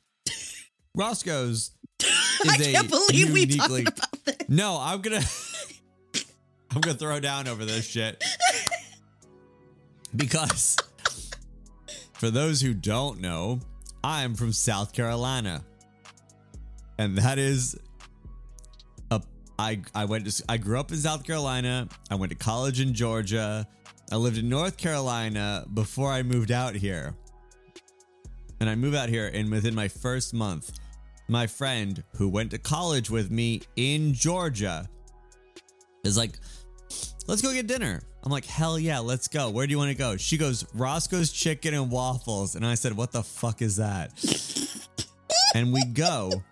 Roscoe's 0.95 1.71
I 2.47 2.57
can't 2.59 2.91
believe 2.91 3.33
we 3.33 3.41
uniquely- 3.43 3.85
talked 3.85 3.99
about 3.99 4.25
this. 4.25 4.49
No, 4.49 4.79
I'm 4.81 5.01
gonna 5.01 5.23
I'm 6.71 6.81
gonna 6.83 6.97
throw 6.99 7.21
down 7.21 7.49
over 7.49 7.65
this 7.65 7.87
shit. 7.87 8.23
Because 10.15 10.77
for 12.15 12.31
those 12.31 12.63
who 12.63 12.73
don't 12.73 13.21
know, 13.21 13.61
I 14.03 14.23
am 14.23 14.35
from 14.35 14.53
South 14.53 14.95
Carolina. 14.95 15.63
And 16.99 17.19
that 17.19 17.39
is 17.39 17.77
I 19.59 19.81
I 19.95 20.05
went 20.05 20.31
to 20.31 20.45
I 20.49 20.57
grew 20.57 20.79
up 20.79 20.91
in 20.91 20.99
South 20.99 21.25
Carolina. 21.25 21.89
I 22.11 22.15
went 22.15 22.31
to 22.31 22.37
college 22.37 22.81
in 22.81 22.95
Georgia. 22.95 23.67
I 24.11 24.17
lived 24.17 24.39
in 24.39 24.49
North 24.49 24.77
Carolina 24.77 25.65
before 25.73 26.13
I 26.13 26.23
moved 26.23 26.53
out 26.53 26.75
here. 26.75 27.15
And 28.61 28.71
I 28.71 28.75
moved 28.75 28.97
out 28.97 29.09
here 29.09 29.31
and 29.33 29.51
within 29.51 29.75
my 29.75 29.89
first 29.89 30.33
month, 30.33 30.73
my 31.29 31.47
friend 31.47 32.03
who 32.17 32.29
went 32.29 32.53
to 32.53 32.59
college 32.59 33.11
with 33.11 33.31
me 33.31 33.63
in 33.77 34.15
Georgia 34.15 34.89
is 36.05 36.17
like, 36.17 36.39
let's 37.27 37.43
go 37.43 37.53
get 37.53 37.67
dinner. 37.67 38.01
I'm 38.23 38.33
like, 38.33 38.45
hell 38.45 38.79
yeah, 38.79 38.99
let's 39.01 39.29
go. 39.29 39.51
Where 39.51 39.67
do 39.67 39.73
you 39.73 39.79
want 39.79 39.91
to 39.91 39.97
go? 39.97 40.17
She 40.17 40.37
goes, 40.37 40.65
Roscoe's 40.75 41.31
Chicken 41.31 41.75
and 41.75 41.91
Waffles. 41.91 42.57
And 42.57 42.67
I 42.67 42.75
said, 42.75 42.97
what 42.97 43.13
the 43.13 43.23
fuck 43.23 43.63
is 43.63 43.77
that? 43.77 44.13
and 45.55 45.73
we 45.73 45.85
go 45.85 46.43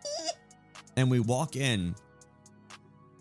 and 0.96 1.10
we 1.10 1.20
walk 1.20 1.56
in. 1.56 1.94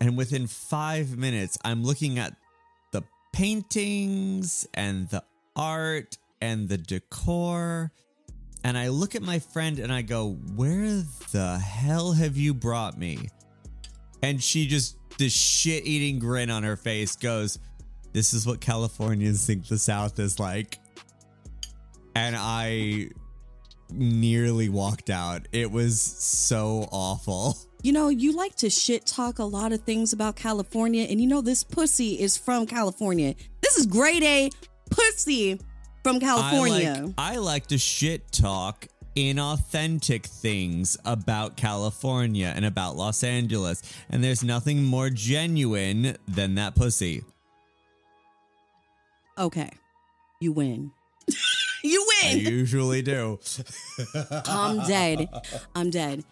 And 0.04 0.18
within 0.18 0.46
five 0.46 1.16
minutes, 1.16 1.56
I'm 1.64 1.82
looking 1.82 2.18
at 2.18 2.36
the 2.92 3.02
paintings 3.32 4.68
and 4.74 5.08
the 5.08 5.24
art 5.56 6.18
and 6.42 6.68
the 6.68 6.76
decor. 6.76 7.90
And 8.62 8.76
I 8.76 8.88
look 8.88 9.14
at 9.14 9.22
my 9.22 9.38
friend 9.38 9.78
and 9.78 9.90
I 9.90 10.02
go, 10.02 10.32
Where 10.56 11.02
the 11.32 11.58
hell 11.58 12.12
have 12.12 12.36
you 12.36 12.52
brought 12.52 12.98
me? 12.98 13.30
And 14.22 14.42
she 14.42 14.66
just, 14.66 14.98
this 15.16 15.32
shit 15.32 15.86
eating 15.86 16.18
grin 16.18 16.50
on 16.50 16.64
her 16.64 16.76
face 16.76 17.16
goes, 17.16 17.58
This 18.12 18.34
is 18.34 18.46
what 18.46 18.60
Californians 18.60 19.46
think 19.46 19.66
the 19.68 19.78
South 19.78 20.18
is 20.18 20.38
like. 20.38 20.80
And 22.14 22.36
I 22.38 23.08
nearly 23.88 24.68
walked 24.68 25.08
out. 25.08 25.48
It 25.50 25.70
was 25.70 25.98
so 26.02 26.90
awful. 26.92 27.56
You 27.84 27.92
know, 27.92 28.08
you 28.08 28.32
like 28.32 28.56
to 28.56 28.70
shit 28.70 29.04
talk 29.04 29.38
a 29.38 29.44
lot 29.44 29.70
of 29.70 29.82
things 29.82 30.14
about 30.14 30.36
California, 30.36 31.04
and 31.04 31.20
you 31.20 31.26
know 31.26 31.42
this 31.42 31.62
pussy 31.62 32.18
is 32.18 32.34
from 32.34 32.64
California. 32.66 33.34
This 33.60 33.76
is 33.76 33.84
grade 33.84 34.22
A 34.22 34.48
pussy 34.90 35.60
from 36.02 36.18
California. 36.18 36.94
I 37.18 37.32
like, 37.32 37.36
I 37.36 37.36
like 37.36 37.66
to 37.66 37.76
shit 37.76 38.32
talk 38.32 38.86
inauthentic 39.14 40.24
things 40.24 40.96
about 41.04 41.58
California 41.58 42.50
and 42.56 42.64
about 42.64 42.96
Los 42.96 43.22
Angeles. 43.22 43.82
And 44.08 44.24
there's 44.24 44.42
nothing 44.42 44.82
more 44.82 45.10
genuine 45.10 46.16
than 46.26 46.54
that 46.54 46.74
pussy. 46.74 47.22
okay, 49.36 49.68
you 50.40 50.52
win. 50.52 50.90
you 51.84 52.06
win. 52.22 52.32
I 52.32 52.42
win. 52.44 52.46
usually 52.46 53.02
do. 53.02 53.40
I'm 54.46 54.86
dead. 54.86 55.28
I'm 55.74 55.90
dead. 55.90 56.24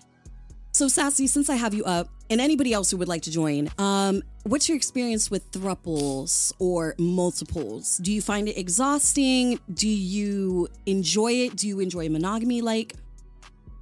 So 0.75 0.89
Sassy, 0.89 1.27
since 1.27 1.51
I 1.51 1.57
have 1.57 1.75
you 1.75 1.85
up, 1.85 2.09
and 2.31 2.41
anybody 2.41 2.73
else 2.73 2.91
who 2.91 2.97
would 2.97 3.09
like 3.09 3.21
to 3.23 3.31
join, 3.31 3.69
um, 3.77 4.23
what's 4.45 4.71
your 4.71 4.77
experience 4.77 5.31
with 5.31 5.51
thruples 5.53 6.51
or 6.59 6.95
multiples? 6.99 7.99
Do 7.99 8.11
you 8.11 8.23
find 8.23 8.49
it 8.49 8.57
exhausting? 8.57 9.61
Do 9.75 9.87
you 9.87 10.69
enjoy 10.87 11.33
it? 11.33 11.57
Do 11.57 11.69
you 11.69 11.81
enjoy 11.81 12.09
monogamy? 12.09 12.63
Like, 12.63 12.95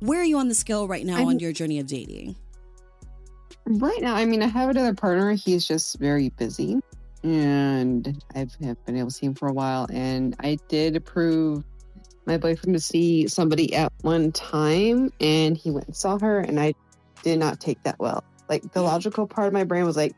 where 0.01 0.21
are 0.21 0.25
you 0.25 0.39
on 0.39 0.49
the 0.49 0.55
scale 0.55 0.89
right 0.89 1.07
now 1.07 1.19
I'm- 1.19 1.29
on 1.29 1.39
your 1.39 1.53
journey 1.53 1.79
of 1.79 1.87
dating? 1.87 2.35
Right 3.67 4.01
now, 4.03 4.17
I 4.17 4.25
mean, 4.25 4.43
I 4.43 4.47
have 4.49 4.71
another 4.71 4.95
partner. 4.95 5.33
He's 5.35 5.65
just 5.65 5.97
very 6.01 6.31
busy, 6.31 6.81
and 7.23 8.21
I've 8.35 8.53
have 8.63 8.85
been 8.85 8.97
able 8.97 9.11
to 9.11 9.15
see 9.15 9.27
him 9.27 9.35
for 9.35 9.47
a 9.47 9.53
while. 9.53 9.87
And 9.93 10.35
I 10.41 10.59
did 10.69 10.97
approve 10.97 11.63
my 12.27 12.37
boyfriend 12.37 12.75
to 12.75 12.81
see 12.81 13.29
somebody 13.29 13.75
at 13.75 13.93
one 14.03 14.33
time, 14.33 15.11
and 15.21 15.57
he 15.57 15.71
went 15.71 15.87
and 15.87 15.97
saw 15.97 16.19
her, 16.19 16.41
and 16.41 16.61
I 16.61 16.75
did 17.23 17.39
not 17.39 17.61
take 17.61 17.83
that 17.83 17.99
well. 17.99 18.25
Like 18.49 18.73
the 18.73 18.83
logical 18.83 19.27
part 19.27 19.47
of 19.47 19.53
my 19.53 19.65
brain 19.65 19.85
was 19.85 19.97
like, 19.97 20.13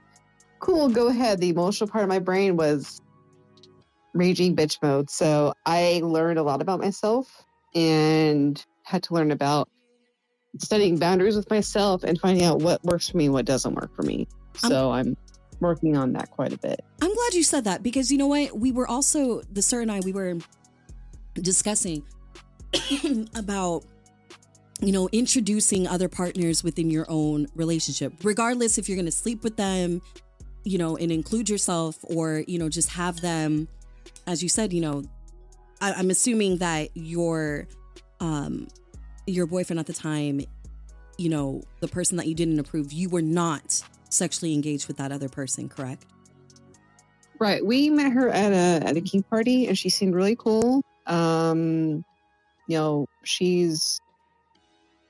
"Cool, 0.61 0.89
go 0.89 1.09
ahead." 1.09 1.41
The 1.41 1.51
emotional 1.51 1.89
part 1.89 2.05
of 2.05 2.09
my 2.09 2.19
brain 2.19 2.57
was 2.57 3.01
raging 4.15 4.55
bitch 4.57 4.79
mode. 4.83 5.11
So 5.11 5.55
I 5.67 6.01
learned 6.03 6.39
a 6.39 6.43
lot 6.43 6.61
about 6.61 6.81
myself 6.81 7.45
and 7.75 8.63
had 8.85 9.03
to 9.05 9.15
learn 9.15 9.31
about 9.31 9.69
studying 10.59 10.99
boundaries 10.99 11.37
with 11.37 11.49
myself 11.51 12.05
and 12.05 12.21
finding 12.21 12.45
out 12.45 12.61
what 12.61 12.85
works 12.85 13.09
for 13.09 13.17
me 13.17 13.27
and 13.27 13.35
what 13.35 13.47
doesn't 13.47 13.75
work 13.75 13.95
for 13.95 14.03
me. 14.03 14.29
So 14.57 14.91
I'm 14.91 15.17
working 15.61 15.97
on 15.97 16.13
that 16.13 16.31
quite 16.31 16.53
a 16.53 16.59
bit. 16.59 16.85
I'm 17.01 17.15
glad 17.15 17.35
you 17.35 17.43
said 17.43 17.65
that 17.65 17.83
because 17.83 18.13
you 18.13 18.19
know 18.19 18.27
what? 18.27 18.59
We 18.59 18.71
were 18.73 18.87
also, 18.87 19.43
the 19.51 19.63
sir 19.63 19.81
and 19.81 19.91
I, 19.91 20.01
we 20.01 20.13
were 20.13 20.37
discussing 21.35 22.03
about, 23.35 23.85
you 24.81 24.93
know, 24.93 25.09
introducing 25.13 25.87
other 25.87 26.09
partners 26.09 26.65
within 26.65 26.91
your 26.91 27.07
own 27.09 27.47
relationship, 27.55 28.13
regardless 28.23 28.79
if 28.79 28.89
you're 28.89 28.97
going 28.97 29.07
to 29.07 29.13
sleep 29.13 29.43
with 29.43 29.57
them, 29.57 30.03
you 30.65 30.79
know, 30.79 30.97
and 30.97 31.11
include 31.11 31.49
yourself 31.49 31.99
or, 32.05 32.45
you 32.47 32.59
know, 32.59 32.69
just 32.69 32.91
have 32.91 33.21
them, 33.21 33.69
as 34.27 34.43
you 34.43 34.49
said, 34.49 34.73
you 34.73 34.81
know, 34.81 35.03
I, 35.81 35.93
I'm 35.93 36.11
assuming 36.11 36.59
that 36.59 36.91
your, 36.95 37.67
um, 38.21 38.69
your 39.27 39.47
boyfriend 39.47 39.81
at 39.81 39.87
the 39.87 39.93
time, 39.93 40.43
you 41.19 41.29
know, 41.29 41.63
the 41.81 41.89
person 41.89 42.17
that 42.17 42.27
you 42.27 42.35
didn't 42.35 42.59
approve, 42.59 42.93
you 42.93 43.09
were 43.09 43.23
not 43.23 43.83
sexually 44.09 44.55
engaged 44.55 44.89
with 44.89 44.97
that 44.99 45.13
other 45.13 45.29
person, 45.29 45.69
correct? 45.69 46.07
Right. 47.39 47.65
We 47.65 47.91
met 47.91 48.13
her 48.13 48.29
at 48.29 48.53
a 48.53 48.87
at 48.87 48.97
a 48.97 49.01
key 49.01 49.23
party 49.23 49.67
and 49.67 49.77
she 49.77 49.89
seemed 49.89 50.15
really 50.15 50.37
cool. 50.37 50.83
Um 51.07 52.05
you 52.69 52.79
know, 52.79 53.07
she's 53.25 54.01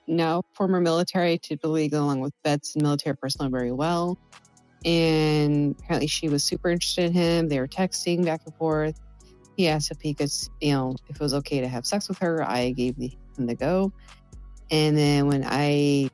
now 0.07 0.43
former 0.55 0.81
military, 0.81 1.39
typically 1.39 1.89
along 1.93 2.21
with 2.21 2.33
vets 2.45 2.75
and 2.75 2.83
military 2.83 3.17
personnel 3.17 3.51
very 3.51 3.73
well. 3.73 4.19
And 4.85 5.77
apparently 5.79 6.09
she 6.09 6.29
was 6.29 6.43
super 6.43 6.69
interested 6.71 7.05
in 7.05 7.13
him. 7.13 7.49
They 7.49 7.61
were 7.61 7.69
texting 7.69 8.25
back 8.25 8.41
and 8.47 8.55
forth. 8.57 9.01
He 9.57 9.69
asked 9.69 9.91
if 9.91 10.01
he 10.01 10.15
could, 10.15 10.31
you 10.61 10.73
know, 10.73 10.97
if 11.09 11.17
it 11.17 11.23
was 11.23 11.35
okay 11.35 11.61
to 11.61 11.69
have 11.69 11.87
sex 11.87 12.09
with 12.09 12.19
her. 12.19 12.43
I 12.43 12.71
gave 12.71 12.97
him 12.97 13.47
the 13.47 13.55
go. 13.55 13.93
And 14.71 14.97
then 14.97 15.29
when 15.29 15.45
I, 15.47 16.11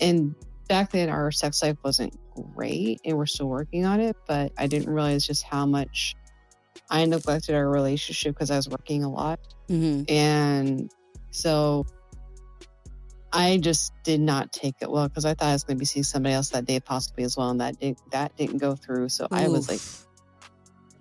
and 0.00 0.34
back 0.68 0.92
then 0.92 1.08
our 1.08 1.32
sex 1.32 1.62
life 1.62 1.76
wasn't 1.82 2.16
great 2.54 3.00
and 3.04 3.16
we're 3.16 3.26
still 3.26 3.48
working 3.48 3.86
on 3.86 4.00
it, 4.00 4.16
but 4.26 4.52
I 4.58 4.66
didn't 4.66 4.92
realize 4.92 5.26
just 5.26 5.42
how 5.42 5.66
much 5.66 6.14
I 6.90 7.04
neglected 7.06 7.54
our 7.54 7.68
relationship 7.68 8.34
because 8.34 8.50
I 8.50 8.56
was 8.56 8.68
working 8.68 9.04
a 9.04 9.10
lot. 9.10 9.40
Mm-hmm. 9.68 10.12
And 10.12 10.90
so 11.30 11.86
I 13.32 13.58
just 13.58 13.92
did 14.04 14.20
not 14.20 14.52
take 14.52 14.76
it 14.80 14.90
well 14.90 15.08
because 15.08 15.24
I 15.24 15.34
thought 15.34 15.48
I 15.48 15.52
was 15.52 15.64
going 15.64 15.76
to 15.76 15.80
be 15.80 15.86
seeing 15.86 16.04
somebody 16.04 16.34
else 16.34 16.50
that 16.50 16.66
day 16.66 16.78
possibly 16.80 17.24
as 17.24 17.36
well. 17.36 17.50
And 17.50 17.60
that 17.60 17.80
didn't, 17.80 17.98
that 18.10 18.36
didn't 18.36 18.58
go 18.58 18.76
through. 18.76 19.08
So 19.08 19.26
I 19.30 19.48
was 19.48 19.68
like 19.68 19.80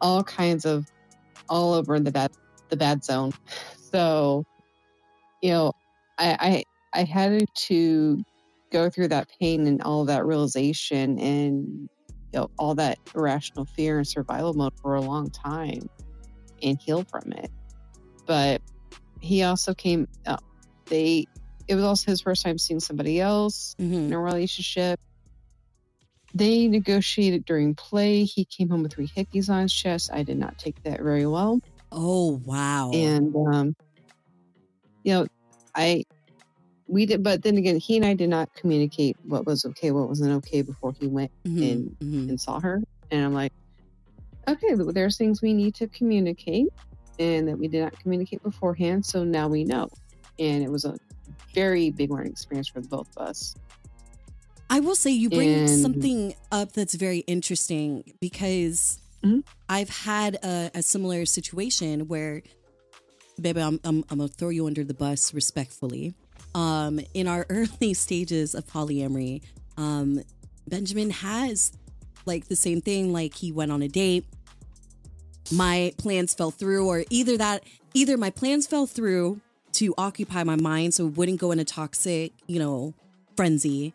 all 0.01 0.23
kinds 0.23 0.65
of 0.65 0.87
all 1.49 1.73
over 1.73 1.95
in 1.95 2.03
the 2.03 2.11
bad, 2.11 2.31
the 2.69 2.77
bad 2.77 3.03
zone. 3.03 3.31
So, 3.93 4.43
you 5.43 5.51
know, 5.51 5.71
I, 6.17 6.63
I, 6.95 6.99
I 7.01 7.03
had 7.03 7.45
to 7.53 8.23
go 8.71 8.89
through 8.89 9.09
that 9.09 9.29
pain 9.39 9.67
and 9.67 9.83
all 9.83 10.03
that 10.05 10.25
realization 10.25 11.19
and 11.19 11.87
you 12.33 12.39
know 12.39 12.49
all 12.57 12.75
that 12.75 12.97
irrational 13.15 13.65
fear 13.65 13.97
and 13.99 14.07
survival 14.07 14.53
mode 14.53 14.73
for 14.81 14.95
a 14.95 15.01
long 15.01 15.29
time 15.31 15.89
and 16.61 16.79
heal 16.83 17.05
from 17.05 17.31
it. 17.33 17.51
But 18.25 18.61
he 19.21 19.43
also 19.43 19.73
came 19.73 20.07
uh, 20.25 20.37
they 20.87 21.25
it 21.67 21.75
was 21.75 21.83
also 21.83 22.11
his 22.11 22.21
first 22.21 22.43
time 22.43 22.57
seeing 22.57 22.79
somebody 22.79 23.19
else 23.21 23.75
Mm-hmm. 23.79 23.93
in 24.07 24.13
a 24.13 24.19
relationship. 24.19 24.99
They 26.35 26.67
negotiated 26.67 27.45
during 27.45 27.75
play. 27.75 28.23
He 28.23 28.45
came 28.45 28.69
home 28.69 28.83
with 28.83 28.93
three 28.93 29.07
hickeys 29.07 29.49
on 29.49 29.63
his 29.63 29.73
chest. 29.73 30.09
I 30.11 30.23
did 30.23 30.37
not 30.37 30.57
take 30.57 30.81
that 30.83 31.01
very 31.01 31.27
well. 31.27 31.59
Oh 31.91 32.41
wow! 32.43 32.89
and 32.93 33.35
um 33.35 33.75
you 35.03 35.13
know 35.13 35.27
i 35.75 36.03
we 36.93 37.05
did 37.05 37.23
but 37.23 37.41
then 37.43 37.57
again 37.57 37.77
he 37.77 37.97
and 37.97 38.05
i 38.05 38.13
did 38.13 38.29
not 38.29 38.53
communicate 38.53 39.15
what 39.23 39.45
was 39.45 39.65
okay 39.65 39.89
what 39.91 40.07
wasn't 40.07 40.31
okay 40.31 40.61
before 40.61 40.93
he 40.99 41.07
went 41.07 41.31
Mhm, 41.45 41.71
and- 41.71 41.95
mhm. 41.99 42.29
and 42.29 42.39
saw 42.39 42.59
her 42.59 42.81
and 43.11 43.25
i'm 43.25 43.33
like 43.33 43.51
okay 44.47 44.75
there's 44.75 45.17
things 45.17 45.41
we 45.41 45.53
need 45.53 45.73
to 45.75 45.87
communicate 45.87 46.67
and 47.19 47.47
that 47.47 47.57
we 47.57 47.67
did 47.67 47.81
not 47.83 47.97
communicate 47.99 48.41
beforehand 48.43 49.05
so 49.05 49.23
now 49.23 49.47
we 49.47 49.63
know 49.63 49.87
and 50.39 50.63
it 50.63 50.69
was 50.69 50.85
a 50.85 50.95
very 51.53 51.89
big 51.89 52.11
learning 52.11 52.31
experience 52.31 52.67
for 52.67 52.81
both 52.81 53.07
of 53.17 53.27
us 53.29 53.55
I 54.69 54.79
will 54.79 54.95
say 54.95 55.11
you 55.11 55.29
bring 55.29 55.49
And- 55.49 55.69
something 55.69 56.33
up 56.51 56.71
that's 56.73 56.95
very 56.95 57.19
interesting 57.35 58.03
because 58.19 58.97
Mhm. 59.23 59.43
I've 59.69 59.89
had 59.89 60.35
a, 60.43 60.71
a 60.73 60.81
similar 60.81 61.25
situation 61.25 62.07
where 62.07 62.41
baby, 63.39 63.61
I'm, 63.61 63.79
I'm, 63.83 64.03
I'm 64.09 64.17
gonna 64.17 64.27
throw 64.29 64.49
you 64.49 64.65
under 64.65 64.83
the 64.83 64.93
bus 64.95 65.31
respectfully. 65.33 66.13
Um, 66.55 66.99
in 67.13 67.27
our 67.27 67.45
early 67.49 67.93
stages 67.93 68.55
of 68.55 68.65
polyamory, 68.67 69.41
um, 69.77 70.21
Benjamin 70.67 71.09
has 71.09 71.71
like 72.25 72.47
the 72.47 72.55
same 72.55 72.81
thing. 72.81 73.11
Like 73.11 73.35
he 73.35 73.51
went 73.51 73.71
on 73.71 73.81
a 73.81 73.87
date, 73.87 74.25
my 75.51 75.93
plans 75.97 76.33
fell 76.33 76.51
through, 76.51 76.87
or 76.87 77.03
either 77.09 77.37
that, 77.37 77.63
either 77.93 78.17
my 78.17 78.29
plans 78.29 78.67
fell 78.67 78.87
through 78.87 79.41
to 79.73 79.93
occupy 79.97 80.43
my 80.43 80.55
mind 80.55 80.93
so 80.93 81.07
it 81.07 81.17
wouldn't 81.17 81.39
go 81.39 81.51
in 81.51 81.59
a 81.59 81.65
toxic, 81.65 82.31
you 82.47 82.59
know, 82.59 82.93
frenzy, 83.35 83.93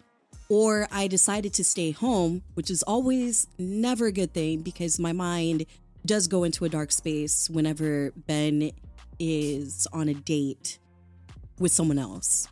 or 0.49 0.89
I 0.91 1.07
decided 1.07 1.55
to 1.55 1.65
stay 1.65 1.93
home, 1.93 2.43
which 2.55 2.71
is 2.71 2.83
always 2.83 3.47
never 3.59 4.07
a 4.07 4.13
good 4.13 4.33
thing 4.33 4.63
because 4.63 4.99
my 4.99 5.13
mind 5.13 5.67
does 6.05 6.27
go 6.27 6.45
into 6.45 6.65
a 6.65 6.69
dark 6.69 6.91
space 6.93 7.49
whenever 7.51 8.13
Ben 8.27 8.71
is 9.19 9.87
on 9.93 10.09
a 10.09 10.15
date 10.15 10.79
with 11.59 11.73
someone 11.73 11.99
else. 11.99 12.49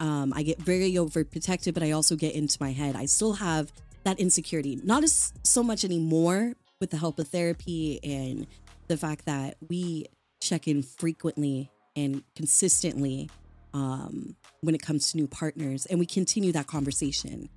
Um, 0.00 0.32
I 0.34 0.42
get 0.42 0.58
very 0.58 0.92
overprotected, 0.92 1.74
but 1.74 1.82
I 1.82 1.90
also 1.90 2.16
get 2.16 2.34
into 2.34 2.56
my 2.60 2.72
head. 2.72 2.94
I 2.96 3.06
still 3.06 3.34
have 3.34 3.72
that 4.04 4.18
insecurity, 4.20 4.80
not 4.84 5.02
as 5.02 5.32
so 5.42 5.62
much 5.62 5.84
anymore 5.84 6.54
with 6.80 6.90
the 6.90 6.96
help 6.96 7.18
of 7.18 7.28
therapy 7.28 7.98
and 8.02 8.46
the 8.86 8.96
fact 8.96 9.26
that 9.26 9.56
we 9.68 10.06
check 10.40 10.68
in 10.68 10.82
frequently 10.82 11.70
and 11.96 12.22
consistently 12.36 13.28
um, 13.74 14.36
when 14.60 14.74
it 14.74 14.80
comes 14.80 15.10
to 15.10 15.16
new 15.16 15.26
partners, 15.26 15.84
and 15.86 15.98
we 15.98 16.06
continue 16.06 16.52
that 16.52 16.66
conversation. 16.66 17.48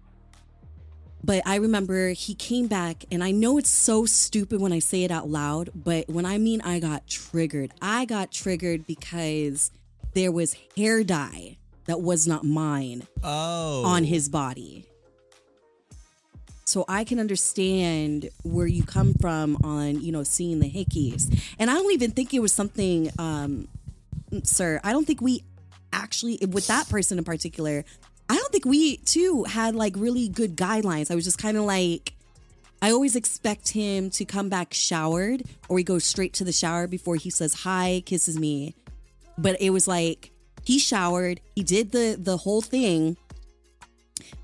But 1.23 1.43
I 1.45 1.57
remember 1.57 2.09
he 2.09 2.33
came 2.33 2.67
back, 2.67 3.05
and 3.11 3.23
I 3.23 3.31
know 3.31 3.57
it's 3.57 3.69
so 3.69 4.05
stupid 4.05 4.59
when 4.59 4.73
I 4.73 4.79
say 4.79 5.03
it 5.03 5.11
out 5.11 5.29
loud, 5.29 5.69
but 5.75 6.09
when 6.09 6.25
I 6.25 6.39
mean 6.39 6.61
I 6.61 6.79
got 6.79 7.07
triggered, 7.07 7.71
I 7.81 8.05
got 8.05 8.31
triggered 8.31 8.87
because 8.87 9.71
there 10.13 10.31
was 10.31 10.55
hair 10.75 11.03
dye 11.03 11.57
that 11.85 12.01
was 12.01 12.27
not 12.27 12.43
mine 12.43 13.07
Oh. 13.23 13.83
on 13.85 14.03
his 14.03 14.29
body. 14.29 14.85
So 16.65 16.85
I 16.87 17.03
can 17.03 17.19
understand 17.19 18.29
where 18.43 18.67
you 18.67 18.83
come 18.83 19.13
from 19.19 19.57
on, 19.63 19.99
you 20.01 20.11
know, 20.11 20.23
seeing 20.23 20.59
the 20.59 20.69
hickeys. 20.71 21.37
And 21.59 21.69
I 21.69 21.73
don't 21.73 21.91
even 21.91 22.11
think 22.11 22.33
it 22.33 22.39
was 22.39 22.53
something, 22.53 23.09
um, 23.19 23.67
sir, 24.43 24.79
I 24.83 24.93
don't 24.93 25.05
think 25.05 25.21
we 25.21 25.43
actually, 25.91 26.37
with 26.49 26.67
that 26.67 26.87
person 26.87 27.17
in 27.17 27.25
particular, 27.25 27.83
I 28.29 28.37
don't 28.37 28.51
think 28.53 28.63
we 28.63 28.97
too 28.97 29.43
had 29.43 29.75
like 29.75 29.95
really 29.97 30.29
good 30.29 30.55
guidelines. 30.55 31.11
I 31.11 31.15
was 31.15 31.25
just 31.25 31.37
kind 31.37 31.57
of 31.57 31.65
like, 31.65 32.13
I 32.81 32.91
always 32.91 33.17
expect 33.17 33.69
him 33.69 34.09
to 34.11 34.23
come 34.23 34.47
back 34.47 34.73
showered 34.73 35.43
or 35.67 35.77
he 35.77 35.83
goes 35.83 36.05
straight 36.05 36.33
to 36.35 36.45
the 36.45 36.53
shower 36.53 36.87
before 36.87 37.17
he 37.17 37.29
says 37.29 37.53
hi, 37.53 38.01
kisses 38.05 38.39
me. 38.39 38.75
But 39.37 39.59
it 39.61 39.71
was 39.71 39.87
like 39.87 40.31
he 40.63 40.79
showered, 40.79 41.41
he 41.55 41.63
did 41.63 41.91
the 41.91 42.17
the 42.19 42.37
whole 42.37 42.61
thing, 42.61 43.17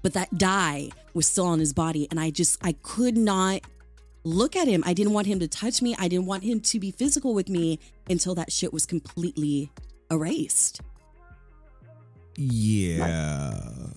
but 0.01 0.13
that 0.13 0.37
dye 0.37 0.89
was 1.13 1.27
still 1.27 1.45
on 1.45 1.59
his 1.59 1.73
body 1.73 2.07
and 2.11 2.19
I 2.19 2.29
just 2.29 2.63
I 2.63 2.73
could 2.83 3.17
not 3.17 3.61
look 4.23 4.55
at 4.55 4.67
him. 4.67 4.83
I 4.85 4.93
didn't 4.93 5.13
want 5.13 5.27
him 5.27 5.39
to 5.39 5.47
touch 5.47 5.81
me. 5.81 5.95
I 5.97 6.07
didn't 6.07 6.25
want 6.25 6.43
him 6.43 6.59
to 6.59 6.79
be 6.79 6.91
physical 6.91 7.33
with 7.33 7.49
me 7.49 7.79
until 8.09 8.35
that 8.35 8.51
shit 8.51 8.73
was 8.73 8.85
completely 8.85 9.71
erased. 10.11 10.81
Yeah. 12.35 13.87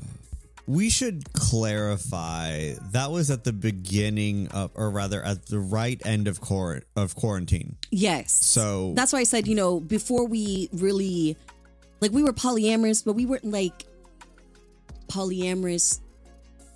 We 0.71 0.89
should 0.89 1.33
clarify 1.33 2.75
that 2.93 3.11
was 3.11 3.29
at 3.29 3.43
the 3.43 3.53
beginning 3.53 4.47
of, 4.53 4.71
or 4.77 4.89
rather 4.91 5.21
at 5.21 5.47
the 5.47 5.59
right 5.59 6.01
end 6.07 6.29
of 6.29 6.41
quar- 6.41 6.85
of 6.95 7.17
quarantine. 7.17 7.75
Yes. 7.91 8.31
So 8.31 8.93
That's 8.95 9.13
why 9.13 9.19
I 9.19 9.25
said, 9.25 9.49
you 9.49 9.57
know, 9.57 9.81
before 9.81 10.29
we 10.29 10.69
really 10.73 11.37
like 12.01 12.13
we 12.13 12.23
were 12.23 12.33
polyamorous, 12.33 13.05
but 13.05 13.15
we 13.15 13.27
weren't 13.27 13.45
like 13.47 13.85
polyamorous 15.09 15.99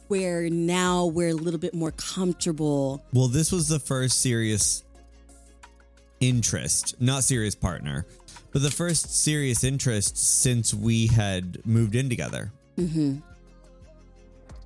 where 0.08 0.50
now 0.50 1.06
we're 1.06 1.28
a 1.28 1.34
little 1.34 1.60
bit 1.60 1.72
more 1.72 1.92
comfortable. 1.92 3.00
well, 3.12 3.28
this 3.28 3.52
was 3.52 3.68
the 3.68 3.78
first 3.78 4.20
serious 4.20 4.82
interest, 6.18 7.00
not 7.00 7.22
serious 7.22 7.54
partner, 7.54 8.08
but 8.50 8.60
the 8.60 8.72
first 8.72 9.22
serious 9.22 9.62
interest 9.62 10.16
since 10.16 10.74
we 10.74 11.06
had 11.06 11.64
moved 11.64 11.94
in 11.94 12.08
together. 12.08 12.50
Mm-hmm. 12.76 13.18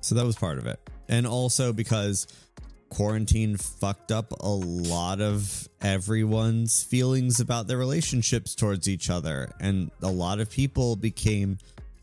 So 0.01 0.15
that 0.15 0.25
was 0.25 0.35
part 0.35 0.57
of 0.57 0.65
it. 0.65 0.79
And 1.07 1.25
also 1.25 1.73
because 1.73 2.27
quarantine 2.89 3.55
fucked 3.55 4.11
up 4.11 4.31
a 4.39 4.49
lot 4.49 5.21
of 5.21 5.67
everyone's 5.81 6.83
feelings 6.83 7.39
about 7.39 7.67
their 7.67 7.77
relationships 7.77 8.55
towards 8.55 8.87
each 8.87 9.09
other. 9.09 9.51
And 9.59 9.91
a 10.01 10.09
lot 10.09 10.39
of 10.39 10.49
people 10.49 10.95
became 10.95 11.57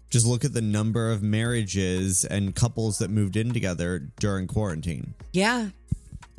just 0.09 0.27
look 0.27 0.45
at 0.45 0.53
the 0.53 0.63
number 0.63 1.11
of 1.11 1.23
marriages 1.23 2.25
and 2.25 2.55
couples 2.55 2.99
that 2.99 3.11
moved 3.11 3.37
in 3.37 3.53
together 3.53 4.09
during 4.21 4.47
quarantine. 4.47 5.15
Yeah. 5.33 5.71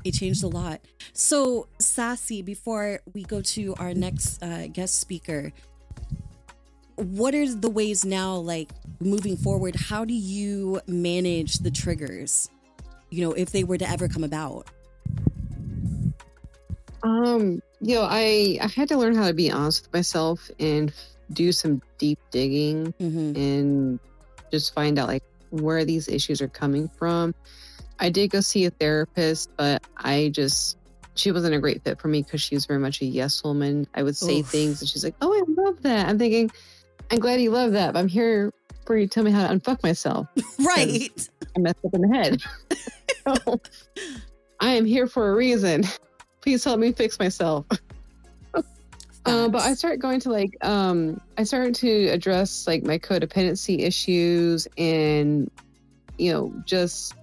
It 0.03 0.13
changed 0.13 0.43
a 0.43 0.47
lot. 0.47 0.79
So, 1.11 1.67
Sassy, 1.79 2.41
before 2.41 3.01
we 3.13 3.23
go 3.23 3.41
to 3.41 3.75
our 3.75 3.93
next 3.93 4.41
uh, 4.41 4.67
guest 4.67 4.99
speaker, 4.99 5.51
what 6.97 7.33
are 7.33 7.47
the 7.53 7.69
ways 7.69 8.03
now, 8.03 8.35
like 8.35 8.69
moving 8.99 9.37
forward? 9.37 9.75
How 9.75 10.03
do 10.05 10.13
you 10.13 10.81
manage 10.87 11.59
the 11.59 11.71
triggers? 11.71 12.49
You 13.09 13.21
know, 13.25 13.33
if 13.33 13.51
they 13.51 13.63
were 13.63 13.77
to 13.77 13.89
ever 13.89 14.07
come 14.07 14.23
about. 14.23 14.67
Um, 17.03 17.61
you 17.79 17.95
know, 17.95 18.07
I 18.09 18.57
I 18.61 18.67
had 18.67 18.89
to 18.89 18.97
learn 18.97 19.15
how 19.15 19.27
to 19.27 19.33
be 19.33 19.51
honest 19.51 19.83
with 19.83 19.93
myself 19.93 20.49
and 20.59 20.91
do 21.31 21.51
some 21.51 21.81
deep 21.97 22.19
digging 22.31 22.93
Mm-hmm. 22.99 23.39
and 23.39 23.99
just 24.51 24.73
find 24.73 24.97
out 24.97 25.07
like 25.07 25.23
where 25.51 25.85
these 25.85 26.07
issues 26.07 26.41
are 26.41 26.47
coming 26.47 26.89
from. 26.97 27.35
I 27.99 28.09
did 28.09 28.31
go 28.31 28.41
see 28.41 28.65
a 28.65 28.71
therapist, 28.71 29.49
but 29.57 29.83
I 29.95 30.29
just 30.29 30.77
she 31.15 31.31
wasn't 31.31 31.55
a 31.55 31.59
great 31.59 31.83
fit 31.83 31.99
for 31.99 32.07
me 32.07 32.21
because 32.23 32.41
she 32.41 32.55
was 32.55 32.65
very 32.65 32.79
much 32.79 33.01
a 33.01 33.05
yes 33.05 33.43
woman. 33.43 33.87
I 33.93 34.03
would 34.03 34.15
say 34.17 34.39
Oof. 34.39 34.47
things 34.47 34.81
and 34.81 34.89
she's 34.89 35.03
like, 35.03 35.15
"Oh, 35.21 35.33
I 35.33 35.43
love 35.61 35.81
that." 35.83 36.07
I'm 36.07 36.17
thinking, 36.17 36.51
"I'm 37.11 37.19
glad 37.19 37.41
you 37.41 37.51
love 37.51 37.71
that, 37.73 37.93
but 37.93 37.99
I'm 37.99 38.07
here 38.07 38.53
for 38.85 38.97
you 38.97 39.07
to 39.07 39.13
tell 39.13 39.23
me 39.23 39.31
how 39.31 39.47
to 39.47 39.53
unfuck 39.53 39.83
myself. 39.83 40.27
Right. 40.59 41.11
I 41.55 41.59
messed 41.59 41.83
up 41.85 41.93
in 41.93 42.01
the 42.01 42.15
head. 42.15 42.41
so, 43.45 43.61
I 44.59 44.73
am 44.73 44.85
here 44.85 45.07
for 45.07 45.31
a 45.31 45.35
reason. 45.35 45.83
Please 46.41 46.63
help 46.63 46.79
me 46.79 46.91
fix 46.91 47.19
myself." 47.19 47.65
Uh, 49.27 49.49
but 49.49 49.61
I 49.61 49.73
started 49.73 49.99
going 49.99 50.21
to 50.21 50.31
like 50.31 50.55
um 50.65 51.19
I 51.37 51.43
started 51.43 51.75
to 51.75 52.07
address 52.07 52.65
like 52.65 52.83
my 52.83 52.97
codependency 52.97 53.81
issues 53.81 54.67
and 54.77 55.51
you 56.17 56.31
know 56.31 56.53
just 56.65 57.13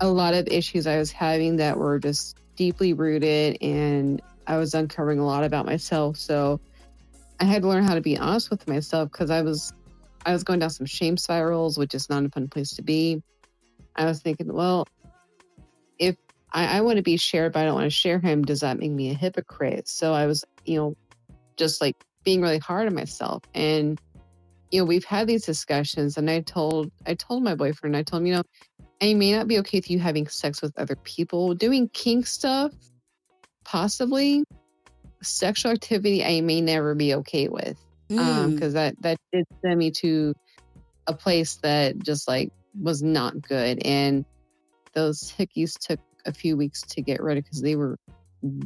a 0.00 0.08
lot 0.08 0.34
of 0.34 0.48
issues 0.48 0.88
I 0.88 0.98
was 0.98 1.12
having 1.12 1.56
that 1.56 1.78
were 1.78 2.00
just 2.00 2.36
deeply 2.56 2.94
rooted 2.94 3.58
and 3.62 4.20
I 4.48 4.56
was 4.56 4.74
uncovering 4.74 5.20
a 5.20 5.24
lot 5.24 5.44
about 5.44 5.66
myself 5.66 6.16
so 6.16 6.60
I 7.40 7.44
had 7.44 7.62
to 7.62 7.68
learn 7.68 7.84
how 7.84 7.94
to 7.94 8.00
be 8.00 8.18
honest 8.18 8.50
with 8.50 8.66
myself 8.68 9.10
because 9.10 9.30
I 9.30 9.42
was 9.42 9.72
I 10.24 10.32
was 10.32 10.42
going 10.42 10.58
down 10.58 10.70
some 10.70 10.86
shame 10.86 11.16
spirals 11.16 11.78
which 11.78 11.94
is 11.94 12.08
not 12.08 12.24
a 12.24 12.28
fun 12.30 12.48
place 12.48 12.74
to 12.76 12.82
be. 12.82 13.22
I 13.94 14.04
was 14.04 14.20
thinking 14.20 14.52
well 14.52 14.86
if 15.98 16.16
I, 16.52 16.78
I 16.78 16.80
want 16.82 16.96
to 16.96 17.02
be 17.02 17.16
shared 17.16 17.52
but 17.52 17.60
I 17.60 17.64
don't 17.64 17.74
want 17.74 17.86
to 17.86 17.90
share 17.90 18.18
him 18.18 18.42
does 18.42 18.60
that 18.60 18.78
make 18.78 18.90
me 18.90 19.10
a 19.10 19.14
hypocrite? 19.14 19.88
So 19.88 20.12
I 20.12 20.26
was 20.26 20.44
you 20.64 20.78
know 20.78 20.96
just 21.56 21.80
like 21.80 21.96
being 22.24 22.42
really 22.42 22.58
hard 22.58 22.86
on 22.86 22.94
myself. 22.94 23.42
And 23.54 24.00
you 24.70 24.80
know 24.80 24.84
we've 24.84 25.04
had 25.04 25.26
these 25.26 25.44
discussions 25.44 26.16
and 26.16 26.30
i 26.30 26.40
told 26.40 26.90
i 27.06 27.14
told 27.14 27.42
my 27.42 27.54
boyfriend 27.54 27.96
i 27.96 28.02
told 28.02 28.22
him 28.22 28.26
you 28.26 28.34
know 28.34 28.42
i 29.00 29.14
may 29.14 29.32
not 29.32 29.48
be 29.48 29.58
okay 29.58 29.78
with 29.78 29.90
you 29.90 29.98
having 29.98 30.26
sex 30.26 30.60
with 30.60 30.76
other 30.78 30.96
people 30.96 31.54
doing 31.54 31.88
kink 31.92 32.26
stuff 32.26 32.72
possibly 33.64 34.44
sexual 35.22 35.72
activity 35.72 36.24
i 36.24 36.40
may 36.40 36.60
never 36.60 36.94
be 36.94 37.14
okay 37.14 37.48
with 37.48 37.76
um 38.18 38.18
Mm. 38.18 38.54
because 38.54 38.74
that 38.74 38.94
that 39.00 39.16
did 39.32 39.44
send 39.64 39.78
me 39.78 39.90
to 39.90 40.32
a 41.06 41.14
place 41.14 41.58
that 41.62 42.00
just 42.02 42.28
like 42.28 42.50
was 42.78 43.02
not 43.02 43.40
good 43.40 43.84
and 43.84 44.24
those 44.94 45.32
hickeys 45.38 45.72
took 45.78 46.00
a 46.24 46.32
few 46.32 46.56
weeks 46.56 46.82
to 46.90 47.02
get 47.02 47.22
rid 47.22 47.38
of 47.38 47.44
because 47.44 47.62
they 47.62 47.76
were 47.76 47.96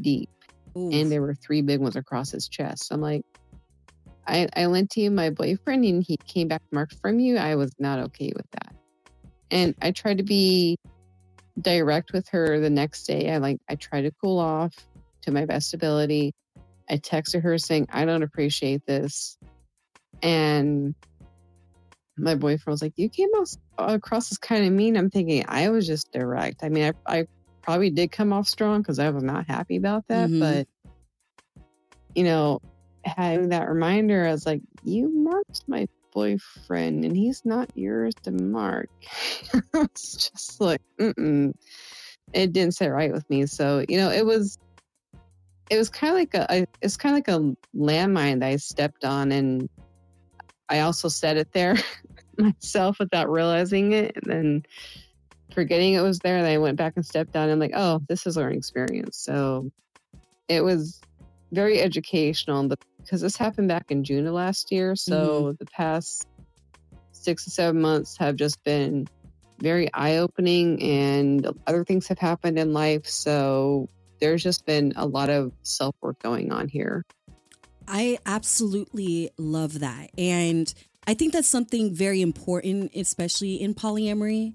deep 0.01 0.31
Oof. 0.77 0.95
and 0.95 1.11
there 1.13 1.21
were 1.21 1.35
three 1.35 1.63
big 1.63 1.81
ones 1.81 1.97
across 1.97 2.31
his 2.31 2.49
chest. 2.49 2.89
I'm 2.93 3.01
like, 3.01 3.23
I, 4.27 4.49
I 4.57 4.67
lent 4.67 4.97
you 4.97 5.11
my 5.11 5.31
boyfriend 5.31 5.85
and 5.85 6.05
he 6.07 6.17
came 6.27 6.49
back 6.49 6.63
marked 6.73 6.95
from 7.03 7.19
you. 7.19 7.37
I 7.37 7.57
was 7.57 7.73
not 7.79 7.99
okay 7.99 8.33
with 8.35 8.47
that. 8.53 8.73
And 9.51 9.75
I 9.83 9.91
tried 9.91 10.19
to 10.19 10.25
be 10.25 10.77
direct 11.61 12.13
with 12.13 12.29
her 12.31 12.61
the 12.61 12.71
next 12.71 13.05
day. 13.07 13.31
I 13.33 13.39
like, 13.39 13.59
I 13.69 13.77
tried 13.77 14.03
to 14.03 14.13
cool 14.23 14.39
off 14.39 14.75
to 15.23 15.33
my 15.33 15.45
best 15.45 15.75
ability. 15.75 16.33
I 16.91 16.97
texted 16.97 17.43
her 17.43 17.57
saying, 17.57 17.87
I 17.91 18.05
don't 18.05 18.25
appreciate 18.25 18.85
this. 18.85 19.39
And 20.23 20.95
my 22.17 22.35
boyfriend 22.35 22.73
was 22.75 22.83
like, 22.83 22.95
You 22.97 23.09
came 23.09 23.29
across 23.79 24.33
as 24.33 24.39
kind 24.39 24.67
of 24.67 24.73
mean. 24.73 24.97
I'm 24.97 25.11
thinking, 25.11 25.45
I 25.49 25.71
was 25.71 25.87
just 25.87 26.13
direct. 26.13 26.63
I 26.63 26.69
mean, 26.69 26.93
I, 27.07 27.21
I 27.21 27.27
probably 27.63 27.91
did 27.91 28.11
come 28.11 28.33
off 28.33 28.49
strong 28.49 28.83
because 28.83 28.99
I 28.99 29.11
was 29.11 29.23
not 29.23 29.47
happy 29.47 29.77
about 29.77 30.05
that. 30.09 30.29
Mhm. 30.29 30.41
But, 30.41 30.69
you 32.15 32.25
know, 32.25 32.61
having 33.05 33.51
that 33.51 33.69
reminder, 33.69 34.27
I 34.27 34.33
was 34.33 34.45
like, 34.45 34.61
"You 34.83 35.09
marked 35.25 35.63
my 35.69 35.87
boyfriend, 36.13 37.05
and 37.05 37.17
he's 37.17 37.43
not 37.45 37.71
yours 37.75 38.15
to 38.25 38.33
mark." 38.33 38.89
it's 39.75 40.31
just 40.31 40.61
like, 40.61 40.83
mm-mm. 41.01 41.53
it 42.33 42.53
didn't 42.53 42.75
sit 42.75 42.89
right 42.89 43.13
with 43.13 43.29
me. 43.31 43.47
So 43.47 43.85
you 43.89 43.97
know, 43.97 44.11
it 44.11 44.27
was, 44.27 44.59
it 45.71 45.79
was 45.79 45.89
kind 45.89 46.11
of 46.11 46.19
like 46.19 46.35
a, 46.35 46.67
it's 46.83 46.97
kind 46.97 47.15
of 47.15 47.17
like 47.19 47.29
a 47.29 47.57
landmine 47.77 48.41
that 48.41 48.49
I 48.49 48.57
stepped 48.57 49.05
on, 49.05 49.33
and 49.33 49.69
I 50.69 50.81
also 50.81 51.09
said 51.09 51.37
it 51.37 51.53
there 51.53 51.77
myself 52.39 52.99
without 52.99 53.31
realizing 53.31 53.93
it, 53.93 54.17
and 54.17 54.25
then 54.27 54.63
forgetting 55.53 55.95
it 55.95 56.01
was 56.01 56.19
there. 56.19 56.39
And 56.39 56.47
I 56.47 56.59
went 56.59 56.77
back 56.77 56.95
and 56.97 57.07
stepped 57.07 57.33
down. 57.33 57.45
And 57.45 57.53
I'm 57.53 57.59
like, 57.59 57.73
oh, 57.75 58.01
this 58.09 58.27
is 58.27 58.37
our 58.37 58.51
experience. 58.51 59.17
So 59.17 59.71
it 60.49 60.63
was 60.63 61.01
very 61.53 61.81
educational 61.81 62.69
because 62.99 63.21
this 63.21 63.37
happened 63.37 63.69
back 63.69 63.91
in 63.91 64.05
June 64.05 64.27
of 64.27 64.35
last 64.35 64.71
year. 64.71 64.97
So 64.97 65.43
mm-hmm. 65.43 65.57
the 65.59 65.67
past 65.67 66.27
six 67.13 67.45
to 67.45 67.51
seven 67.51 67.81
months 67.81 68.17
have 68.19 68.37
just 68.37 68.63
been 68.65 69.09
very 69.61 69.93
eye 69.93 70.17
opening, 70.17 70.83
and 70.83 71.47
other 71.67 71.85
things 71.85 72.09
have 72.09 72.19
happened 72.19 72.59
in 72.59 72.73
life. 72.73 73.07
So 73.07 73.89
there's 74.21 74.43
just 74.43 74.67
been 74.67 74.93
a 74.97 75.07
lot 75.07 75.31
of 75.31 75.53
self 75.63 75.95
work 76.01 76.23
going 76.23 76.53
on 76.53 76.69
here. 76.69 77.05
I 77.89 78.19
absolutely 78.25 79.31
love 79.37 79.81
that. 79.81 80.11
And 80.17 80.73
I 81.07 81.15
think 81.15 81.33
that's 81.33 81.49
something 81.49 81.93
very 81.93 82.23
important, 82.23 82.93
especially 82.95 83.61
in 83.61 83.75
polyamory, 83.75 84.55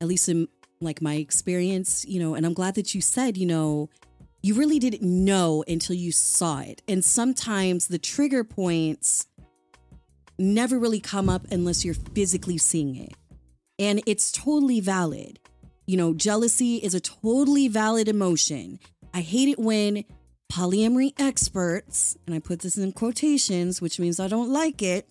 at 0.00 0.06
least 0.06 0.28
in 0.28 0.48
like 0.80 1.00
my 1.00 1.14
experience, 1.14 2.04
you 2.06 2.20
know, 2.20 2.34
and 2.34 2.44
I'm 2.44 2.52
glad 2.52 2.74
that 2.74 2.94
you 2.94 3.00
said, 3.00 3.36
you 3.36 3.46
know, 3.46 3.88
you 4.42 4.54
really 4.54 4.78
didn't 4.78 5.02
know 5.02 5.64
until 5.66 5.96
you 5.96 6.12
saw 6.12 6.60
it. 6.60 6.82
And 6.86 7.04
sometimes 7.04 7.88
the 7.88 7.98
trigger 7.98 8.44
points 8.44 9.26
never 10.38 10.78
really 10.78 11.00
come 11.00 11.28
up 11.28 11.46
unless 11.50 11.84
you're 11.84 11.94
physically 11.94 12.58
seeing 12.58 12.94
it. 12.96 13.14
And 13.78 14.02
it's 14.06 14.30
totally 14.30 14.80
valid. 14.80 15.40
You 15.86 15.96
know, 15.96 16.14
jealousy 16.14 16.76
is 16.76 16.94
a 16.94 17.00
totally 17.00 17.68
valid 17.68 18.08
emotion. 18.08 18.78
I 19.16 19.22
hate 19.22 19.48
it 19.48 19.58
when 19.58 20.04
polyamory 20.52 21.14
experts, 21.18 22.18
and 22.26 22.34
I 22.34 22.38
put 22.38 22.60
this 22.60 22.76
in 22.76 22.92
quotations, 22.92 23.80
which 23.80 23.98
means 23.98 24.20
I 24.20 24.28
don't 24.28 24.50
like 24.50 24.82
it, 24.82 25.08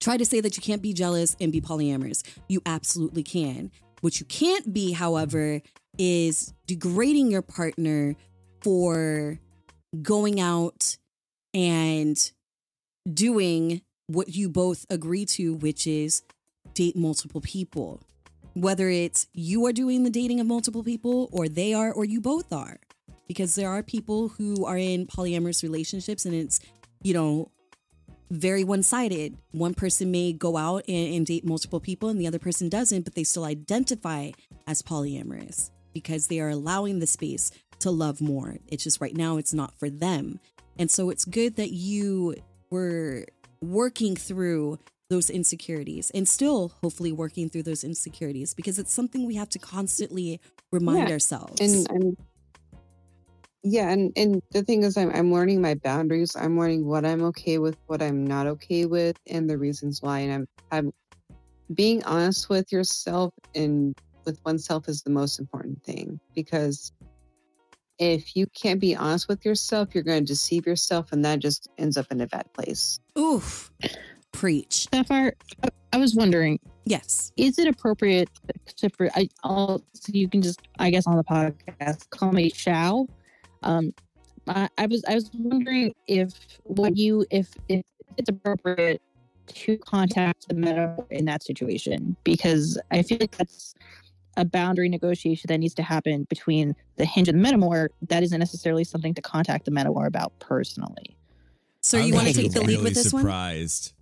try 0.00 0.16
to 0.16 0.24
say 0.24 0.40
that 0.40 0.56
you 0.56 0.62
can't 0.62 0.80
be 0.80 0.92
jealous 0.92 1.36
and 1.40 1.50
be 1.50 1.60
polyamorous. 1.60 2.22
You 2.48 2.62
absolutely 2.64 3.24
can. 3.24 3.72
What 4.02 4.20
you 4.20 4.26
can't 4.26 4.72
be, 4.72 4.92
however, 4.92 5.62
is 5.98 6.54
degrading 6.68 7.28
your 7.28 7.42
partner 7.42 8.14
for 8.62 9.40
going 10.00 10.38
out 10.38 10.96
and 11.52 12.30
doing 13.12 13.80
what 14.06 14.28
you 14.28 14.48
both 14.48 14.86
agree 14.90 15.24
to, 15.24 15.54
which 15.54 15.88
is 15.88 16.22
date 16.74 16.94
multiple 16.94 17.40
people. 17.40 18.00
Whether 18.56 18.88
it's 18.88 19.26
you 19.34 19.66
are 19.66 19.72
doing 19.72 20.02
the 20.02 20.08
dating 20.08 20.40
of 20.40 20.46
multiple 20.46 20.82
people, 20.82 21.28
or 21.30 21.46
they 21.46 21.74
are, 21.74 21.92
or 21.92 22.06
you 22.06 22.22
both 22.22 22.50
are. 22.54 22.78
Because 23.28 23.54
there 23.54 23.68
are 23.68 23.82
people 23.82 24.28
who 24.28 24.64
are 24.64 24.78
in 24.78 25.06
polyamorous 25.06 25.62
relationships 25.62 26.24
and 26.24 26.34
it's, 26.34 26.60
you 27.02 27.12
know, 27.12 27.50
very 28.30 28.64
one 28.64 28.82
sided. 28.82 29.36
One 29.50 29.74
person 29.74 30.10
may 30.10 30.32
go 30.32 30.56
out 30.56 30.84
and, 30.88 31.14
and, 31.14 31.26
date 31.26 31.44
multiple 31.44 31.80
people 31.80 32.08
and 32.08 32.18
the 32.18 32.26
other 32.26 32.38
person 32.38 32.70
doesn't, 32.70 33.02
but 33.02 33.14
they 33.14 33.24
still 33.24 33.44
identify 33.44 34.30
as 34.66 34.80
polyamorous 34.80 35.70
because 35.92 36.28
they 36.28 36.40
are 36.40 36.48
allowing 36.48 36.98
the 36.98 37.06
space 37.06 37.50
to 37.80 37.90
love 37.90 38.22
more. 38.22 38.56
It's 38.68 38.84
just 38.84 39.02
right 39.02 39.14
now 39.14 39.36
it's 39.36 39.52
not 39.52 39.78
for 39.78 39.90
them. 39.90 40.40
And 40.78 40.90
so 40.90 41.10
it's 41.10 41.26
good 41.26 41.56
that 41.56 41.72
you 41.72 42.36
were 42.70 43.26
working 43.60 44.16
through 44.16 44.78
those 45.08 45.30
insecurities 45.30 46.10
and 46.10 46.28
still 46.28 46.72
hopefully 46.82 47.12
working 47.12 47.48
through 47.48 47.62
those 47.62 47.84
insecurities 47.84 48.54
because 48.54 48.78
it's 48.78 48.92
something 48.92 49.26
we 49.26 49.36
have 49.36 49.48
to 49.50 49.58
constantly 49.58 50.40
remind 50.72 51.08
Yeah. 51.08 51.14
ourselves. 51.14 51.60
And, 51.60 51.90
and 51.90 52.16
yeah, 53.62 53.90
and, 53.90 54.12
and 54.16 54.42
the 54.52 54.62
thing 54.62 54.82
is, 54.82 54.96
I'm, 54.96 55.10
I'm 55.10 55.32
learning 55.32 55.60
my 55.60 55.74
boundaries. 55.74 56.36
I'm 56.36 56.58
learning 56.58 56.86
what 56.86 57.04
I'm 57.04 57.22
okay 57.24 57.58
with, 57.58 57.76
what 57.86 58.02
I'm 58.02 58.24
not 58.24 58.46
okay 58.46 58.84
with, 58.86 59.16
and 59.28 59.48
the 59.48 59.58
reasons 59.58 60.02
why. 60.02 60.20
And 60.20 60.32
I'm, 60.32 60.46
I'm 60.70 60.92
being 61.74 62.04
honest 62.04 62.48
with 62.48 62.70
yourself 62.70 63.32
and 63.54 63.94
with 64.24 64.40
oneself 64.44 64.88
is 64.88 65.02
the 65.02 65.10
most 65.10 65.38
important 65.38 65.82
thing 65.84 66.20
because 66.34 66.92
if 67.98 68.36
you 68.36 68.46
can't 68.48 68.80
be 68.80 68.94
honest 68.94 69.28
with 69.28 69.44
yourself, 69.44 69.94
you're 69.94 70.04
going 70.04 70.20
to 70.20 70.26
deceive 70.26 70.66
yourself, 70.66 71.12
and 71.12 71.24
that 71.24 71.38
just 71.38 71.68
ends 71.78 71.96
up 71.96 72.06
in 72.10 72.20
a 72.20 72.26
bad 72.26 72.52
place. 72.52 73.00
Oof. 73.18 73.70
Preach. 74.36 74.88
Sapphire, 74.92 75.34
I, 75.62 75.68
I 75.92 75.96
was 75.98 76.14
wondering, 76.14 76.58
Yes. 76.84 77.32
is 77.36 77.58
it 77.58 77.66
appropriate 77.66 78.30
to 78.76 78.88
for 78.90 79.10
I, 79.16 79.28
I'll 79.42 79.82
so 79.92 80.12
you 80.12 80.28
can 80.28 80.40
just 80.40 80.60
I 80.78 80.90
guess 80.90 81.06
on 81.06 81.16
the 81.16 81.24
podcast 81.24 82.08
call 82.10 82.32
me 82.32 82.50
Shao. 82.50 83.08
Um, 83.62 83.92
I, 84.46 84.68
I 84.78 84.86
was 84.86 85.04
I 85.08 85.14
was 85.14 85.30
wondering 85.34 85.94
if 86.06 86.32
what 86.62 86.96
you 86.96 87.26
if 87.30 87.52
if 87.68 87.82
it's 88.16 88.28
appropriate 88.28 89.02
to 89.48 89.78
contact 89.78 90.48
the 90.48 90.54
metamor 90.54 91.10
in 91.10 91.24
that 91.24 91.42
situation 91.42 92.16
because 92.24 92.78
I 92.90 93.02
feel 93.02 93.18
like 93.20 93.36
that's 93.36 93.74
a 94.36 94.44
boundary 94.44 94.88
negotiation 94.88 95.48
that 95.48 95.58
needs 95.58 95.74
to 95.74 95.82
happen 95.82 96.24
between 96.24 96.76
the 96.96 97.04
hinge 97.04 97.28
and 97.28 97.42
the 97.42 97.48
metamor. 97.48 97.88
That 98.08 98.22
isn't 98.22 98.38
necessarily 98.38 98.84
something 98.84 99.14
to 99.14 99.22
contact 99.22 99.64
the 99.64 99.70
metamor 99.70 100.06
about 100.06 100.38
personally. 100.38 101.16
So 101.80 101.98
I 101.98 102.02
you 102.02 102.14
want 102.14 102.28
to 102.28 102.34
take 102.34 102.52
the 102.52 102.60
lead 102.60 102.68
really 102.68 102.84
with 102.84 102.94
this 102.94 103.12
one? 103.12 103.22
surprised. 103.22 103.92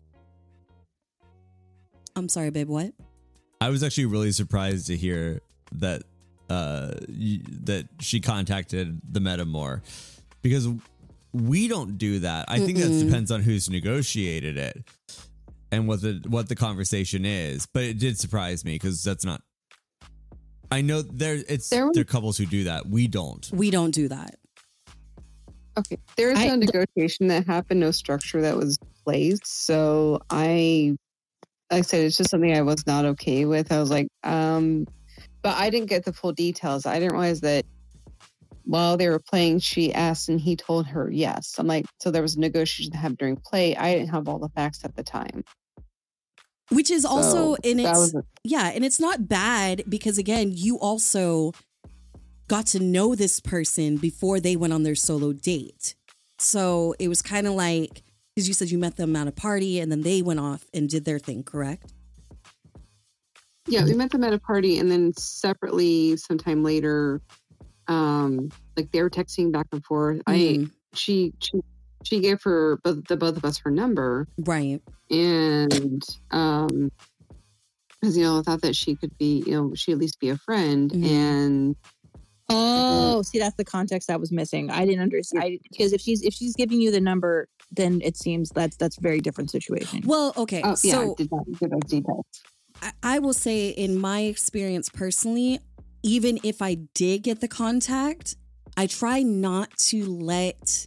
I'm 2.17 2.29
sorry, 2.29 2.51
babe. 2.51 2.69
What? 2.69 2.93
I 3.61 3.71
was 3.71 3.83
actually 3.83 4.07
really 4.07 4.33
surprised 4.33 4.87
to 4.89 4.97
hear 4.97 5.41
that 5.73 6.03
uh 6.51 6.93
y- 7.09 7.41
that 7.65 7.87
she 8.01 8.21
contacted 8.21 9.01
the 9.11 9.21
Metamor 9.21 9.81
because 10.43 10.69
we 11.33 11.67
don't 11.69 11.97
do 11.99 12.21
that. 12.21 12.45
I 12.49 12.59
think 12.61 12.79
that 12.79 12.91
Mm-mm. 12.91 13.07
depends 13.07 13.31
on 13.31 13.41
who's 13.43 13.69
negotiated 13.71 14.57
it 14.57 14.85
and 15.73 15.89
what 15.89 16.03
the 16.03 16.23
what 16.29 16.49
the 16.49 16.55
conversation 16.55 17.25
is. 17.25 17.67
But 17.67 17.85
it 17.85 17.99
did 17.99 18.19
surprise 18.19 18.65
me 18.65 18.75
because 18.75 19.03
that's 19.03 19.25
not. 19.25 19.41
I 20.71 20.81
know 20.83 21.03
there 21.03 21.35
it's 21.49 21.69
There 21.71 21.81
there, 21.81 21.87
was- 21.89 21.99
are 21.99 22.05
couples 22.05 22.37
who 22.39 22.47
do 22.47 22.65
that. 22.65 22.87
We 22.87 23.09
don't. 23.09 23.49
We 23.53 23.71
don't 23.71 23.91
do 23.93 24.09
that. 24.09 24.37
Okay. 25.77 25.99
There 26.17 26.31
is 26.31 26.39
I- 26.39 26.49
no 26.49 26.57
negotiation 26.57 27.29
that 27.29 27.47
happened, 27.47 27.81
no 27.81 27.91
structure 27.91 28.41
that 28.43 28.57
was 28.57 28.79
placed. 29.05 29.47
So 29.67 30.21
I, 30.31 30.97
like 31.71 31.79
I 31.79 31.83
said, 31.83 32.05
it's 32.05 32.17
just 32.17 32.31
something 32.31 32.53
I 32.57 32.63
was 32.63 32.87
not 32.87 33.05
okay 33.05 33.45
with. 33.45 33.73
I 33.73 33.81
was 33.81 33.91
like, 33.91 34.09
um, 34.23 34.87
but 35.43 35.57
I 35.57 35.71
didn't 35.71 35.89
get 35.89 36.05
the 36.05 36.13
full 36.13 36.33
details. 36.33 36.87
I 36.87 36.99
didn't 36.99 37.13
realize 37.13 37.41
that 37.43 37.65
while 38.65 38.97
they 38.97 39.09
were 39.09 39.19
playing, 39.19 39.59
she 39.59 39.93
asked 39.93 40.29
and 40.29 40.41
he 40.41 40.57
told 40.57 40.87
her 40.87 41.11
yes. 41.11 41.57
I'm 41.59 41.67
like, 41.67 41.87
so 42.01 42.11
there 42.11 42.23
was 42.23 42.37
a 42.37 42.41
negotiation 42.41 42.93
that 42.93 42.99
happened 42.99 43.19
during 43.19 43.37
play. 43.37 43.77
I 43.77 43.95
didn't 43.95 44.11
have 44.11 44.29
all 44.29 44.39
the 44.39 44.49
facts 44.51 44.85
at 44.85 44.97
the 44.97 45.03
time. 45.03 45.45
Which 46.71 46.91
is 46.91 47.05
also 47.05 47.57
So 47.57 47.57
and 47.63 47.81
that 47.81 47.97
it's 47.97 48.15
yeah, 48.43 48.71
and 48.75 48.85
it's 48.85 48.99
not 48.99 49.29
bad 49.29 49.83
because 49.89 50.17
again, 50.17 50.51
you 50.53 50.79
also 50.79 51.53
got 52.49 52.67
to 52.69 52.81
know 52.81 53.15
this 53.15 53.41
person 53.41 53.97
before 53.97 54.41
they 54.41 54.57
went 54.57 54.73
on 54.73 54.83
their 54.83 54.95
solo 54.95 55.33
date. 55.33 55.95
So 56.39 56.95
it 56.99 57.09
was 57.09 57.21
kind 57.23 57.47
of 57.47 57.55
like 57.55 58.03
because 58.35 58.49
you 58.49 58.55
said 58.55 58.71
you 58.71 58.79
met 58.79 58.97
them 58.97 59.15
at 59.17 59.29
a 59.29 59.33
party 59.33 59.79
and 59.81 59.91
then 59.93 60.03
they 60.03 60.23
went 60.23 60.41
off 60.41 60.65
and 60.75 60.89
did 60.89 61.05
their 61.05 61.19
thing, 61.19 61.43
correct? 61.43 61.93
Yeah, 63.67 63.85
we 63.85 63.95
met 63.95 64.11
them 64.11 64.25
at 64.25 64.35
a 64.35 64.39
party, 64.41 64.79
and 64.79 64.91
then 64.91 65.15
separately, 65.17 66.17
sometime 66.19 66.63
later, 66.63 67.21
um, 67.89 68.51
like 68.77 68.91
they 68.93 69.01
were 69.03 69.09
texting 69.09 69.53
back 69.53 69.67
and 69.73 69.83
forth. 69.85 70.21
I 70.27 70.59
Mm, 70.59 70.71
she 70.95 71.33
she 71.41 71.61
she 72.03 72.21
gave 72.21 72.43
her 72.43 72.77
both 72.85 73.05
the 73.09 73.17
both 73.17 73.39
of 73.39 73.45
us 73.47 73.59
her 73.65 73.71
number, 73.71 74.29
right. 74.45 74.81
and 75.11 76.03
um, 76.31 76.91
because 78.03 78.19
you 78.19 78.25
know 78.25 78.41
I 78.41 78.43
thought 78.43 78.61
that 78.61 78.77
she 78.77 78.97
could 78.97 79.17
be 79.19 79.43
you 79.47 79.53
know 79.53 79.73
she 79.75 79.93
at 79.93 79.99
least 79.99 80.21
be 80.21 80.29
a 80.29 80.37
friend, 80.37 80.91
Mhm. 80.93 81.07
and 81.07 81.77
Oh, 82.51 83.23
see, 83.23 83.39
that's 83.39 83.57
the 83.57 83.65
context 83.65 84.11
I 84.11 84.17
was 84.17 84.31
missing. 84.31 84.71
I 84.71 84.85
didn't 84.85 85.01
understand 85.01 85.59
because 85.71 85.95
if 85.95 86.03
she's 86.03 86.21
if 86.23 86.35
she's 86.35 86.55
giving 86.55 86.83
you 86.83 86.91
the 86.91 87.01
number, 87.01 87.49
then 87.73 88.01
it 88.03 88.17
seems 88.17 88.51
that's 88.51 88.77
that's 88.77 88.99
a 88.99 89.01
very 89.01 89.21
different 89.21 89.51
situation. 89.51 90.03
Well, 90.05 90.33
okay. 90.37 90.63
oh 90.65 90.77
yeah, 90.83 91.01
I 91.01 91.05
so 91.05 91.15
did 91.17 91.31
not 91.31 91.45
give 91.59 91.71
those 91.71 91.83
details. 91.83 92.27
I, 92.83 92.93
I 93.03 93.19
will 93.19 93.33
say, 93.33 93.69
in 93.69 93.99
my 93.99 94.21
experience 94.21 94.89
personally, 94.89 95.61
even 96.03 96.39
if 96.43 96.63
I 96.63 96.75
did 96.95 97.23
get 97.23 97.41
the 97.41 97.49
contact, 97.49 98.37
I 98.77 98.87
try 98.87 99.23
not 99.23 99.77
to 99.89 100.05
let 100.05 100.87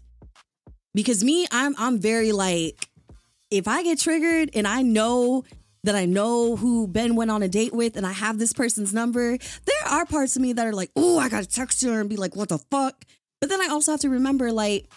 because 0.94 1.24
me, 1.24 1.48
I'm 1.52 1.76
I'm 1.78 2.00
very 2.00 2.32
like 2.32 2.88
if 3.50 3.68
I 3.68 3.84
get 3.84 4.00
triggered 4.00 4.52
and 4.54 4.68
I 4.68 4.82
know 4.82 5.44
that 5.84 5.96
I 5.96 6.06
know 6.06 6.56
who 6.56 6.88
Ben 6.88 7.16
went 7.16 7.32
on 7.32 7.44
a 7.44 7.48
date 7.48 7.74
with 7.74 7.96
and 7.96 8.06
I 8.06 8.12
have 8.12 8.40
this 8.40 8.52
person's 8.52 8.94
number, 8.94 9.38
there 9.38 9.88
are 9.90 10.06
parts 10.06 10.36
of 10.36 10.42
me 10.42 10.54
that 10.54 10.68
are 10.68 10.74
like, 10.74 10.92
oh, 10.96 11.18
I 11.18 11.30
gotta 11.30 11.48
text 11.48 11.82
her 11.84 12.02
and 12.02 12.10
be 12.10 12.18
like, 12.18 12.36
what 12.36 12.50
the 12.50 12.58
fuck? 12.58 13.06
But 13.40 13.50
then 13.50 13.62
I 13.62 13.68
also 13.68 13.92
have 13.92 14.02
to 14.02 14.10
remember, 14.10 14.52
like, 14.52 14.90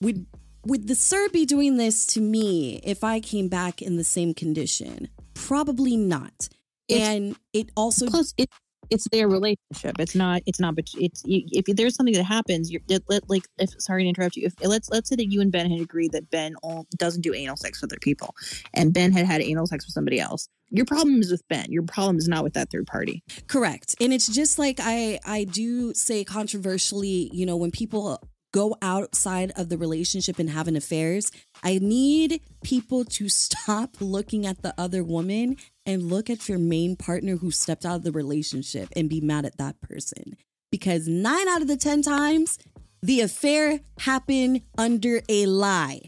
we 0.00 0.26
would 0.68 0.86
the 0.86 0.94
sir 0.94 1.28
be 1.30 1.44
doing 1.46 1.76
this 1.76 2.06
to 2.08 2.20
me 2.20 2.80
if 2.84 3.02
I 3.02 3.20
came 3.20 3.48
back 3.48 3.80
in 3.82 3.96
the 3.96 4.04
same 4.04 4.34
condition? 4.34 5.08
Probably 5.34 5.96
not. 5.96 6.48
It's- 6.88 7.08
and 7.08 7.36
it 7.52 7.70
also 7.76 8.06
Plus, 8.06 8.34
it 8.36 8.48
it's 8.90 9.06
their 9.12 9.28
relationship. 9.28 9.96
It's 9.98 10.14
not. 10.14 10.40
It's 10.46 10.58
not. 10.58 10.74
But 10.74 10.86
it's 10.94 11.22
you, 11.26 11.42
if 11.52 11.64
there's 11.76 11.94
something 11.94 12.14
that 12.14 12.24
happens, 12.24 12.70
you're 12.70 12.80
it, 12.88 13.02
let- 13.08 13.28
like. 13.28 13.42
If 13.58 13.70
sorry 13.78 14.04
to 14.04 14.08
interrupt 14.08 14.36
you. 14.36 14.46
If 14.46 14.54
let's 14.66 14.88
let's 14.88 15.08
say 15.10 15.16
that 15.16 15.30
you 15.30 15.40
and 15.42 15.52
Ben 15.52 15.70
had 15.70 15.80
agreed 15.80 16.12
that 16.12 16.30
Ben 16.30 16.54
all, 16.62 16.86
doesn't 16.96 17.20
do 17.20 17.34
anal 17.34 17.56
sex 17.56 17.82
with 17.82 17.92
other 17.92 17.98
people, 18.00 18.34
and 18.72 18.94
Ben 18.94 19.12
had 19.12 19.26
had 19.26 19.42
anal 19.42 19.66
sex 19.66 19.86
with 19.86 19.92
somebody 19.92 20.18
else. 20.18 20.48
Your 20.70 20.86
problem 20.86 21.20
is 21.20 21.30
with 21.30 21.46
Ben. 21.48 21.66
Your 21.68 21.82
problem 21.82 22.16
is 22.16 22.28
not 22.28 22.44
with 22.44 22.54
that 22.54 22.70
third 22.70 22.86
party. 22.86 23.22
Correct. 23.46 23.94
And 24.00 24.12
it's 24.12 24.28
just 24.28 24.58
like 24.58 24.78
I 24.82 25.18
I 25.24 25.44
do 25.44 25.92
say 25.92 26.24
controversially, 26.24 27.30
you 27.32 27.44
know, 27.44 27.56
when 27.56 27.70
people 27.70 28.22
go 28.52 28.76
outside 28.82 29.52
of 29.56 29.68
the 29.68 29.78
relationship 29.78 30.38
and 30.38 30.50
having 30.50 30.76
affairs, 30.76 31.30
I 31.62 31.78
need 31.78 32.40
people 32.62 33.04
to 33.04 33.28
stop 33.28 33.96
looking 34.00 34.46
at 34.46 34.62
the 34.62 34.74
other 34.78 35.02
woman 35.04 35.56
and 35.86 36.04
look 36.04 36.30
at 36.30 36.48
your 36.48 36.58
main 36.58 36.96
partner 36.96 37.36
who 37.36 37.50
stepped 37.50 37.84
out 37.84 37.96
of 37.96 38.02
the 38.02 38.12
relationship 38.12 38.88
and 38.94 39.08
be 39.08 39.20
mad 39.20 39.44
at 39.44 39.58
that 39.58 39.80
person. 39.80 40.36
Because 40.70 41.08
9 41.08 41.48
out 41.48 41.62
of 41.62 41.68
the 41.68 41.76
10 41.76 42.02
times 42.02 42.58
the 43.02 43.20
affair 43.20 43.80
happened 44.00 44.62
under 44.76 45.22
a 45.28 45.46
lie. 45.46 46.02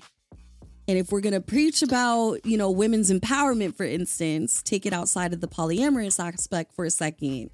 And 0.88 0.99
if 0.99 1.12
we're 1.12 1.20
going 1.20 1.34
to 1.34 1.41
preach 1.41 1.82
about, 1.82 2.45
you 2.45 2.57
know, 2.57 2.70
women's 2.70 3.12
empowerment, 3.12 3.76
for 3.76 3.84
instance, 3.84 4.61
take 4.61 4.86
it 4.86 4.93
outside 4.93 5.32
of 5.32 5.41
the 5.41 5.47
polyamorous 5.47 6.18
aspect 6.18 6.74
for 6.74 6.84
a 6.84 6.91
second, 6.91 7.51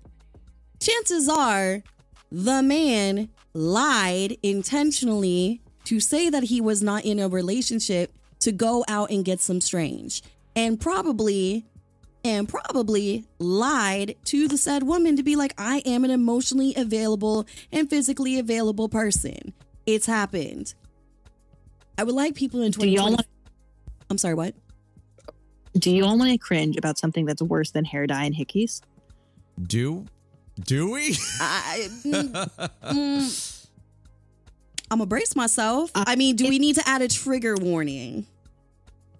chances 0.81 1.29
are 1.29 1.83
the 2.31 2.63
man 2.63 3.29
lied 3.55 4.37
intentionally 4.43 5.61
to 5.85 6.01
say 6.01 6.29
that 6.31 6.45
he 6.45 6.61
was 6.61 6.83
not 6.83 7.05
in 7.05 7.19
a 7.19 7.29
relationship 7.29 8.13
to 8.41 8.53
go 8.53 8.85
out 8.89 9.11
and 9.11 9.25
get 9.25 9.41
some 9.41 9.61
strange. 9.61 10.23
And 10.55 10.81
probably, 10.81 11.65
and 12.25 12.49
probably 12.49 13.25
lied 13.39 14.17
to 14.25 14.49
the 14.49 14.59
said 14.59 14.83
woman 14.83 15.17
to 15.17 15.23
be 15.23 15.37
like, 15.37 15.55
I 15.57 15.79
am 15.87 16.05
an 16.05 16.11
emotionally 16.11 16.75
available 16.77 17.47
and 17.71 17.89
physically 17.89 18.39
available 18.39 18.89
person. 18.89 19.53
It's 19.87 20.07
happened. 20.07 20.75
I 21.99 22.05
would 22.05 22.15
like 22.15 22.35
people 22.35 22.63
in 22.63 22.73
Do 22.73 22.81
y'all 22.89 23.09
2020. 23.09 23.15
want, 23.15 23.27
I'm 24.11 24.19
sorry, 24.19 24.35
what? 24.35 24.55
do 25.79 25.91
you 25.91 26.05
all 26.05 26.19
want 26.19 26.31
to 26.31 26.39
cringe 26.39 26.77
about 26.77 26.99
something 26.99 27.27
that's 27.27 27.43
worse 27.43 27.71
than 27.71 27.85
hair 27.85 28.07
dye 28.07 28.25
and 28.25 28.35
hickeys? 28.35 28.81
Do 29.63 30.07
do 30.65 30.91
we? 30.93 31.17
I, 31.41 31.89
mm, 32.05 32.51
mm, 32.83 33.67
I'm 34.91 34.99
gonna 34.99 35.07
brace 35.07 35.37
myself. 35.37 35.91
I 35.95 36.17
mean, 36.17 36.37
do 36.37 36.49
we 36.49 36.59
need 36.59 36.77
to 36.77 36.89
add 36.89 37.03
a 37.03 37.09
trigger 37.09 37.57
warning? 37.57 38.27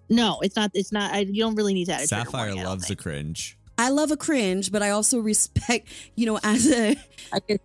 No, 0.09 0.39
it's 0.41 0.55
not. 0.55 0.71
It's 0.73 0.91
not. 0.91 1.13
I, 1.13 1.19
you 1.19 1.43
don't 1.43 1.55
really 1.55 1.73
need 1.73 1.85
to 1.85 1.93
add 1.93 2.03
a 2.03 2.07
trigger 2.07 2.25
Sapphire 2.25 2.47
warning, 2.47 2.63
loves 2.65 2.89
a 2.89 2.95
cringe. 2.95 3.57
I 3.77 3.89
love 3.89 4.11
a 4.11 4.17
cringe, 4.17 4.71
but 4.71 4.81
I 4.81 4.91
also 4.91 5.19
respect, 5.19 5.89
you 6.15 6.25
know, 6.25 6.39
as 6.43 6.71
a. 6.71 6.95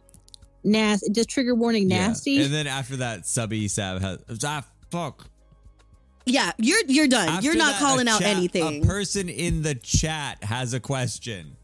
nasty. 0.64 1.10
Just 1.10 1.30
trigger 1.30 1.54
warning. 1.54 1.90
Yeah. 1.90 2.08
Nasty. 2.08 2.42
And 2.42 2.52
then 2.52 2.66
after 2.66 2.96
that, 2.96 3.26
subby 3.26 3.68
Sav 3.68 4.02
has 4.02 4.18
ah 4.44 4.64
fuck. 4.90 5.26
yeah. 6.26 6.52
You're 6.58 6.82
you're 6.86 7.08
done. 7.08 7.28
After 7.28 7.44
you're 7.46 7.56
not 7.56 7.72
that, 7.72 7.82
a 7.82 7.84
calling 7.84 8.08
out 8.08 8.20
chat- 8.20 8.36
anything. 8.36 8.82
A 8.82 8.86
person 8.86 9.28
in 9.28 9.62
the 9.62 9.74
chat 9.74 10.42
has 10.44 10.74
a 10.74 10.80
question. 10.80 11.56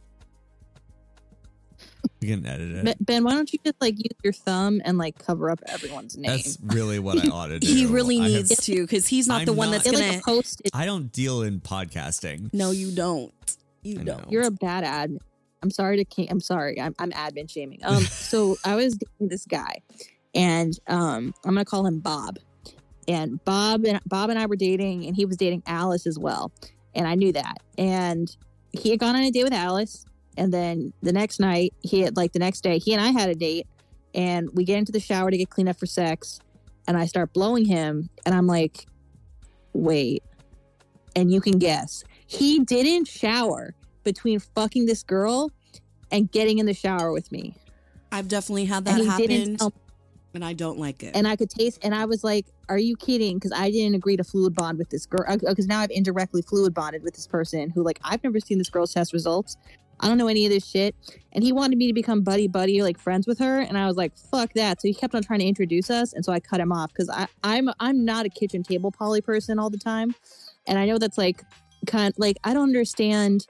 You 2.21 2.37
can 2.37 2.47
edit 2.47 2.71
it. 2.73 2.85
Ben- 2.85 2.97
Ben, 3.01 3.25
why 3.25 3.33
don't 3.33 3.53
you 3.53 3.59
just 3.65 3.81
like 3.81 3.97
use 3.97 4.13
your 4.25 4.33
thumb 4.33 4.81
and 4.85 4.99
like 4.99 5.19
cover 5.25 5.51
up 5.51 5.61
everyone's 5.69 6.17
name? 6.17 6.31
That's 6.33 6.59
really 6.65 6.99
what 6.99 7.25
I 7.25 7.29
ought 7.33 7.47
to 7.49 7.59
do. 7.61 7.67
he 7.67 7.87
really 7.87 8.19
I 8.19 8.25
have- 8.25 8.33
needs 8.33 8.57
to 8.67 8.81
because 8.83 9.07
he's 9.07 9.29
not 9.29 9.41
I'm 9.41 9.47
the 9.47 9.53
one 9.53 9.69
not- 9.71 9.85
that's 9.85 9.91
Get 9.91 10.01
gonna. 10.01 10.13
like 10.13 10.21
a 10.21 10.25
post. 10.25 10.63
I 10.75 10.85
don't 10.85 11.13
deal 11.13 11.43
in 11.43 11.61
podcasting. 11.61 12.53
no, 12.53 12.71
you 12.73 12.91
don't. 12.91 13.33
You 13.83 14.01
I 14.01 14.03
don't. 14.03 14.19
know. 14.23 14.25
You're 14.29 14.47
a 14.47 14.51
bad 14.51 14.83
admin. 14.85 15.19
I'm 15.63 15.71
sorry 15.71 15.97
to. 15.99 16.05
King- 16.05 16.29
I'm 16.31 16.41
sorry. 16.41 16.81
I'm, 16.81 16.95
I'm 16.99 17.11
admin 17.13 17.49
shaming. 17.51 17.81
Um. 17.85 18.03
so 18.05 18.57
I 18.65 18.75
was 18.77 18.97
dating 18.97 19.29
this 19.29 19.45
guy, 19.47 19.83
and 20.35 20.79
um, 20.89 21.35
I'm 21.45 21.55
gonna 21.55 21.65
call 21.65 21.87
him 21.87 22.01
Bob. 22.01 22.39
And 23.07 23.43
Bob 23.45 23.85
and 23.87 24.01
Bob 24.07 24.29
and 24.31 24.39
I 24.39 24.47
were 24.47 24.57
dating, 24.57 25.07
and 25.07 25.17
he 25.17 25.25
was 25.25 25.37
dating 25.37 25.63
Alice 25.67 26.07
as 26.07 26.19
well, 26.19 26.53
and 26.95 27.07
I 27.07 27.15
knew 27.15 27.33
that. 27.33 27.59
And 27.79 28.35
he 28.73 28.91
had 28.91 28.99
gone 29.01 29.17
on 29.17 29.23
a 29.23 29.31
date 29.31 29.45
with 29.45 29.53
Alice, 29.55 30.05
and 30.39 30.53
then 30.53 30.93
the 31.03 31.13
next 31.13 31.41
night, 31.41 31.75
he 31.83 32.01
had 32.01 32.17
like 32.17 32.33
the 32.33 32.39
next 32.39 32.63
day, 32.63 32.79
he 32.79 32.93
and 32.93 33.03
I 33.03 33.09
had 33.09 33.29
a 33.29 33.35
date, 33.35 33.67
and 34.15 34.49
we 34.55 34.65
get 34.65 34.79
into 34.79 34.93
the 34.93 35.01
shower 35.01 35.31
to 35.31 35.37
get 35.37 35.51
cleaned 35.51 35.69
up 35.69 35.79
for 35.79 35.87
sex, 35.87 36.41
and 36.87 36.97
I 36.97 37.07
start 37.07 37.33
blowing 37.33 37.65
him, 37.65 38.09
and 38.25 38.35
I'm 38.35 38.47
like, 38.47 38.87
wait, 39.73 40.23
and 41.15 41.31
you 41.33 41.41
can 41.41 41.59
guess 41.59 42.05
he 42.27 42.61
didn't 42.61 43.09
shower 43.09 43.75
between 44.05 44.39
fucking 44.39 44.87
this 44.87 45.03
girl 45.03 45.51
and 46.11 46.31
getting 46.31 46.59
in 46.59 46.67
the 46.67 46.75
shower 46.75 47.13
with 47.13 47.31
me. 47.33 47.55
I've 48.13 48.29
definitely 48.29 48.65
had 48.65 48.79
And 48.79 48.87
that 48.87 49.19
didn't 49.19 49.41
happen, 49.41 49.57
tell 49.57 49.73
and 50.35 50.45
I 50.45 50.53
don't 50.53 50.79
like 50.79 51.03
it. 51.03 51.17
and 51.17 51.27
I 51.27 51.37
could 51.37 51.51
taste, 51.51 51.79
and 51.83 51.95
I 51.95 52.05
was 52.05 52.23
like, 52.23 52.47
"Are 52.69 52.79
you 52.79 52.97
kidding?" 52.97 53.37
Because 53.37 53.53
I 53.53 53.71
didn't 53.71 53.95
agree 53.95 54.17
to 54.17 54.25
fluid 54.25 54.55
bond 54.55 54.79
with 54.79 54.91
this 54.91 55.07
girl. 55.07 55.25
Uh, 55.27 55.37
because 55.37 55.67
now 55.67 55.81
I've 55.81 55.91
indirectly 55.91 56.43
fluid 56.43 56.75
bonded 56.75 57.03
with 57.03 57.15
this 57.15 57.27
person 57.27 57.71
who, 57.71 57.83
like, 57.83 57.99
I've 58.05 58.23
never 58.23 58.41
seen 58.41 58.59
this 58.59 58.71
girl's 58.71 58.93
test 58.93 59.13
results. 59.13 59.57
I 60.01 60.09
don't 60.09 60.19
know 60.19 60.29
any 60.29 60.47
of 60.47 60.53
this 60.53 60.67
shit, 60.67 60.95
and 61.33 61.43
he 61.43 61.53
wanted 61.53 61.79
me 61.79 61.87
to 61.89 61.93
become 61.93 62.23
buddy 62.23 62.49
buddy, 62.49 62.83
like 62.83 62.99
friends 62.99 63.27
with 63.27 63.39
her, 63.39 63.61
and 63.61 63.77
I 63.77 63.87
was 63.87 63.97
like, 63.97 64.17
"Fuck 64.17 64.53
that!" 64.55 64.81
So 64.81 64.89
he 64.89 64.95
kept 64.95 65.15
on 65.15 65.23
trying 65.23 65.41
to 65.41 65.47
introduce 65.47 65.91
us, 65.91 66.13
and 66.13 66.25
so 66.25 66.33
I 66.33 66.41
cut 66.41 66.61
him 66.61 66.73
off 66.73 66.93
because 66.93 67.11
I'm 67.43 67.71
I'm 67.81 68.05
not 68.05 68.27
a 68.27 68.29
kitchen 68.29 68.63
table 68.63 68.93
poly 68.93 69.21
person 69.21 69.59
all 69.59 69.71
the 69.71 69.79
time, 69.79 70.15
and 70.67 70.79
I 70.79 70.87
know 70.87 70.99
that's 70.99 71.19
like 71.19 71.43
kind 71.87 72.15
like 72.19 72.39
I 72.45 72.55
don't 72.55 72.65
understand 72.65 73.47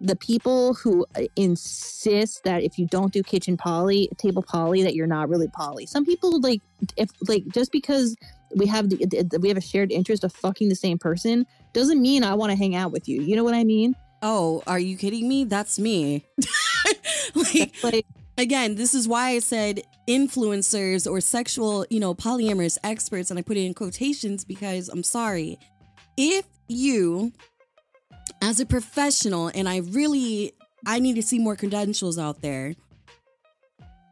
the 0.00 0.16
people 0.16 0.74
who 0.74 1.06
uh, 1.16 1.22
insist 1.36 2.42
that 2.42 2.64
if 2.64 2.76
you 2.76 2.86
don't 2.88 3.12
do 3.12 3.22
kitchen 3.22 3.56
poly 3.56 4.10
table 4.18 4.42
poly 4.42 4.82
that 4.82 4.96
you're 4.96 5.06
not 5.06 5.28
really 5.28 5.48
poly. 5.48 5.86
Some 5.86 6.04
people 6.04 6.40
like 6.40 6.60
if 6.96 7.10
like 7.28 7.44
just 7.54 7.70
because 7.70 8.16
we 8.56 8.66
have 8.66 8.90
the, 8.90 8.96
the 9.06 9.38
we 9.40 9.48
have 9.48 9.56
a 9.56 9.62
shared 9.62 9.92
interest 9.92 10.24
of 10.24 10.32
fucking 10.32 10.68
the 10.68 10.74
same 10.74 10.98
person 10.98 11.46
doesn't 11.72 12.02
mean 12.02 12.22
i 12.22 12.34
want 12.34 12.50
to 12.50 12.56
hang 12.56 12.74
out 12.74 12.92
with 12.92 13.08
you. 13.08 13.22
You 13.22 13.36
know 13.36 13.44
what 13.44 13.54
i 13.54 13.64
mean 13.64 13.94
oh, 14.22 14.62
are 14.66 14.78
you 14.78 14.96
kidding 14.96 15.28
me? 15.28 15.44
That's 15.44 15.78
me. 15.78 16.24
like, 17.34 17.72
That's 17.82 17.84
like 17.84 18.06
again, 18.38 18.74
this 18.74 18.94
is 18.94 19.06
why 19.08 19.30
I 19.30 19.38
said 19.40 19.82
influencers 20.08 21.10
or 21.10 21.20
sexual, 21.20 21.86
you 21.90 22.00
know, 22.00 22.14
polyamorous 22.14 22.78
experts, 22.82 23.30
and 23.30 23.38
I 23.38 23.42
put 23.42 23.56
it 23.56 23.64
in 23.64 23.74
quotations 23.74 24.44
because 24.44 24.88
I'm 24.88 25.02
sorry. 25.02 25.58
If 26.16 26.46
you, 26.68 27.32
as 28.40 28.60
a 28.60 28.66
professional, 28.66 29.50
and 29.54 29.68
I 29.68 29.78
really, 29.78 30.52
I 30.86 30.98
need 30.98 31.16
to 31.16 31.22
see 31.22 31.38
more 31.38 31.56
credentials 31.56 32.18
out 32.18 32.42
there. 32.42 32.74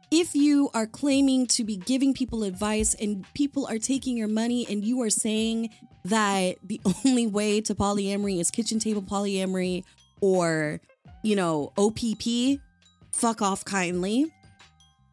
If 0.09 0.35
you 0.35 0.69
are 0.73 0.87
claiming 0.87 1.47
to 1.47 1.63
be 1.63 1.77
giving 1.77 2.13
people 2.13 2.43
advice 2.43 2.93
and 2.95 3.25
people 3.33 3.65
are 3.67 3.77
taking 3.77 4.17
your 4.17 4.27
money 4.27 4.67
and 4.69 4.83
you 4.83 5.01
are 5.03 5.09
saying 5.09 5.69
that 6.03 6.57
the 6.63 6.81
only 7.05 7.27
way 7.27 7.61
to 7.61 7.73
polyamory 7.73 8.39
is 8.39 8.51
kitchen 8.51 8.79
table 8.79 9.01
polyamory 9.01 9.85
or, 10.21 10.79
you 11.23 11.35
know, 11.35 11.73
OPP, 11.77 12.59
fuck 13.11 13.41
off 13.41 13.65
kindly. 13.65 14.31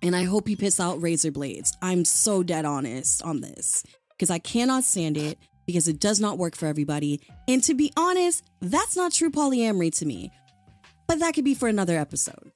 And 0.02 0.14
I 0.14 0.24
hope 0.24 0.48
you 0.48 0.56
piss 0.56 0.78
out 0.78 1.02
razor 1.02 1.32
blades. 1.32 1.76
I'm 1.82 2.04
so 2.04 2.42
dead 2.42 2.64
honest 2.64 3.22
on 3.22 3.40
this 3.40 3.84
because 4.10 4.30
I 4.30 4.38
cannot 4.38 4.84
stand 4.84 5.16
it 5.16 5.38
because 5.66 5.88
it 5.88 6.00
does 6.00 6.20
not 6.20 6.38
work 6.38 6.56
for 6.56 6.66
everybody. 6.66 7.20
And 7.48 7.62
to 7.64 7.74
be 7.74 7.92
honest, 7.96 8.44
that's 8.60 8.96
not 8.96 9.12
true 9.12 9.30
polyamory 9.30 9.94
to 9.98 10.06
me. 10.06 10.30
But 11.06 11.18
that 11.18 11.34
could 11.34 11.44
be 11.44 11.54
for 11.54 11.68
another 11.68 11.96
episode. 11.98 12.52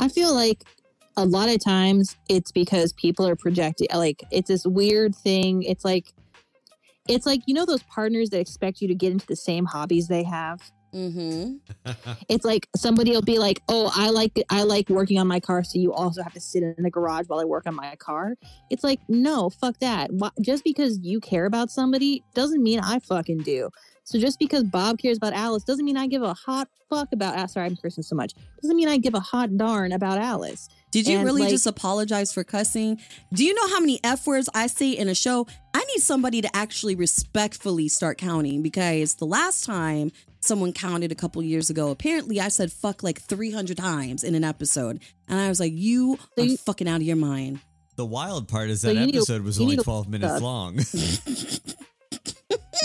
i 0.00 0.08
feel 0.08 0.34
like 0.34 0.64
a 1.16 1.24
lot 1.24 1.48
of 1.48 1.62
times 1.62 2.16
it's 2.28 2.50
because 2.50 2.92
people 2.94 3.26
are 3.26 3.36
projecting 3.36 3.86
like 3.94 4.24
it's 4.32 4.48
this 4.48 4.66
weird 4.66 5.14
thing 5.14 5.62
it's 5.62 5.84
like 5.84 6.12
it's 7.08 7.26
like 7.26 7.40
you 7.46 7.54
know 7.54 7.66
those 7.66 7.82
partners 7.84 8.30
that 8.30 8.40
expect 8.40 8.80
you 8.80 8.88
to 8.88 8.94
get 8.94 9.12
into 9.12 9.26
the 9.26 9.36
same 9.36 9.64
hobbies 9.64 10.08
they 10.08 10.22
have 10.22 10.60
Mm-hmm. 10.94 11.56
it's 12.28 12.44
like 12.44 12.68
somebody 12.76 13.10
will 13.10 13.20
be 13.20 13.40
like, 13.40 13.60
"Oh, 13.68 13.90
I 13.96 14.10
like 14.10 14.40
I 14.48 14.62
like 14.62 14.88
working 14.88 15.18
on 15.18 15.26
my 15.26 15.40
car, 15.40 15.64
so 15.64 15.76
you 15.80 15.92
also 15.92 16.22
have 16.22 16.32
to 16.34 16.40
sit 16.40 16.62
in 16.62 16.76
the 16.84 16.88
garage 16.90 17.26
while 17.26 17.40
I 17.40 17.44
work 17.44 17.64
on 17.66 17.74
my 17.74 17.96
car." 17.96 18.36
It's 18.70 18.84
like, 18.84 19.00
no, 19.08 19.50
fuck 19.50 19.76
that. 19.80 20.12
Why- 20.12 20.30
Just 20.40 20.62
because 20.62 21.00
you 21.02 21.18
care 21.18 21.46
about 21.46 21.70
somebody 21.70 22.22
doesn't 22.34 22.62
mean 22.62 22.78
I 22.78 23.00
fucking 23.00 23.38
do. 23.38 23.70
So 24.04 24.20
just 24.20 24.38
because 24.38 24.62
Bob 24.62 24.98
cares 24.98 25.16
about 25.16 25.32
Alice 25.32 25.64
doesn't 25.64 25.84
mean 25.84 25.96
I 25.96 26.06
give 26.06 26.22
a 26.22 26.32
hot 26.34 26.68
fuck 26.88 27.08
about. 27.12 27.36
ah, 27.36 27.46
Sorry, 27.46 27.66
I'm 27.66 27.74
cursing 27.74 28.04
so 28.04 28.14
much. 28.14 28.32
Doesn't 28.62 28.76
mean 28.76 28.86
I 28.88 28.96
give 28.98 29.14
a 29.14 29.20
hot 29.20 29.56
darn 29.56 29.90
about 29.90 30.18
Alice. 30.18 30.68
Did 30.94 31.08
you 31.08 31.16
And, 31.16 31.24
really 31.24 31.42
like- 31.42 31.50
just 31.50 31.66
apologize 31.66 32.32
for 32.32 32.44
cussing? 32.44 33.00
Do 33.32 33.44
you 33.44 33.52
know 33.52 33.68
how 33.68 33.80
many 33.80 33.98
F 34.04 34.26
words 34.28 34.48
I 34.54 34.68
say 34.68 34.92
in 34.92 35.08
a 35.08 35.14
show? 35.14 35.46
I 35.74 35.84
need 35.84 36.00
somebody 36.00 36.40
to 36.40 36.56
actually 36.56 36.94
respectfully 36.94 37.88
start 37.88 38.16
counting 38.16 38.62
because 38.62 39.14
the 39.14 39.26
last 39.26 39.64
time 39.64 40.12
someone 40.40 40.72
counted 40.72 41.10
a 41.10 41.14
couple 41.16 41.42
years 41.42 41.68
ago, 41.68 41.90
apparently 41.90 42.40
I 42.40 42.46
said 42.48 42.70
fuck 42.70 43.02
like 43.02 43.20
300 43.20 43.76
times 43.76 44.22
in 44.22 44.34
an 44.36 44.44
episode. 44.44 45.00
And 45.28 45.40
I 45.40 45.48
was 45.48 45.58
like, 45.58 45.72
you 45.74 46.16
So 46.38 46.42
are 46.44 46.46
you- 46.46 46.56
fucking 46.58 46.86
out 46.86 46.96
of 46.96 47.02
your 47.02 47.16
mind. 47.16 47.58
The 47.96 48.04
wild 48.06 48.46
part 48.48 48.70
is 48.70 48.80
So 48.82 48.88
that 48.88 48.94
you 48.94 49.06
need 49.06 49.12
to- 49.12 49.18
episode 49.18 49.42
was 49.42 49.60
only 49.60 49.76
12 49.76 50.08
minutes 50.08 50.34
look 50.34 50.42
long. 50.42 50.78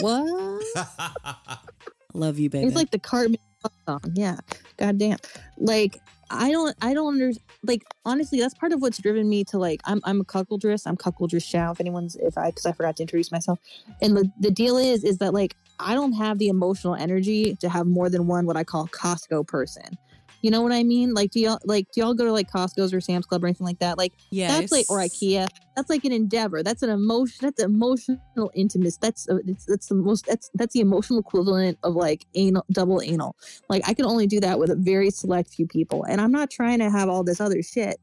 What? 0.01 0.63
Love 2.13 2.39
you, 2.39 2.49
baby. 2.49 2.65
It's 2.67 2.75
like 2.75 2.91
the 2.91 2.99
Cartman 2.99 3.39
song. 3.87 3.99
Yeah. 4.13 4.37
Goddamn. 4.77 5.17
Like 5.57 5.99
I 6.31 6.51
don't 6.51 6.75
I 6.81 6.93
don't 6.93 7.07
under 7.07 7.31
like 7.63 7.83
honestly 8.05 8.39
that's 8.39 8.53
part 8.53 8.71
of 8.71 8.81
what's 8.81 8.97
driven 8.99 9.27
me 9.29 9.43
to 9.45 9.57
like 9.57 9.81
I'm 9.85 10.01
I'm 10.03 10.21
a 10.21 10.25
cuckoldress. 10.25 10.83
I'm 10.85 10.97
cuckoldress 10.97 11.43
Shao 11.43 11.71
if 11.71 11.79
anyone's 11.79 12.15
if 12.15 12.37
I 12.37 12.49
because 12.49 12.65
I 12.65 12.71
forgot 12.71 12.97
to 12.97 13.03
introduce 13.03 13.31
myself. 13.31 13.59
And 14.01 14.15
the, 14.15 14.31
the 14.39 14.51
deal 14.51 14.77
is 14.77 15.03
is 15.03 15.17
that 15.19 15.33
like 15.33 15.55
I 15.79 15.93
don't 15.93 16.13
have 16.13 16.37
the 16.37 16.49
emotional 16.49 16.95
energy 16.95 17.55
to 17.55 17.69
have 17.69 17.87
more 17.87 18.09
than 18.09 18.27
one 18.27 18.45
what 18.45 18.57
I 18.57 18.63
call 18.63 18.87
Costco 18.87 19.47
person. 19.47 19.97
You 20.41 20.51
know 20.51 20.61
what 20.61 20.71
I 20.71 20.83
mean? 20.83 21.13
Like 21.13 21.31
do 21.31 21.39
y'all 21.39 21.59
like 21.65 21.91
do 21.91 22.01
y'all 22.01 22.13
go 22.13 22.25
to 22.25 22.31
like 22.31 22.51
Costco's 22.51 22.93
or 22.93 23.01
Sam's 23.01 23.25
Club 23.25 23.43
or 23.43 23.47
anything 23.47 23.65
like 23.65 23.79
that? 23.79 23.97
Like 23.97 24.13
yes. 24.29 24.51
that's 24.51 24.71
like 24.71 24.89
or 24.89 24.97
IKEA. 24.97 25.47
That's 25.75 25.89
like 25.89 26.03
an 26.05 26.11
endeavor. 26.11 26.63
That's 26.63 26.81
an 26.81 26.89
emotion. 26.89 27.39
That's 27.41 27.61
emotional 27.61 28.51
intimacy. 28.53 28.97
That's 29.01 29.29
uh, 29.29 29.37
it's, 29.45 29.65
that's 29.65 29.87
the 29.87 29.95
most. 29.95 30.25
That's 30.25 30.49
that's 30.53 30.73
the 30.73 30.81
emotional 30.81 31.19
equivalent 31.19 31.77
of 31.83 31.95
like 31.95 32.25
anal, 32.35 32.65
double 32.71 33.01
anal. 33.01 33.35
Like 33.69 33.87
I 33.87 33.93
can 33.93 34.05
only 34.05 34.27
do 34.27 34.39
that 34.39 34.59
with 34.59 34.69
a 34.69 34.75
very 34.75 35.09
select 35.09 35.53
few 35.53 35.67
people, 35.67 36.03
and 36.03 36.21
I'm 36.21 36.31
not 36.31 36.49
trying 36.49 36.79
to 36.79 36.89
have 36.89 37.09
all 37.09 37.23
this 37.23 37.41
other 37.41 37.61
shit. 37.61 37.97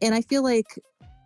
And 0.00 0.14
I 0.14 0.22
feel 0.22 0.42
like 0.42 0.66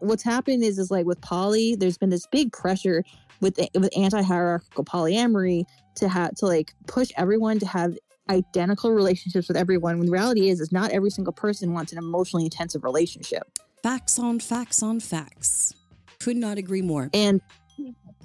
what's 0.00 0.22
happened 0.22 0.62
is 0.62 0.78
is 0.78 0.90
like 0.90 1.06
with 1.06 1.20
poly, 1.20 1.76
there's 1.76 1.98
been 1.98 2.10
this 2.10 2.26
big 2.26 2.52
pressure 2.52 3.02
with 3.40 3.58
with 3.74 3.90
anti 3.96 4.22
hierarchical 4.22 4.84
polyamory 4.84 5.64
to 5.96 6.08
have 6.08 6.34
to 6.36 6.46
like 6.46 6.74
push 6.86 7.10
everyone 7.16 7.58
to 7.58 7.66
have 7.66 7.96
identical 8.28 8.90
relationships 8.92 9.48
with 9.48 9.56
everyone 9.56 9.98
when 9.98 10.06
the 10.06 10.12
reality 10.12 10.48
is 10.48 10.60
is 10.60 10.72
not 10.72 10.90
every 10.90 11.10
single 11.10 11.32
person 11.32 11.72
wants 11.72 11.92
an 11.92 11.98
emotionally 11.98 12.44
intensive 12.44 12.82
relationship 12.84 13.58
facts 13.82 14.18
on 14.18 14.40
facts 14.40 14.82
on 14.82 14.98
facts. 14.98 15.72
Could 16.18 16.36
not 16.36 16.58
agree 16.58 16.82
more. 16.82 17.08
and 17.14 17.40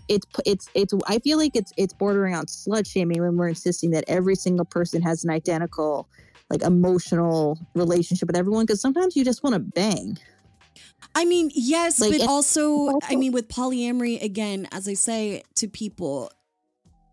it's 0.07 0.25
it's 0.45 0.69
it's 0.73 0.93
i 1.07 1.19
feel 1.19 1.37
like 1.37 1.55
it's 1.55 1.71
it's 1.77 1.93
bordering 1.93 2.33
on 2.33 2.45
slut 2.45 2.87
shaming 2.87 3.21
when 3.21 3.37
we're 3.37 3.47
insisting 3.47 3.91
that 3.91 4.03
every 4.07 4.35
single 4.35 4.65
person 4.65 5.01
has 5.01 5.23
an 5.23 5.29
identical 5.29 6.09
like 6.49 6.63
emotional 6.63 7.59
relationship 7.75 8.27
with 8.27 8.35
everyone 8.35 8.65
because 8.65 8.81
sometimes 8.81 9.15
you 9.15 9.23
just 9.23 9.43
want 9.43 9.53
to 9.53 9.59
bang 9.59 10.17
I 11.13 11.25
mean, 11.25 11.51
yes, 11.53 11.99
Like, 11.99 12.19
but 12.19 12.27
also, 12.29 12.99
I 13.03 13.15
mean, 13.15 13.33
with 13.33 13.49
polyamory, 13.49 14.21
again, 14.21 14.67
as 14.71 14.87
I 14.87 14.93
say 14.93 15.43
to 15.55 15.67
people, 15.67 16.31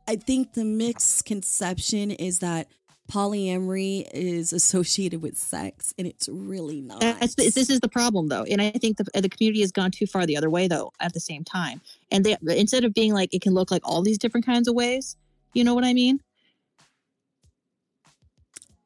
I 0.06 0.14
think 0.16 0.52
the 0.52 0.64
misconception 0.64 2.12
is 2.12 2.38
that 2.38 2.68
polyamory 3.10 4.08
is 4.12 4.52
associated 4.52 5.22
with 5.22 5.36
sex, 5.36 5.94
and 5.98 6.06
it's 6.06 6.28
really 6.30 6.80
uh, 6.80 6.94
not. 6.94 7.00
That's, 7.00 7.34
this 7.34 7.70
is 7.70 7.80
the 7.80 7.88
problem 7.88 8.28
though 8.28 8.44
and 8.44 8.60
i 8.60 8.70
think 8.70 8.96
the, 8.96 9.04
uh, 9.14 9.20
the 9.20 9.28
community 9.28 9.60
has 9.60 9.72
gone 9.72 9.90
too 9.90 10.06
far 10.06 10.26
the 10.26 10.36
other 10.36 10.50
way 10.50 10.68
though 10.68 10.92
at 11.00 11.12
the 11.12 11.20
same 11.20 11.44
time 11.44 11.80
and 12.10 12.24
they 12.24 12.36
instead 12.48 12.84
of 12.84 12.94
being 12.94 13.12
like 13.12 13.32
it 13.34 13.42
can 13.42 13.54
look 13.54 13.70
like 13.70 13.82
all 13.84 14.02
these 14.02 14.18
different 14.18 14.44
kinds 14.44 14.68
of 14.68 14.74
ways 14.74 15.16
you 15.54 15.64
know 15.64 15.74
what 15.74 15.84
i 15.84 15.92
mean 15.92 16.20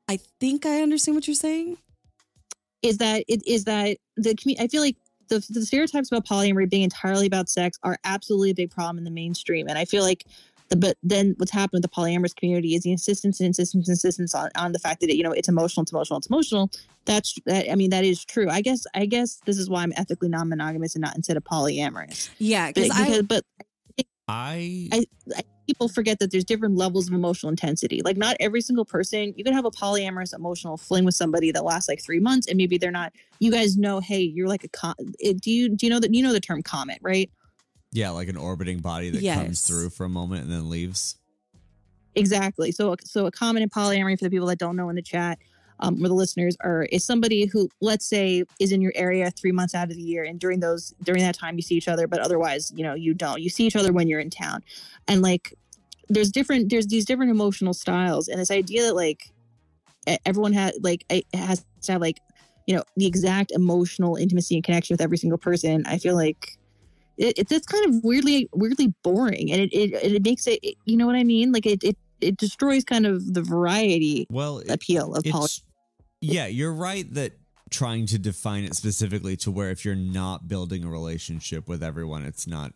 I 0.08 0.18
think 0.40 0.66
I 0.66 0.82
understand 0.82 1.16
what 1.16 1.26
you're 1.26 1.34
saying. 1.34 1.78
is 2.82 2.98
that 2.98 3.24
it 3.28 3.46
is 3.46 3.64
that 3.64 3.96
the 4.16 4.34
community? 4.34 4.64
I 4.64 4.68
feel 4.68 4.82
like 4.82 4.96
the, 5.28 5.44
the 5.48 5.64
stereotypes 5.64 6.10
about 6.12 6.26
polyamory 6.26 6.68
being 6.68 6.82
entirely 6.82 7.26
about 7.26 7.48
sex 7.48 7.78
are 7.82 7.96
absolutely 8.04 8.50
a 8.50 8.54
big 8.54 8.70
problem 8.70 8.98
in 8.98 9.04
the 9.04 9.10
mainstream, 9.10 9.68
and 9.68 9.78
I 9.78 9.86
feel 9.86 10.02
like 10.02 10.26
but 10.80 10.96
then 11.02 11.34
what's 11.38 11.50
happened 11.52 11.82
with 11.82 11.90
the 11.90 11.94
polyamorous 11.94 12.34
community 12.34 12.74
is 12.74 12.82
the 12.82 12.92
insistence 12.92 13.40
and 13.40 13.48
insistence 13.48 13.88
and 13.88 13.92
insistence 13.92 14.34
on, 14.34 14.50
on 14.56 14.72
the 14.72 14.78
fact 14.78 15.00
that 15.00 15.16
you 15.16 15.22
know 15.22 15.32
it's 15.32 15.48
emotional, 15.48 15.82
it's 15.82 15.92
emotional, 15.92 16.18
it's 16.18 16.26
emotional. 16.28 16.70
That's 17.04 17.36
that. 17.46 17.70
I 17.70 17.74
mean 17.74 17.90
that 17.90 18.04
is 18.04 18.24
true. 18.24 18.48
I 18.48 18.60
guess 18.60 18.84
I 18.94 19.06
guess 19.06 19.40
this 19.44 19.58
is 19.58 19.68
why 19.68 19.82
I'm 19.82 19.92
ethically 19.96 20.28
non-monogamous 20.28 20.94
and 20.94 21.02
not 21.02 21.16
instead 21.16 21.36
of 21.36 21.44
polyamorous. 21.44 22.30
Yeah, 22.38 22.68
But, 22.68 22.74
because 22.74 22.90
I 22.90 23.04
because 23.04 23.22
but 23.22 23.44
I 24.28 24.88
I- 24.92 25.42
people 25.68 25.88
forget 25.88 26.18
that 26.18 26.32
there's 26.32 26.44
different 26.44 26.76
levels 26.76 27.06
of 27.06 27.14
emotional 27.14 27.48
intensity. 27.48 28.02
Like 28.04 28.16
not 28.16 28.36
every 28.40 28.60
single 28.60 28.84
person, 28.84 29.32
you 29.36 29.44
can 29.44 29.52
have 29.54 29.64
a 29.64 29.70
polyamorous 29.70 30.34
emotional 30.34 30.76
fling 30.76 31.04
with 31.04 31.14
somebody 31.14 31.52
that 31.52 31.64
lasts 31.64 31.88
like 31.88 32.02
three 32.02 32.18
months, 32.18 32.48
and 32.48 32.56
maybe 32.56 32.78
they're 32.78 32.90
not. 32.90 33.12
You 33.38 33.50
guys 33.52 33.76
know, 33.76 34.00
hey, 34.00 34.20
you're 34.20 34.48
like 34.48 34.64
a. 34.64 34.68
Com- 34.68 34.94
do 35.40 35.50
you 35.50 35.68
do 35.68 35.86
you 35.86 35.90
know 35.90 36.00
that 36.00 36.12
you 36.12 36.22
know 36.22 36.32
the 36.32 36.40
term 36.40 36.62
comet, 36.62 36.98
right? 37.00 37.30
Yeah, 37.92 38.10
like 38.10 38.28
an 38.28 38.36
orbiting 38.36 38.80
body 38.80 39.10
that 39.10 39.22
Yes. 39.22 39.36
comes 39.36 39.60
through 39.62 39.90
for 39.90 40.04
a 40.04 40.08
moment 40.08 40.42
and 40.44 40.52
then 40.52 40.68
leaves. 40.70 41.16
Exactly. 42.14 42.72
So 42.72 42.96
so 43.04 43.26
a 43.26 43.30
comet 43.30 43.62
in 43.62 43.70
polyamory 43.70 44.18
for 44.18 44.24
the 44.24 44.30
people 44.30 44.46
that 44.48 44.58
don't 44.58 44.76
know 44.76 44.88
in 44.88 44.96
the 44.96 45.02
chat. 45.02 45.38
Um, 45.80 45.96
or 46.04 46.06
the 46.06 46.14
listeners 46.14 46.56
are 46.60 46.84
is 46.92 47.04
somebody 47.04 47.46
who 47.46 47.68
let's 47.80 48.06
say 48.06 48.44
is 48.60 48.70
in 48.70 48.80
your 48.80 48.92
area 48.94 49.32
three 49.32 49.50
months 49.50 49.74
out 49.74 49.90
of 49.90 49.96
the 49.96 50.02
year 50.02 50.22
and 50.22 50.38
during 50.38 50.60
those 50.60 50.94
during 51.02 51.22
that 51.22 51.34
time 51.34 51.56
you 51.56 51.62
see 51.62 51.74
each 51.74 51.88
other 51.88 52.06
but 52.06 52.20
otherwise 52.20 52.70
you 52.76 52.84
know 52.84 52.94
you 52.94 53.14
don't 53.14 53.40
you 53.40 53.50
see 53.50 53.66
each 53.66 53.74
other 53.74 53.92
when 53.92 54.06
you're 54.06 54.20
in 54.20 54.30
town 54.30 54.62
and 55.08 55.22
like 55.22 55.54
there's 56.08 56.30
different 56.30 56.70
there's 56.70 56.86
these 56.86 57.04
different 57.04 57.32
emotional 57.32 57.74
styles 57.74 58.28
and 58.28 58.38
this 58.38 58.50
idea 58.50 58.82
that 58.82 58.94
like 58.94 59.32
everyone 60.24 60.52
has 60.52 60.78
like 60.82 61.04
it 61.10 61.24
has 61.34 61.64
to 61.80 61.92
have 61.92 62.00
like 62.00 62.20
you 62.66 62.76
know 62.76 62.84
the 62.96 63.06
exact 63.06 63.50
emotional 63.50 64.14
intimacy 64.14 64.54
and 64.54 64.62
connection 64.62 64.94
with 64.94 65.00
every 65.00 65.18
single 65.18 65.38
person 65.38 65.82
i 65.86 65.98
feel 65.98 66.14
like 66.14 66.58
it, 67.18 67.66
kind 67.66 67.86
of 67.86 68.02
weirdly 68.02 68.48
weirdly 68.52 68.94
boring 69.02 69.52
and 69.52 69.60
it 69.60 69.72
it, 69.72 70.14
it 70.14 70.24
makes 70.24 70.46
it 70.46 70.58
you 70.84 70.96
know 70.96 71.06
what 71.06 71.16
i 71.16 71.24
mean 71.24 71.52
like 71.52 71.66
it, 71.66 71.82
it 71.84 71.96
it 72.20 72.36
destroys 72.36 72.84
kind 72.84 73.04
of 73.06 73.34
the 73.34 73.42
variety 73.42 74.26
Well, 74.30 74.58
it- 74.58 74.70
appeal 74.70 75.14
of 75.14 75.24
poly 75.24 75.48
yeah, 76.22 76.46
you're 76.46 76.72
right 76.72 77.12
that 77.14 77.32
trying 77.68 78.06
to 78.06 78.18
define 78.18 78.62
it 78.62 78.76
specifically 78.76 79.36
to 79.38 79.50
where 79.50 79.70
if 79.70 79.84
you're 79.84 79.96
not 79.96 80.46
building 80.46 80.84
a 80.84 80.88
relationship 80.88 81.68
with 81.68 81.82
everyone, 81.82 82.24
it's 82.24 82.46
not 82.46 82.72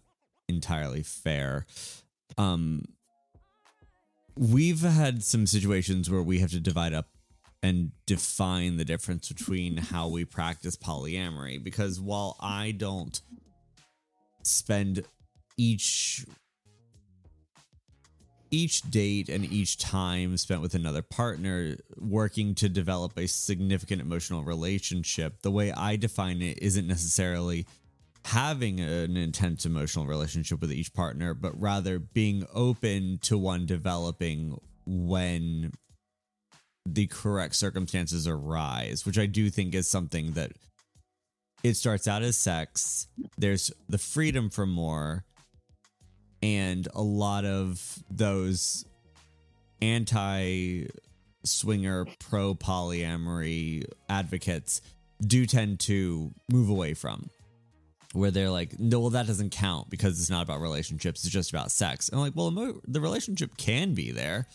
entirely 0.49 1.03
fair. 1.03 1.65
Um, 2.37 2.87
we've 4.37 4.81
had 4.81 5.23
some 5.23 5.47
situations 5.47 6.11
where 6.11 6.23
we 6.23 6.41
have 6.41 6.51
to 6.51 6.61
divide 6.61 6.93
up 6.93 7.07
and 7.63 7.93
define 8.05 8.79
the 8.79 8.85
difference 8.85 9.29
between 9.29 9.77
how 9.77 10.09
we 10.09 10.25
practice 10.25 10.77
polyamory 10.77 11.63
because 11.63 12.01
while 12.01 12.37
I 12.41 12.73
don't 12.73 13.21
spend 14.47 15.05
each 15.57 16.25
each 18.53 18.83
date 18.83 19.29
and 19.29 19.45
each 19.45 19.77
time 19.77 20.37
spent 20.37 20.61
with 20.61 20.75
another 20.75 21.03
partner 21.03 21.77
working 21.99 22.55
to 22.55 22.69
develop 22.69 23.19
a 23.19 23.27
significant 23.27 24.01
emotional 24.01 24.45
relationship 24.45 25.43
the 25.43 25.51
way 25.51 25.73
i 25.73 25.97
define 25.97 26.41
it 26.41 26.59
isn't 26.63 26.87
necessarily 26.87 27.67
having 28.25 28.81
an 28.81 29.17
intense 29.17 29.67
emotional 29.67 30.07
relationship 30.07 30.61
with 30.61 30.73
each 30.73 30.95
partner 30.95 31.35
but 31.35 31.61
rather 31.61 31.99
being 31.99 32.47
open 32.55 33.19
to 33.21 33.37
one 33.37 33.67
developing 33.67 34.59
when 34.87 35.73
the 36.87 37.07
correct 37.09 37.57
circumstances 37.57 38.29
arise 38.29 39.05
which 39.05 39.19
i 39.19 39.27
do 39.27 39.51
think 39.51 39.75
is 39.75 39.89
something 39.89 40.33
that 40.33 40.53
it 41.67 41.77
starts 41.77 42.07
out 42.07 42.23
as 42.23 42.37
sex 42.37 43.09
there's 43.39 43.73
the 43.89 43.99
freedom 43.99 44.51
for 44.51 44.67
more 44.67 45.25
and 46.43 46.87
a 46.95 47.03
lot 47.03 47.45
of 47.45 47.99
those 48.11 48.85
anti 49.83 50.87
swinger 51.45 52.07
pro 52.19 52.55
polyamory 52.55 53.85
advocates 54.09 54.81
do 55.21 55.47
tend 55.47 55.81
to 55.81 56.31
move 56.51 56.69
away 56.69 56.95
from 56.95 57.29
where 58.13 58.31
they're 58.31 58.51
like 58.51 58.79
no 58.79 59.01
well 59.01 59.11
that 59.11 59.27
doesn't 59.27 59.51
count 59.51 59.91
because 59.91 60.21
it's 60.21 60.31
not 60.31 60.43
about 60.43 60.61
relationships 60.61 61.25
it's 61.25 61.33
just 61.33 61.51
about 61.51 61.73
sex 61.73 62.09
and 62.09 62.19
I'm 62.19 62.27
like 62.27 62.37
well 62.37 62.81
the 62.87 63.01
relationship 63.01 63.57
can 63.57 63.95
be 63.95 64.13
there 64.13 64.47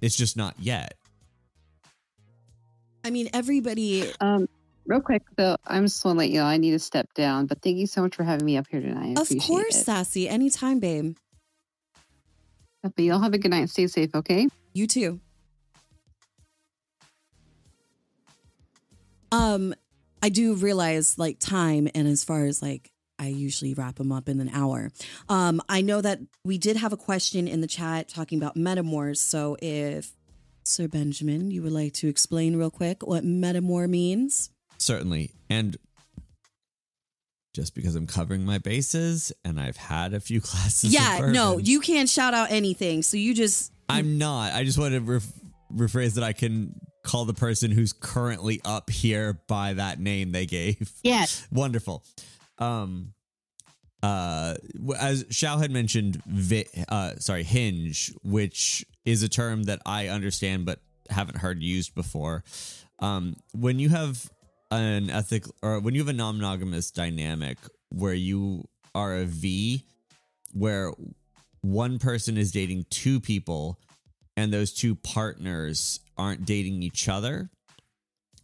it's 0.00 0.16
just 0.16 0.36
not 0.36 0.54
yet 0.58 0.94
I 3.04 3.10
mean, 3.10 3.28
everybody. 3.34 4.10
Um, 4.20 4.48
real 4.86 5.00
quick 5.00 5.22
though, 5.36 5.56
I'm 5.66 5.84
just 5.84 6.04
want 6.04 6.16
to 6.16 6.18
let 6.20 6.30
you 6.30 6.40
know 6.40 6.46
I 6.46 6.56
need 6.56 6.72
to 6.72 6.78
step 6.78 7.12
down, 7.14 7.46
but 7.46 7.62
thank 7.62 7.78
you 7.78 7.86
so 7.86 8.02
much 8.02 8.16
for 8.16 8.24
having 8.24 8.44
me 8.44 8.56
up 8.56 8.66
here 8.70 8.80
tonight. 8.80 9.18
I 9.18 9.20
Of 9.20 9.28
course, 9.40 9.76
it. 9.76 9.84
Sassy. 9.84 10.28
Anytime, 10.28 10.80
babe. 10.80 11.16
But 12.82 12.98
y'all 12.98 13.20
have 13.20 13.32
a 13.32 13.38
good 13.38 13.50
night. 13.50 13.70
Stay 13.70 13.86
safe, 13.86 14.14
okay? 14.14 14.46
You 14.74 14.86
too. 14.86 15.20
Um, 19.32 19.74
I 20.22 20.28
do 20.28 20.54
realize 20.54 21.18
like 21.18 21.38
time, 21.38 21.88
and 21.94 22.06
as 22.06 22.22
far 22.22 22.44
as 22.44 22.62
like 22.62 22.90
I 23.18 23.28
usually 23.28 23.74
wrap 23.74 23.96
them 23.96 24.12
up 24.12 24.28
in 24.28 24.40
an 24.40 24.50
hour. 24.50 24.90
Um, 25.28 25.62
I 25.68 25.80
know 25.80 26.00
that 26.00 26.20
we 26.44 26.58
did 26.58 26.76
have 26.76 26.92
a 26.92 26.96
question 26.96 27.48
in 27.48 27.60
the 27.60 27.66
chat 27.66 28.08
talking 28.08 28.38
about 28.38 28.56
metamors. 28.56 29.18
So 29.18 29.56
if 29.62 30.12
Sir 30.64 30.88
Benjamin, 30.88 31.50
you 31.50 31.62
would 31.62 31.72
like 31.72 31.94
to 31.94 32.08
explain 32.08 32.56
real 32.56 32.70
quick 32.70 33.06
what 33.06 33.24
metamor 33.24 33.88
means? 33.88 34.50
Certainly 34.84 35.32
and 35.50 35.76
just 37.54 37.74
because 37.74 37.94
i'm 37.94 38.06
covering 38.06 38.44
my 38.44 38.58
bases 38.58 39.32
and 39.44 39.60
i've 39.60 39.76
had 39.76 40.12
a 40.14 40.20
few 40.20 40.40
classes 40.50 40.92
yeah, 40.92 41.30
no, 41.32 41.58
you 41.58 41.80
can't 41.80 42.08
shout 42.08 42.34
out 42.34 42.50
anything. 42.50 43.02
So 43.02 43.16
you 43.16 43.34
just 43.34 43.72
I'm 43.88 44.18
not. 44.18 44.52
I 44.52 44.64
just 44.64 44.78
want 44.78 44.94
to 44.94 45.00
ref- 45.00 45.32
rephrase 45.74 46.14
that 46.14 46.24
I 46.24 46.32
can 46.32 46.74
call 47.04 47.24
the 47.26 47.34
person 47.34 47.70
who's 47.70 47.92
currently 47.92 48.60
up 48.64 48.88
here 48.90 49.40
by 49.46 49.74
that 49.74 50.00
name 50.00 50.32
they 50.32 50.46
gave. 50.46 50.90
Yes. 51.02 51.46
Wonderful. 51.52 52.02
Um, 52.58 53.12
uh, 54.02 54.54
as 54.98 55.26
Shao 55.30 55.58
had 55.58 55.70
mentioned, 55.70 56.22
vi- 56.26 56.66
uh, 56.88 57.16
sorry, 57.18 57.42
hinge, 57.42 58.12
which 58.22 58.84
is 59.04 59.22
a 59.22 59.28
term 59.28 59.64
that 59.64 59.80
I 59.84 60.08
understand 60.08 60.64
but 60.64 60.80
haven't 61.10 61.38
heard 61.38 61.62
used 61.62 61.94
before. 61.94 62.42
Um, 63.00 63.36
when 63.52 63.78
you 63.78 63.90
have 63.90 64.30
an 64.70 65.10
ethic 65.10 65.44
or 65.62 65.80
when 65.80 65.94
you 65.94 66.00
have 66.00 66.08
a 66.08 66.12
non-monogamous 66.12 66.90
dynamic 66.90 67.58
where 67.90 68.14
you 68.14 68.64
are 68.94 69.14
a 69.14 69.24
V, 69.24 69.84
where 70.52 70.92
one 71.60 71.98
person 71.98 72.36
is 72.36 72.52
dating 72.52 72.86
two 72.90 73.20
people 73.20 73.78
and 74.36 74.52
those 74.52 74.72
two 74.72 74.94
partners 74.94 76.00
aren't 76.16 76.44
dating 76.44 76.82
each 76.82 77.08
other, 77.08 77.50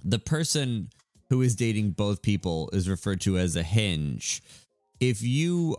the 0.05 0.19
person 0.19 0.89
who 1.29 1.43
is 1.43 1.55
dating 1.55 1.91
both 1.91 2.23
people 2.23 2.71
is 2.73 2.89
referred 2.89 3.21
to 3.23 3.39
as 3.39 3.57
a 3.57 3.63
hinge. 3.63 4.43
If 4.99 5.23
you 5.23 5.77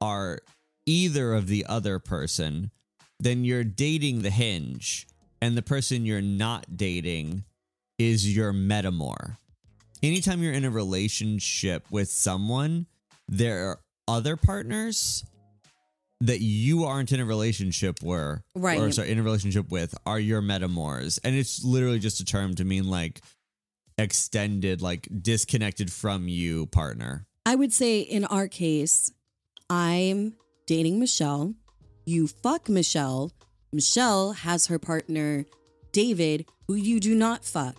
are 0.00 0.40
either 0.86 1.34
of 1.34 1.46
the 1.46 1.66
other 1.66 1.98
person, 1.98 2.70
then 3.18 3.44
you're 3.44 3.64
dating 3.64 4.22
the 4.22 4.30
hinge, 4.30 5.06
and 5.40 5.56
the 5.56 5.62
person 5.62 6.04
you're 6.04 6.20
not 6.20 6.76
dating 6.76 7.44
is 7.98 8.36
your 8.36 8.52
metamor. 8.52 9.36
Anytime 10.04 10.42
you're 10.42 10.52
in 10.52 10.66
a 10.66 10.70
relationship 10.70 11.86
with 11.90 12.10
someone, 12.10 12.86
there 13.26 13.68
are 13.70 13.80
other 14.06 14.36
partners 14.36 15.24
that 16.20 16.40
you 16.40 16.84
aren't 16.84 17.10
in 17.10 17.20
a 17.20 17.24
relationship 17.24 18.02
where 18.02 18.44
Right. 18.54 18.78
or 18.78 18.92
sorry 18.92 19.10
in 19.10 19.18
a 19.18 19.22
relationship 19.22 19.70
with 19.70 19.94
are 20.04 20.18
your 20.18 20.42
metamors 20.42 21.18
and 21.24 21.34
it's 21.34 21.64
literally 21.64 21.98
just 21.98 22.20
a 22.20 22.24
term 22.24 22.54
to 22.54 22.64
mean 22.64 22.88
like 22.88 23.20
extended 23.98 24.80
like 24.82 25.08
disconnected 25.22 25.90
from 25.90 26.28
you 26.28 26.66
partner 26.66 27.26
I 27.46 27.54
would 27.56 27.72
say 27.74 28.00
in 28.00 28.24
our 28.24 28.48
case, 28.48 29.12
I'm 29.68 30.34
dating 30.66 30.98
Michelle. 30.98 31.54
You 32.06 32.26
fuck 32.26 32.68
Michelle. 32.70 33.32
Michelle 33.70 34.32
has 34.32 34.66
her 34.68 34.78
partner, 34.78 35.44
David, 35.92 36.46
who 36.68 36.74
you 36.74 37.00
do 37.00 37.14
not 37.14 37.44
fuck. 37.44 37.76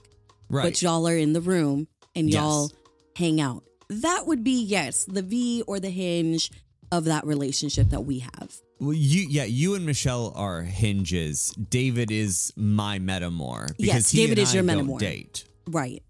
right 0.50 0.64
But 0.64 0.82
y'all 0.84 1.08
are 1.08 1.18
in 1.18 1.34
the 1.34 1.42
room 1.42 1.88
and 2.16 2.30
y'all 2.30 2.72
hang 3.16 3.42
out. 3.42 3.64
That 3.90 4.26
would 4.26 4.44
be, 4.44 4.64
yes, 4.64 5.06
the 5.06 5.22
V 5.22 5.64
or 5.68 5.80
the 5.80 5.90
hinge 5.90 6.52
of 6.92 7.06
that 7.06 7.26
relationship 7.26 7.90
that 7.90 8.02
we 8.02 8.20
have. 8.20 8.62
well, 8.80 8.94
you 8.94 9.26
yeah 9.28 9.44
you 9.44 9.74
and 9.76 9.86
michelle 9.86 10.32
are 10.36 10.62
hinges 10.62 11.50
david 11.70 12.12
is 12.12 12.54
my 12.56 13.00
metamor 13.00 13.68
because 13.78 13.86
Yes, 13.86 14.12
he 14.12 14.18
David 14.20 14.38
and 14.38 14.44
is 14.44 14.52
I 14.54 14.60
your 14.60 14.64
don't 14.64 15.00
date 15.00 15.46
Right. 15.68 16.04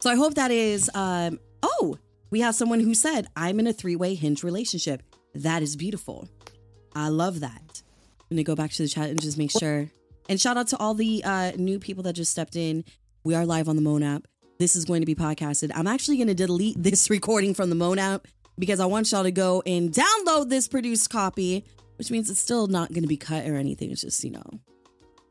So 0.00 0.10
I 0.10 0.16
hope 0.16 0.34
that 0.34 0.50
is 0.50 0.90
um 0.94 1.38
oh, 1.62 1.98
we 2.30 2.40
have 2.40 2.54
someone 2.54 2.80
who 2.80 2.94
said, 2.94 3.26
I'm 3.36 3.58
in 3.58 3.66
a 3.66 3.72
three-way 3.72 4.14
hinge 4.14 4.42
relationship. 4.44 5.02
That 5.34 5.62
is 5.62 5.76
beautiful. 5.76 6.28
I 6.94 7.08
love 7.08 7.40
that. 7.40 7.82
I'm 8.30 8.36
gonna 8.36 8.42
go 8.44 8.54
back 8.54 8.70
to 8.72 8.82
the 8.82 8.88
chat 8.88 9.08
and 9.10 9.20
just 9.20 9.38
make 9.38 9.50
sure. 9.50 9.90
And 10.28 10.40
shout 10.40 10.56
out 10.56 10.68
to 10.68 10.76
all 10.78 10.94
the 10.94 11.22
uh 11.24 11.52
new 11.56 11.78
people 11.78 12.02
that 12.04 12.14
just 12.14 12.32
stepped 12.32 12.56
in. 12.56 12.84
We 13.24 13.34
are 13.34 13.44
live 13.44 13.68
on 13.68 13.76
the 13.76 13.82
Moan 13.82 14.02
app. 14.02 14.26
This 14.58 14.76
is 14.76 14.84
going 14.84 15.02
to 15.02 15.06
be 15.06 15.14
podcasted. 15.14 15.72
I'm 15.74 15.86
actually 15.86 16.18
gonna 16.18 16.34
delete 16.34 16.80
this 16.80 17.10
recording 17.10 17.52
from 17.52 17.68
the 17.68 17.74
Moan 17.74 17.98
app 17.98 18.26
because 18.58 18.80
I 18.80 18.86
want 18.86 19.10
y'all 19.10 19.24
to 19.24 19.32
go 19.32 19.62
and 19.66 19.92
download 19.92 20.48
this 20.48 20.68
produced 20.68 21.10
copy, 21.10 21.64
which 21.96 22.10
means 22.10 22.30
it's 22.30 22.40
still 22.40 22.68
not 22.68 22.92
gonna 22.92 23.08
be 23.08 23.16
cut 23.16 23.46
or 23.46 23.56
anything. 23.56 23.90
It's 23.90 24.02
just, 24.02 24.22
you 24.22 24.30
know, 24.30 24.60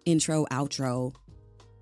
intro, 0.06 0.46
outro, 0.52 1.16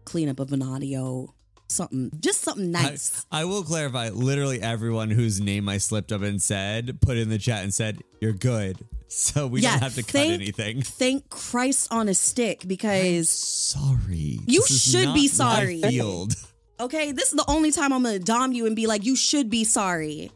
cleanup 0.05 0.39
of 0.39 0.53
an 0.53 0.61
audio, 0.61 1.33
something, 1.67 2.11
just 2.19 2.41
something 2.41 2.71
nice. 2.71 3.25
I, 3.31 3.41
I 3.41 3.45
will 3.45 3.63
clarify 3.63 4.09
literally 4.09 4.61
everyone 4.61 5.09
whose 5.09 5.41
name 5.41 5.67
i 5.69 5.77
slipped 5.77 6.11
up 6.11 6.21
and 6.21 6.41
said 6.41 6.99
put 7.01 7.17
in 7.17 7.29
the 7.29 7.37
chat 7.37 7.63
and 7.63 7.73
said 7.73 8.01
you're 8.21 8.33
good 8.33 8.77
so 9.07 9.47
we 9.47 9.61
Yeah, 9.61 9.71
don't 9.71 9.83
have 9.83 9.95
to 9.95 10.03
cut 10.03 10.27
anything 10.27 10.81
Thank 10.81 11.29
Christ 11.29 11.91
on 11.91 12.09
a 12.09 12.13
stick 12.13 12.63
because, 12.67 13.29
sorry 13.29 14.39
You 14.45 14.61
This 14.61 14.83
should 14.91 15.13
be 15.13 15.27
sorry. 15.27 15.81
field 15.81 16.35
okay, 16.79 17.11
this 17.11 17.29
is 17.29 17.35
the 17.35 17.45
only 17.47 17.71
time 17.71 17.93
I'm 17.93 18.03
going 18.03 18.17
to 18.19 18.23
dom 18.23 18.51
you 18.51 18.65
and 18.65 18.75
be 18.75 18.85
like, 18.87 19.05
you 19.05 19.15
should 19.15 19.49
be 19.49 19.63
sorry. 19.63 20.31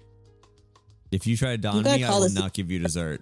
if 1.12 1.28
you 1.28 1.36
try 1.38 1.52
to 1.52 1.58
dom 1.58 1.84
me 1.84 2.04
i 2.04 2.10
will 2.12 2.22
this- 2.22 2.34
not 2.34 2.54
give 2.54 2.72
you 2.72 2.80
dessert 2.80 3.22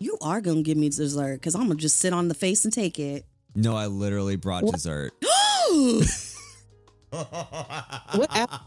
You 0.00 0.16
are 0.22 0.40
going 0.40 0.58
to 0.58 0.62
give 0.62 0.76
me 0.78 0.88
dessert 0.90 1.34
because 1.36 1.54
I'm 1.54 1.66
going 1.66 1.76
to 1.78 1.82
just 1.82 1.96
sit 1.98 2.12
on 2.12 2.28
the 2.28 2.34
face 2.34 2.64
and 2.64 2.72
take 2.72 2.98
it. 2.98 3.24
no 3.54 3.76
i 3.76 3.86
literally 3.86 4.36
brought 4.36 4.64
What? 4.64 4.74
dessert 4.74 5.12
What? 7.10 8.50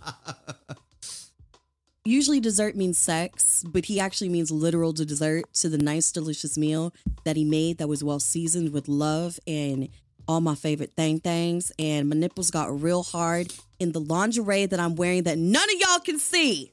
Usually 2.04 2.40
dessert 2.40 2.76
means 2.76 2.98
sex, 2.98 3.64
but 3.68 3.86
he 3.86 4.00
actually 4.00 4.30
means 4.30 4.50
literal 4.50 4.92
dessert 4.92 5.46
to 5.54 5.70
the 5.70 5.78
nice, 5.78 6.12
delicious 6.12 6.58
meal 6.58 6.94
that 7.26 7.36
he 7.36 7.46
made 7.46 7.78
that 7.78 7.88
was 7.88 8.04
well 8.04 8.20
seasoned 8.20 8.74
with 8.74 8.88
love 8.88 9.40
and 9.46 9.88
all 10.28 10.42
my 10.42 10.56
favorite 10.56 10.94
thing 10.96 11.20
things. 11.20 11.72
And 11.78 12.10
my 12.10 12.16
nipples 12.16 12.50
got 12.50 12.82
real 12.82 13.04
hard 13.04 13.54
in 13.80 13.92
the 13.92 14.00
lingerie 14.00 14.66
that 14.66 14.80
I'm 14.80 14.96
wearing 14.96 15.24
that 15.24 15.38
none 15.38 15.64
of 15.64 15.80
y'all 15.80 16.00
can 16.00 16.18
see. 16.18 16.72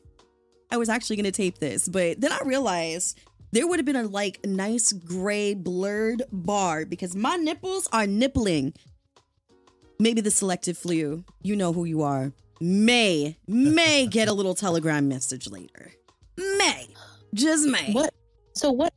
I 0.71 0.79
was 0.79 0.89
actually 0.89 1.16
gonna 1.16 1.31
tape 1.31 1.59
this, 1.59 1.89
but 1.89 2.21
then 2.21 2.33
I 2.33 2.41
realized 2.45 3.21
there 3.53 3.66
would 3.66 3.79
have 3.79 3.87
been 3.87 3.97
a 3.97 4.05
like 4.05 4.45
nice 4.45 4.93
gray 4.93 5.55
blurred 5.55 6.23
bar 6.33 6.85
because 6.85 7.14
my 7.16 7.37
nipples 7.37 7.89
are 7.93 8.07
nippling. 8.07 8.75
Maybe 9.99 10.20
the 10.20 10.30
selective 10.30 10.78
flu, 10.78 11.24
you 11.42 11.57
know 11.57 11.72
who 11.72 11.84
you 11.84 12.03
are, 12.03 12.32
may, 12.61 13.36
may 13.49 14.07
get 14.07 14.28
a 14.28 14.32
little 14.32 14.55
telegram 14.55 15.09
message 15.09 15.49
later. 15.49 15.92
May. 16.36 16.86
Just 17.34 17.66
may. 17.66 17.92
What? 17.92 18.14
So 18.55 18.70
what? 18.70 18.94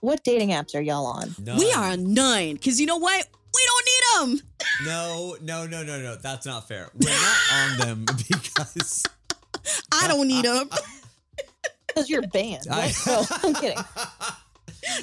What 0.00 0.24
dating 0.24 0.48
apps 0.50 0.74
are 0.74 0.80
y'all 0.80 1.06
on? 1.06 1.34
We 1.58 1.70
are 1.72 1.92
on 1.92 2.14
nine 2.14 2.56
Cause 2.56 2.80
you 2.80 2.86
know 2.86 2.96
what? 2.96 3.26
We 3.52 3.60
don't 3.66 4.32
need 4.32 4.40
them. 4.40 4.48
no 4.86 5.36
no 5.42 5.66
no 5.66 5.82
no 5.82 6.00
no 6.00 6.16
that's 6.16 6.46
not 6.46 6.66
fair 6.68 6.88
we're 6.98 7.10
not 7.10 7.36
on 7.52 7.78
them 7.78 8.04
because 8.28 9.02
I 9.92 10.08
don't 10.08 10.26
need 10.26 10.44
them. 10.46 10.70
Because 11.86 12.08
you're 12.10 12.22
banned. 12.28 12.66
I- 12.70 12.88
What? 12.88 13.06
No, 13.06 13.24
I'm 13.48 13.54
kidding. 13.54 13.84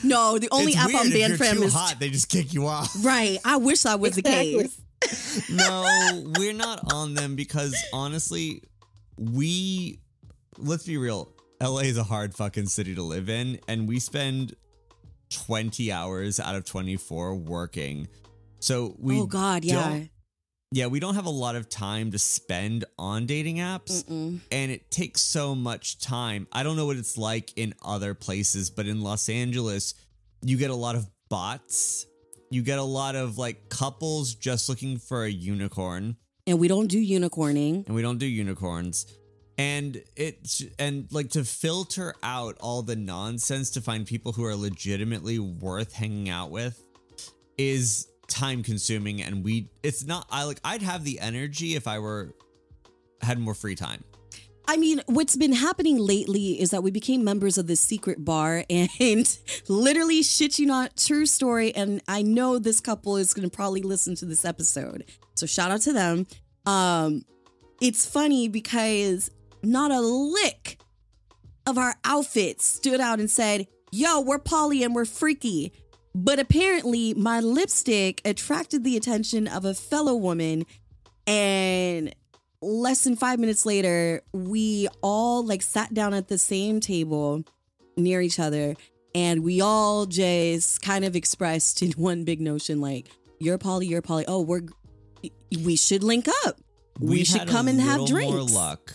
No, 0.03 0.39
the 0.39 0.49
only 0.51 0.71
it's 0.71 0.77
app 0.77 0.87
weird. 0.87 0.99
I'm 0.99 1.11
banned 1.11 1.37
from 1.37 1.61
is 1.63 1.73
hot 1.73 1.97
they 1.99 2.09
just 2.09 2.27
kick 2.29 2.53
you 2.53 2.65
off 2.67 2.93
right. 3.05 3.37
I 3.45 3.57
wish 3.57 3.81
that 3.83 3.99
was 3.99 4.17
Exactly. 4.17 4.53
the 4.57 4.63
case. 4.63 4.81
no, 5.49 6.23
we're 6.37 6.53
not 6.53 6.93
on 6.93 7.13
them 7.13 7.35
because 7.35 7.75
honestly, 7.93 8.63
we 9.17 9.99
let's 10.57 10.85
be 10.85 10.97
real. 10.97 11.31
LA 11.61 11.81
is 11.81 11.97
a 11.97 12.03
hard 12.03 12.35
fucking 12.35 12.67
city 12.67 12.93
to 12.95 13.01
live 13.01 13.29
in, 13.29 13.59
and 13.67 13.87
we 13.87 13.99
spend 13.99 14.55
20 15.29 15.91
hours 15.91 16.39
out 16.39 16.55
of 16.55 16.65
24 16.65 17.35
working. 17.35 18.07
So 18.59 18.95
we 18.99 19.19
oh 19.19 19.25
God, 19.25 19.63
yeah. 19.63 20.03
yeah, 20.71 20.87
we 20.87 20.99
don't 20.99 21.15
have 21.15 21.25
a 21.25 21.31
lot 21.31 21.55
of 21.55 21.69
time 21.69 22.11
to 22.11 22.19
spend 22.19 22.85
on 22.97 23.25
dating 23.25 23.57
apps 23.57 24.03
Mm-mm. 24.03 24.39
and 24.51 24.71
it 24.71 24.89
takes 24.89 25.21
so 25.21 25.53
much 25.53 25.99
time. 25.99 26.47
I 26.51 26.63
don't 26.63 26.75
know 26.75 26.85
what 26.85 26.97
it's 26.97 27.17
like 27.17 27.53
in 27.55 27.73
other 27.83 28.13
places, 28.13 28.69
but 28.69 28.87
in 28.87 29.01
Los 29.01 29.29
Angeles, 29.29 29.93
you 30.41 30.57
get 30.57 30.71
a 30.71 30.75
lot 30.75 30.95
of 30.95 31.07
bots. 31.29 32.05
You 32.49 32.61
get 32.61 32.79
a 32.79 32.83
lot 32.83 33.15
of 33.15 33.37
like 33.37 33.69
couples 33.69 34.33
just 34.35 34.69
looking 34.69 34.97
for 34.99 35.23
a 35.23 35.29
unicorn, 35.29 36.15
And 36.45 36.59
we 36.59 36.67
don't 36.67 36.87
do 36.87 36.99
unicorning. 36.99 37.85
and 37.85 37.95
we 37.95 38.01
don't 38.01 38.17
do 38.19 38.25
unicorns. 38.25 39.05
And 39.57 40.01
it's 40.15 40.63
and 40.77 41.07
like 41.11 41.29
to 41.31 41.43
filter 41.43 42.13
out 42.21 42.57
all 42.59 42.83
the 42.83 42.95
nonsense 42.95 43.71
to 43.71 43.81
find 43.81 44.05
people 44.05 44.31
who 44.31 44.45
are 44.45 44.55
legitimately 44.55 45.39
worth 45.39 45.93
hanging 45.93 46.29
out 46.29 46.51
with 46.51 46.81
is 47.57 48.07
time 48.27 48.61
consuming 48.61 49.21
and 49.23 49.43
we 49.43 49.69
it's 49.83 50.05
not 50.05 50.27
I 50.29 50.43
like 50.43 50.59
I'd 50.63 50.81
have 50.83 51.03
the 51.03 51.19
energy 51.19 51.75
if 51.75 51.87
I 51.87 51.97
were 51.99 52.35
had 53.21 53.39
more 53.39 53.55
free 53.55 53.73
time. 53.75 54.03
I 54.69 54.75
mean, 54.75 55.01
what's 55.05 55.37
been 55.37 55.53
happening 55.53 55.97
lately 55.97 56.59
is 56.59 56.71
that 56.71 56.83
we 56.83 56.91
became 56.91 57.23
members 57.23 57.57
of 57.57 57.67
this 57.67 57.79
secret 57.79 58.25
bar 58.25 58.65
and 58.69 59.39
literally 59.69 60.23
shit 60.23 60.59
you 60.59 60.65
not, 60.65 60.97
true 60.97 61.25
story. 61.25 61.73
And 61.73 62.01
I 62.07 62.21
know 62.21 62.59
this 62.59 62.81
couple 62.81 63.15
is 63.15 63.33
going 63.33 63.49
to 63.49 63.55
probably 63.55 63.81
listen 63.81 64.15
to 64.15 64.25
this 64.25 64.43
episode. 64.43 65.05
So 65.35 65.45
shout 65.45 65.71
out 65.71 65.81
to 65.81 65.93
them. 65.93 66.27
Um, 66.65 67.23
it's 67.81 68.05
funny 68.05 68.49
because 68.49 69.31
not 69.63 69.91
a 69.91 70.01
lick 70.01 70.79
of 71.65 71.77
our 71.77 71.95
outfits 72.03 72.65
stood 72.65 72.99
out 72.99 73.19
and 73.19 73.31
said, 73.31 73.67
yo, 73.91 74.19
we're 74.19 74.39
poly 74.39 74.83
and 74.83 74.93
we're 74.93 75.05
freaky. 75.05 75.71
But 76.13 76.39
apparently, 76.39 77.13
my 77.13 77.39
lipstick 77.39 78.21
attracted 78.25 78.83
the 78.83 78.97
attention 78.97 79.47
of 79.47 79.65
a 79.65 79.73
fellow 79.73 80.15
woman. 80.15 80.65
And 81.27 82.13
less 82.61 83.03
than 83.03 83.15
five 83.15 83.39
minutes 83.39 83.65
later, 83.65 84.21
we 84.33 84.87
all 85.01 85.45
like 85.45 85.61
sat 85.61 85.93
down 85.93 86.13
at 86.13 86.27
the 86.27 86.37
same 86.37 86.79
table 86.79 87.43
near 87.95 88.21
each 88.21 88.39
other. 88.39 88.75
And 89.15 89.43
we 89.43 89.61
all 89.61 90.05
just 90.05 90.81
kind 90.81 91.03
of 91.05 91.15
expressed 91.15 91.81
in 91.81 91.91
one 91.97 92.23
big 92.23 92.41
notion 92.41 92.81
like, 92.81 93.07
you're 93.39 93.57
poly, 93.57 93.87
you're 93.87 94.01
poly. 94.01 94.25
Oh, 94.27 94.41
we're, 94.41 94.63
we 95.63 95.75
should 95.75 96.03
link 96.03 96.27
up. 96.45 96.57
We 96.99 97.17
We've 97.17 97.27
should 97.27 97.47
come 97.47 97.67
and 97.67 97.79
have 97.79 98.07
drinks. 98.07 98.33
More 98.33 98.43
luck 98.43 98.93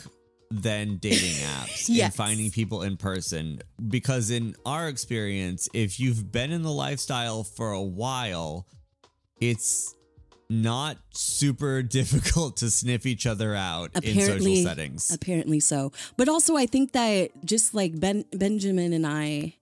than 0.51 0.97
dating 1.01 1.34
apps 1.44 1.89
and 1.89 2.12
finding 2.12 2.51
people 2.51 2.82
in 2.82 2.97
person. 2.97 3.60
Because 3.89 4.30
in 4.30 4.56
our 4.66 4.89
experience, 4.89 5.68
if 5.72 6.01
you've 6.01 6.32
been 6.32 6.51
in 6.51 6.62
the 6.62 6.72
lifestyle 6.72 7.44
for 7.44 7.70
a 7.70 7.82
while, 7.82 8.66
it's 9.40 9.94
not 10.53 10.99
super 11.12 11.83
difficult 11.99 12.59
to 12.59 12.70
sniff 12.70 13.07
each 13.07 13.27
other 13.27 13.55
out 13.55 13.91
in 14.05 14.20
social 14.20 14.57
settings. 14.57 15.11
Apparently 15.11 15.59
so. 15.61 15.93
But 16.16 16.29
also, 16.29 16.57
I 16.57 16.66
think 16.66 16.93
that 16.93 17.31
just 17.45 17.74
like 17.74 17.99
Ben 17.99 18.24
Benjamin 18.33 18.93
and 18.93 19.07
I, 19.07 19.55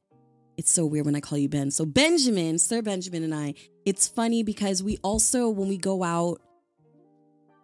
it's 0.56 0.70
so 0.70 0.84
weird 0.84 1.06
when 1.06 1.14
I 1.14 1.20
call 1.20 1.38
you 1.38 1.48
Ben. 1.48 1.70
So 1.70 1.86
Benjamin, 1.86 2.58
Sir 2.58 2.82
Benjamin 2.82 3.22
and 3.22 3.34
I, 3.34 3.54
it's 3.86 4.08
funny 4.08 4.42
because 4.42 4.82
we 4.82 4.98
also 5.02 5.48
when 5.48 5.68
we 5.68 5.78
go 5.78 6.02
out, 6.02 6.40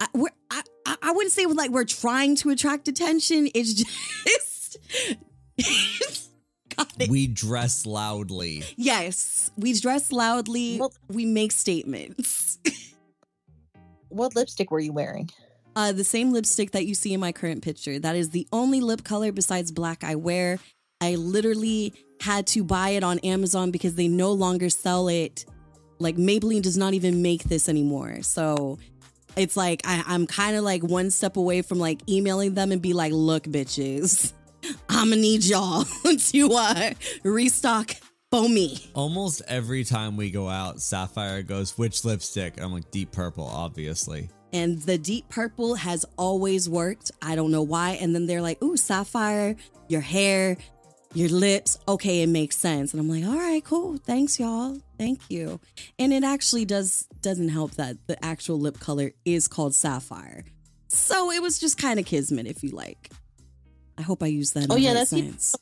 I, 0.01 0.07
we're 0.15 0.29
I, 0.51 0.63
I 0.87 0.97
I 1.03 1.13
wouldn't 1.13 1.33
say 1.33 1.45
like 1.47 1.71
we're 1.71 1.85
trying 1.85 2.37
to 2.37 2.51
attract 2.51 2.89
attention. 2.89 3.49
It's 3.55 3.75
just. 3.85 4.79
God, 6.77 6.87
it- 6.99 7.09
we 7.09 7.27
dress 7.27 7.87
loudly. 7.87 8.63
yes, 8.77 9.51
we 9.57 9.73
dress 9.79 10.13
loudly. 10.13 10.79
Well- 10.79 10.93
we 11.09 11.25
make 11.27 11.53
statements. 11.53 12.59
What 14.09 14.37
lipstick 14.37 14.71
were 14.71 14.81
you 14.81 14.93
wearing? 14.93 15.31
Uh, 15.75 15.93
the 15.93 16.05
same 16.05 16.33
lipstick 16.33 16.71
that 16.71 16.87
you 16.87 16.95
see 16.95 17.13
in 17.13 17.21
my 17.21 17.33
current 17.33 17.63
picture. 17.63 17.99
That 17.99 18.17
is 18.17 18.31
the 18.31 18.47
only 18.53 18.81
lip 18.81 19.05
color 19.05 19.31
besides 19.33 19.71
black 19.71 20.05
I 20.05 20.15
wear. 20.15 20.59
I 21.01 21.17
literally 21.17 21.93
had 22.21 22.47
to 22.49 22.65
buy 22.65 22.91
it 22.91 23.05
on 23.05 23.19
Amazon 23.19 23.71
because 23.71 23.95
they 23.95 24.09
no 24.09 24.33
longer 24.33 24.71
sell 24.71 25.09
it. 25.09 25.45
Like 25.99 26.17
Maybelline 26.17 26.63
does 26.63 26.77
not 26.77 26.95
even 26.95 27.21
make 27.21 27.45
this 27.45 27.69
anymore. 27.69 28.23
So 28.23 28.79
it's 29.37 29.57
like 29.57 29.83
I, 29.85 30.03
I'm 30.07 30.27
kind 30.27 30.57
of 30.57 30.65
like 30.65 30.83
one 30.83 31.11
step 31.11 31.37
away 31.37 31.63
from 31.63 31.79
like 31.79 32.01
emailing 32.09 32.55
them 32.55 32.73
and 32.73 32.81
be 32.81 32.95
like, 32.95 33.13
look, 33.13 33.45
bitches, 33.45 34.33
I'm 34.89 35.11
gonna 35.11 35.21
need 35.21 35.45
y'all 35.45 35.85
to 36.19 36.53
uh, 36.53 36.91
restock 37.23 37.93
for 38.31 38.49
me. 38.49 38.79
Almost 38.95 39.43
every 39.49 39.85
time 39.85 40.17
we 40.17 40.31
go 40.31 40.49
out, 40.49 40.81
Sapphire 40.81 41.43
goes, 41.43 41.77
which 41.79 42.05
lipstick? 42.05 42.61
I'm 42.61 42.73
like, 42.73 42.91
deep 42.91 43.13
purple, 43.13 43.47
obviously. 43.47 44.29
And 44.53 44.81
the 44.83 44.99
deep 44.99 45.29
purple 45.29 45.75
has 45.75 46.05
always 46.17 46.69
worked. 46.69 47.11
I 47.21 47.35
don't 47.37 47.51
know 47.51 47.63
why. 47.63 47.91
And 48.01 48.15
then 48.15 48.27
they're 48.27 48.41
like, 48.43 48.63
ooh, 48.63 48.77
sapphire, 48.77 49.57
your 49.89 50.01
hair, 50.01 50.57
your 51.15 51.29
lips. 51.29 51.79
Okay, 51.87 52.23
it 52.23 52.29
makes 52.29 52.57
sense. 52.57 52.93
And 52.95 53.01
I'm 53.01 53.09
like, 53.09 53.25
all 53.25 53.39
right, 53.39 53.63
cool. 53.65 53.99
Thanks, 53.99 54.39
y'all. 54.41 54.79
Thank 54.99 55.21
you. 55.29 55.61
And 55.99 56.13
it 56.13 56.25
actually 56.25 56.65
does 56.65 57.07
doesn't 57.21 57.49
help 57.49 57.73
that 57.73 57.97
the 58.07 58.23
actual 58.25 58.59
lip 58.59 58.79
color 58.79 59.11
is 59.25 59.47
called 59.49 59.75
sapphire. 59.75 60.45
So 60.89 61.31
it 61.33 61.43
was 61.43 61.59
just 61.59 61.77
kind 61.77 61.99
of 61.99 62.07
kismet, 62.07 62.47
if 62.47 62.63
you 62.63 62.71
like. 62.71 63.11
I 63.99 64.03
hope 64.03 64.23
I 64.23 64.27
use 64.27 64.53
that. 64.53 64.69
Oh, 64.71 64.75
the 64.75 64.81
yeah, 64.81 64.95
that's 64.95 65.11
the- 65.11 65.23
sense. 65.23 65.55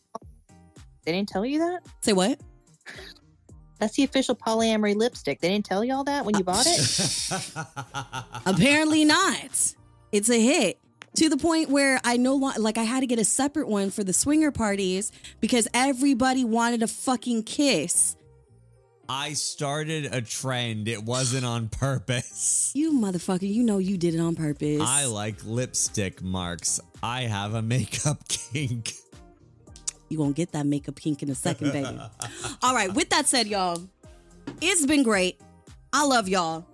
They 1.05 1.13
didn't 1.13 1.29
tell 1.29 1.45
you 1.45 1.59
that? 1.59 1.81
Say 2.01 2.13
what? 2.13 2.41
That's 3.79 3.97
the 3.97 4.05
official 4.05 4.37
polyamory 4.37 4.95
lipstick. 4.95 5.41
They 5.41 5.49
didn't 5.49 5.67
tell 5.67 5.85
you 5.85 5.95
all 5.95 6.05
that 6.05 6.25
when 6.25 6.37
you 6.39 6.45
bought 6.45 6.67
it? 6.67 7.51
Apparently 8.47 9.05
not. 9.05 9.75
It's 10.13 10.31
a 10.31 10.41
hit 10.41 10.79
to 11.17 11.29
the 11.29 11.37
point 11.37 11.71
where 11.71 12.01
I 12.05 12.17
no 12.17 12.35
longer 12.35 12.61
like 12.61 12.79
I 12.79 12.85
had 12.85 13.01
to 13.01 13.07
get 13.07 13.19
a 13.19 13.25
separate 13.25 13.69
one 13.69 13.91
for 13.91 14.05
the 14.05 14.13
swinger 14.13 14.51
parties 14.53 15.13
because 15.41 15.69
everybody 15.75 16.45
wanted 16.45 16.83
a 16.83 16.87
fucking 16.87 17.43
kiss. 17.45 18.17
I 19.09 19.35
started 19.35 20.15
a 20.15 20.23
trend. 20.23 20.89
It 20.89 21.03
wasn't 21.05 21.45
on 21.45 21.69
purpose. 21.69 22.73
You 22.85 22.93
motherfucker, 22.93 23.49
you 23.49 23.63
know 23.63 23.79
you 23.79 23.97
did 23.97 24.15
it 24.15 24.21
on 24.21 24.35
purpose. 24.35 24.81
I 24.83 25.05
like 25.05 25.37
lipstick 25.45 26.21
marks. 26.23 26.81
I 27.03 27.23
have 27.23 27.55
a 27.55 27.63
makeup 27.63 28.27
kink. 28.29 28.95
You 30.09 30.19
gonna 30.19 30.33
get 30.33 30.53
that 30.53 30.67
makeup 30.67 30.97
kink 30.97 31.23
in 31.23 31.31
a 31.31 31.35
second, 31.35 31.73
baby. 31.73 31.99
All 32.63 32.75
right, 32.75 32.93
with 32.93 33.11
that 33.11 33.27
said, 33.27 33.47
y'all, 33.47 33.83
it's 34.61 34.87
been 34.87 35.03
great. 35.03 35.41
I 35.93 36.05
love 36.07 36.29
y'all. 36.29 36.67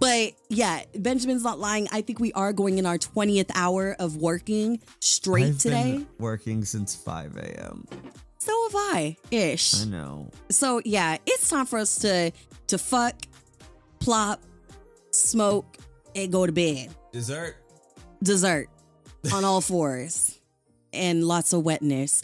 But 0.00 0.32
yeah, 0.48 0.82
Benjamin's 0.98 1.44
not 1.44 1.58
lying. 1.58 1.86
I 1.92 2.00
think 2.00 2.20
we 2.20 2.32
are 2.32 2.54
going 2.54 2.78
in 2.78 2.86
our 2.86 2.96
20th 2.96 3.50
hour 3.54 3.94
of 3.98 4.16
working 4.16 4.80
straight 5.00 5.48
I've 5.48 5.58
today. 5.58 5.92
been 5.98 6.06
working 6.18 6.64
since 6.64 6.96
5 6.96 7.36
a.m. 7.36 7.86
so 8.38 8.68
have 8.70 8.74
I, 8.96 9.16
ish. 9.30 9.82
I 9.82 9.84
know. 9.84 10.30
So 10.48 10.80
yeah, 10.86 11.18
it's 11.26 11.50
time 11.50 11.66
for 11.66 11.78
us 11.78 11.96
to 11.98 12.32
to 12.68 12.78
fuck, 12.78 13.14
plop, 13.98 14.40
smoke, 15.10 15.76
and 16.16 16.32
go 16.32 16.46
to 16.46 16.52
bed. 16.52 16.88
Dessert. 17.12 17.56
Dessert 18.22 18.68
on 19.34 19.44
all 19.44 19.60
fours 19.60 20.38
and 20.94 21.24
lots 21.24 21.52
of 21.52 21.62
wetness. 21.62 22.22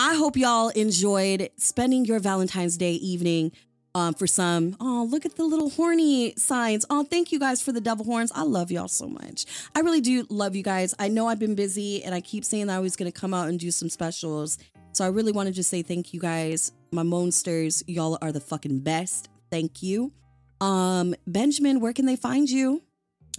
I 0.00 0.14
hope 0.14 0.36
y'all 0.36 0.68
enjoyed 0.68 1.50
spending 1.56 2.04
your 2.04 2.20
Valentine's 2.20 2.76
Day 2.76 2.92
evening. 2.92 3.50
Um, 3.96 4.14
for 4.14 4.28
some, 4.28 4.76
oh, 4.78 5.08
look 5.10 5.26
at 5.26 5.34
the 5.34 5.42
little 5.42 5.70
horny 5.70 6.34
signs. 6.36 6.86
Oh, 6.88 7.02
thank 7.02 7.32
you 7.32 7.40
guys 7.40 7.60
for 7.60 7.72
the 7.72 7.80
devil 7.80 8.04
horns. 8.04 8.30
I 8.32 8.42
love 8.42 8.70
y'all 8.70 8.86
so 8.86 9.08
much. 9.08 9.44
I 9.74 9.80
really 9.80 10.00
do 10.00 10.24
love 10.28 10.54
you 10.54 10.62
guys. 10.62 10.94
I 11.00 11.08
know 11.08 11.26
I've 11.26 11.40
been 11.40 11.56
busy 11.56 12.04
and 12.04 12.14
I 12.14 12.20
keep 12.20 12.44
saying 12.44 12.68
that 12.68 12.76
I 12.76 12.78
was 12.78 12.94
going 12.94 13.10
to 13.10 13.20
come 13.20 13.34
out 13.34 13.48
and 13.48 13.58
do 13.58 13.72
some 13.72 13.88
specials. 13.88 14.58
So 14.92 15.04
I 15.04 15.08
really 15.08 15.32
want 15.32 15.48
to 15.48 15.52
just 15.52 15.68
say 15.68 15.82
thank 15.82 16.14
you 16.14 16.20
guys. 16.20 16.70
My 16.92 17.02
monsters, 17.02 17.82
y'all 17.88 18.18
are 18.22 18.30
the 18.30 18.40
fucking 18.40 18.80
best. 18.80 19.30
Thank 19.50 19.82
you. 19.82 20.12
Um, 20.60 21.16
Benjamin, 21.26 21.80
where 21.80 21.92
can 21.92 22.06
they 22.06 22.14
find 22.14 22.48
you? 22.48 22.82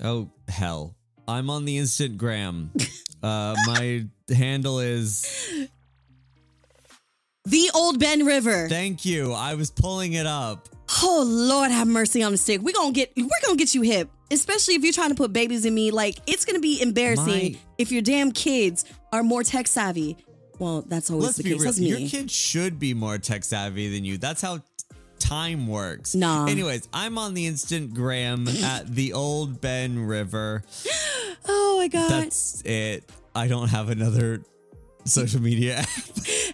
Oh, 0.03 0.29
hell. 0.49 0.97
I'm 1.25 1.49
on 1.49 1.63
the 1.63 1.77
Instagram. 1.77 2.69
uh, 3.23 3.55
my 3.65 4.07
handle 4.35 4.79
is. 4.79 5.69
The 7.45 7.71
old 7.73 7.99
Ben 7.99 8.25
River. 8.25 8.67
Thank 8.67 9.05
you. 9.05 9.33
I 9.33 9.55
was 9.55 9.71
pulling 9.71 10.13
it 10.13 10.25
up. 10.25 10.69
Oh 11.01 11.23
Lord, 11.25 11.71
have 11.71 11.87
mercy 11.87 12.23
on 12.23 12.31
the 12.31 12.37
stick. 12.37 12.61
We're 12.61 12.73
gonna 12.73 12.91
get 12.91 13.13
we're 13.15 13.29
gonna 13.45 13.57
get 13.57 13.75
you 13.75 13.81
hip, 13.81 14.09
especially 14.31 14.73
if 14.75 14.83
you're 14.83 14.93
trying 14.93 15.09
to 15.09 15.15
put 15.15 15.31
babies 15.31 15.65
in 15.65 15.73
me. 15.73 15.91
Like 15.91 16.17
it's 16.27 16.45
gonna 16.45 16.59
be 16.59 16.81
embarrassing 16.81 17.53
My- 17.53 17.59
if 17.77 17.91
your 17.91 18.01
damn 18.01 18.31
kids 18.31 18.85
are 19.13 19.23
more 19.23 19.43
tech 19.43 19.67
savvy. 19.67 20.17
Well, 20.57 20.83
that's 20.85 21.09
always 21.09 21.37
the 21.37 21.43
case. 21.43 21.63
That's 21.63 21.79
me. 21.79 21.87
Your 21.87 22.09
kids 22.09 22.33
should 22.33 22.79
be 22.79 22.93
more 22.93 23.17
tech 23.17 23.45
savvy 23.45 23.89
than 23.95 24.03
you. 24.03 24.17
That's 24.17 24.41
how 24.41 24.61
time 25.19 25.67
works. 25.67 26.15
Nah. 26.15 26.47
Anyways, 26.47 26.89
I'm 26.91 27.17
on 27.17 27.33
the 27.33 27.47
Instagram 27.47 28.61
at 28.63 28.93
the 28.93 29.13
old 29.13 29.61
Ben 29.61 30.05
River. 30.05 30.63
oh 31.47 31.77
my 31.77 31.87
god! 31.87 32.09
That's 32.09 32.61
it. 32.63 33.09
I 33.33 33.47
don't 33.47 33.69
have 33.69 33.89
another 33.89 34.41
social 35.09 35.41
media 35.41 35.77
app. 35.77 35.89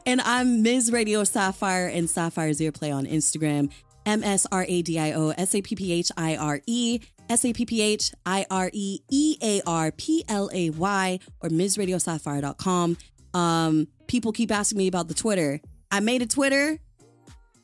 and 0.06 0.22
I'm 0.22 0.62
Ms. 0.62 0.92
Radio 0.92 1.24
Sapphire 1.24 1.88
and 1.88 2.10
Sapphire's 2.10 2.60
Ear 2.62 2.72
Play 2.72 2.92
on 2.92 3.06
Instagram. 3.06 3.72
M 4.06 4.24
S 4.24 4.46
R 4.52 4.66
A 4.68 4.82
D 4.82 5.00
I 5.00 5.14
O 5.14 5.30
S 5.30 5.56
A 5.56 5.62
P 5.62 5.76
P 5.76 5.92
H 5.92 6.12
I 6.16 6.36
R 6.38 6.62
E 6.68 7.00
S 7.30 7.44
A 7.44 7.54
P 7.54 7.66
P 7.66 7.82
H 7.82 8.12
I 8.26 8.46
R 8.52 8.70
E 8.72 9.00
E 9.10 9.38
A 9.42 9.62
R 9.66 9.92
P 9.92 10.24
L 10.30 10.50
A 10.54 10.70
Y 10.70 11.20
or 11.42 11.50
MsRadioSapphire.com. 11.50 12.98
Um, 13.34 13.88
people 14.08 14.32
keep 14.32 14.52
asking 14.52 14.78
me 14.78 14.88
about 14.88 15.08
the 15.08 15.14
Twitter. 15.14 15.60
I 15.92 16.00
made 16.00 16.22
a 16.22 16.28
Twitter, 16.28 16.80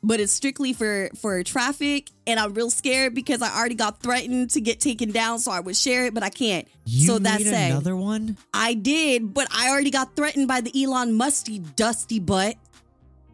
but 0.02 0.20
it's 0.20 0.32
strictly 0.32 0.72
for 0.72 1.08
for 1.20 1.42
traffic, 1.42 2.10
and 2.26 2.40
I'm 2.40 2.54
real 2.54 2.70
scared 2.70 3.14
because 3.14 3.42
I 3.42 3.56
already 3.56 3.74
got 3.74 4.02
threatened 4.02 4.50
to 4.50 4.60
get 4.60 4.80
taken 4.80 5.10
down, 5.12 5.38
so 5.38 5.50
I 5.52 5.60
would 5.60 5.76
share 5.76 6.06
it, 6.06 6.14
but 6.14 6.22
I 6.22 6.28
can't. 6.28 6.66
You 6.84 7.06
so 7.06 7.18
that's 7.18 7.44
made 7.44 7.70
another 7.70 7.94
one? 7.96 8.36
I 8.52 8.74
did, 8.74 9.32
but 9.32 9.48
I 9.52 9.70
already 9.70 9.90
got 9.90 10.16
threatened 10.16 10.48
by 10.48 10.60
the 10.60 10.72
Elon 10.84 11.14
Musty 11.14 11.60
dusty 11.60 12.18
butt 12.18 12.56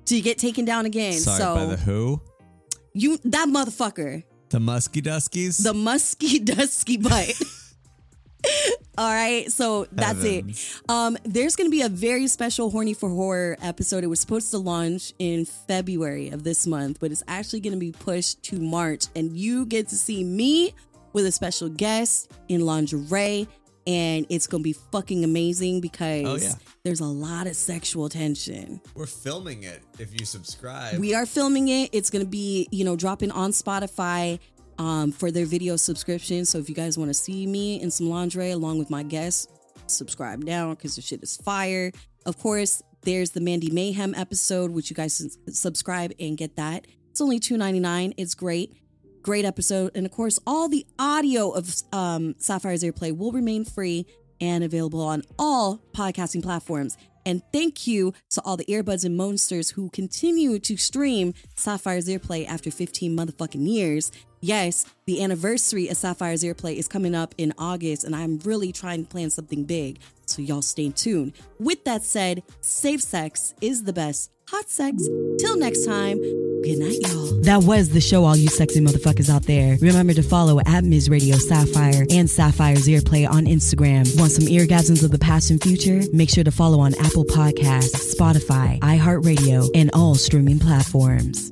to 0.06 0.20
get 0.20 0.38
taken 0.38 0.64
down 0.64 0.86
again. 0.86 1.14
Sorry, 1.14 1.38
so 1.38 1.54
by 1.54 1.64
the 1.66 1.76
who? 1.76 2.20
you 2.92 3.18
that 3.24 3.48
motherfucker, 3.48 4.24
The 4.50 4.60
Musky 4.60 5.02
Duskies? 5.02 5.62
the 5.62 5.74
musky 5.74 6.38
dusky 6.52 6.96
butt. 6.96 7.32
All 8.98 9.10
right, 9.12 9.50
so 9.50 9.86
that's 9.92 10.22
Heavens. 10.24 10.80
it. 10.84 10.90
Um, 10.90 11.16
there's 11.24 11.54
gonna 11.56 11.70
be 11.70 11.82
a 11.82 11.88
very 11.88 12.26
special 12.26 12.70
horny 12.70 12.94
for 12.94 13.08
horror 13.08 13.56
episode. 13.62 14.02
It 14.04 14.08
was 14.08 14.18
supposed 14.20 14.50
to 14.50 14.58
launch 14.58 15.12
in 15.18 15.44
February 15.44 16.30
of 16.30 16.42
this 16.44 16.66
month, 16.66 16.98
but 17.00 17.12
it's 17.12 17.22
actually 17.28 17.60
gonna 17.60 17.76
be 17.76 17.92
pushed 17.92 18.42
to 18.44 18.56
March, 18.58 19.04
and 19.14 19.36
you 19.36 19.66
get 19.66 19.88
to 19.88 19.96
see 19.96 20.24
me 20.24 20.74
with 21.12 21.26
a 21.26 21.32
special 21.32 21.68
guest 21.68 22.30
in 22.48 22.66
lingerie, 22.66 23.46
and 23.86 24.26
it's 24.28 24.46
gonna 24.48 24.62
be 24.64 24.74
fucking 24.92 25.22
amazing 25.24 25.80
because 25.80 26.26
Oh, 26.26 26.36
yeah. 26.36 26.54
there's 26.82 27.00
a 27.00 27.04
lot 27.06 27.46
of 27.46 27.54
sexual 27.56 28.08
tension. 28.08 28.80
We're 28.94 29.06
filming 29.06 29.62
it 29.62 29.80
if 30.00 30.18
you 30.18 30.26
subscribe. 30.26 30.98
We 30.98 31.14
are 31.14 31.24
filming 31.26 31.68
it. 31.68 31.90
It's 31.92 32.10
going 32.10 32.24
to 32.24 32.30
be, 32.30 32.68
you 32.70 32.84
know, 32.84 32.96
dropping 32.96 33.30
on 33.30 33.52
Spotify 33.52 34.38
um, 34.78 35.12
for 35.12 35.30
their 35.30 35.46
video 35.46 35.76
subscription. 35.76 36.44
So 36.44 36.58
if 36.58 36.68
you 36.68 36.74
guys 36.74 36.96
want 36.96 37.10
to 37.10 37.14
see 37.14 37.46
me 37.46 37.80
in 37.80 37.90
some 37.90 38.08
lingerie 38.08 38.50
along 38.50 38.78
with 38.78 38.90
my 38.90 39.02
guests, 39.02 39.46
subscribe 39.86 40.42
now 40.42 40.70
because 40.70 40.96
the 40.96 41.02
shit 41.02 41.22
is 41.22 41.36
fire. 41.36 41.92
Of 42.26 42.38
course, 42.38 42.82
there's 43.02 43.30
the 43.30 43.40
Mandy 43.40 43.70
Mayhem 43.70 44.14
episode, 44.14 44.70
which 44.70 44.90
you 44.90 44.96
guys 44.96 45.38
subscribe 45.48 46.12
and 46.18 46.36
get 46.36 46.56
that. 46.56 46.86
It's 47.10 47.20
only 47.20 47.40
$2.99. 47.40 48.14
It's 48.16 48.34
great. 48.34 48.76
Great 49.22 49.44
episode. 49.44 49.92
And 49.94 50.06
of 50.06 50.12
course, 50.12 50.38
all 50.46 50.68
the 50.68 50.86
audio 50.98 51.50
of 51.50 51.74
um, 51.92 52.34
Sapphire's 52.38 52.82
Ear 52.84 52.92
Play 52.92 53.12
will 53.12 53.32
remain 53.32 53.64
free. 53.64 54.06
and 54.40 54.62
available 54.62 55.00
on 55.00 55.22
all 55.36 55.80
podcasting 55.92 56.42
platforms. 56.42 56.96
And 57.26 57.42
thank 57.52 57.86
you 57.86 58.14
to 58.30 58.42
all 58.42 58.56
the 58.56 58.64
earbuds 58.66 59.04
and 59.04 59.16
monsters 59.16 59.70
who 59.70 59.90
continue 59.90 60.58
to 60.60 60.76
stream 60.76 61.34
Sapphire's 61.56 62.08
Ear 62.08 62.18
Play 62.18 62.46
after 62.46 62.70
15 62.70 63.16
motherfucking 63.16 63.68
years. 63.68 64.10
Yes, 64.40 64.86
the 65.06 65.22
anniversary 65.22 65.88
of 65.88 65.96
Sapphire's 65.96 66.44
Ear 66.44 66.54
Play 66.54 66.78
is 66.78 66.86
coming 66.86 67.14
up 67.14 67.34
in 67.38 67.52
August, 67.58 68.04
and 68.04 68.14
I'm 68.14 68.38
really 68.44 68.72
trying 68.72 69.04
to 69.04 69.10
plan 69.10 69.30
something 69.30 69.64
big. 69.64 69.98
So 70.26 70.42
y'all 70.42 70.62
stay 70.62 70.90
tuned. 70.90 71.32
With 71.58 71.84
that 71.84 72.04
said, 72.04 72.42
safe 72.60 73.02
sex 73.02 73.54
is 73.60 73.84
the 73.84 73.92
best. 73.92 74.30
Hot 74.50 74.68
sex. 74.70 74.96
Till 75.38 75.58
next 75.58 75.84
time. 75.84 76.18
Good 76.62 76.78
night, 76.78 76.96
y'all. 77.02 77.40
That 77.42 77.64
was 77.64 77.90
the 77.90 78.00
show, 78.00 78.24
all 78.24 78.36
you 78.36 78.48
sexy 78.48 78.80
motherfuckers 78.80 79.28
out 79.28 79.42
there. 79.42 79.76
Remember 79.80 80.14
to 80.14 80.22
follow 80.22 80.60
at 80.60 80.84
Ms. 80.84 81.10
Radio 81.10 81.36
Sapphire 81.36 82.06
and 82.10 82.30
Sapphire's 82.30 82.86
Earplay 82.86 83.28
on 83.28 83.44
Instagram. 83.44 84.18
Want 84.18 84.32
some 84.32 84.46
eargasms 84.46 85.04
of 85.04 85.10
the 85.10 85.18
past 85.18 85.50
and 85.50 85.62
future? 85.62 86.00
Make 86.12 86.30
sure 86.30 86.44
to 86.44 86.50
follow 86.50 86.80
on 86.80 86.94
Apple 86.94 87.24
Podcasts, 87.26 88.14
Spotify, 88.14 88.78
iHeartRadio, 88.80 89.70
and 89.74 89.90
all 89.92 90.14
streaming 90.14 90.58
platforms. 90.58 91.50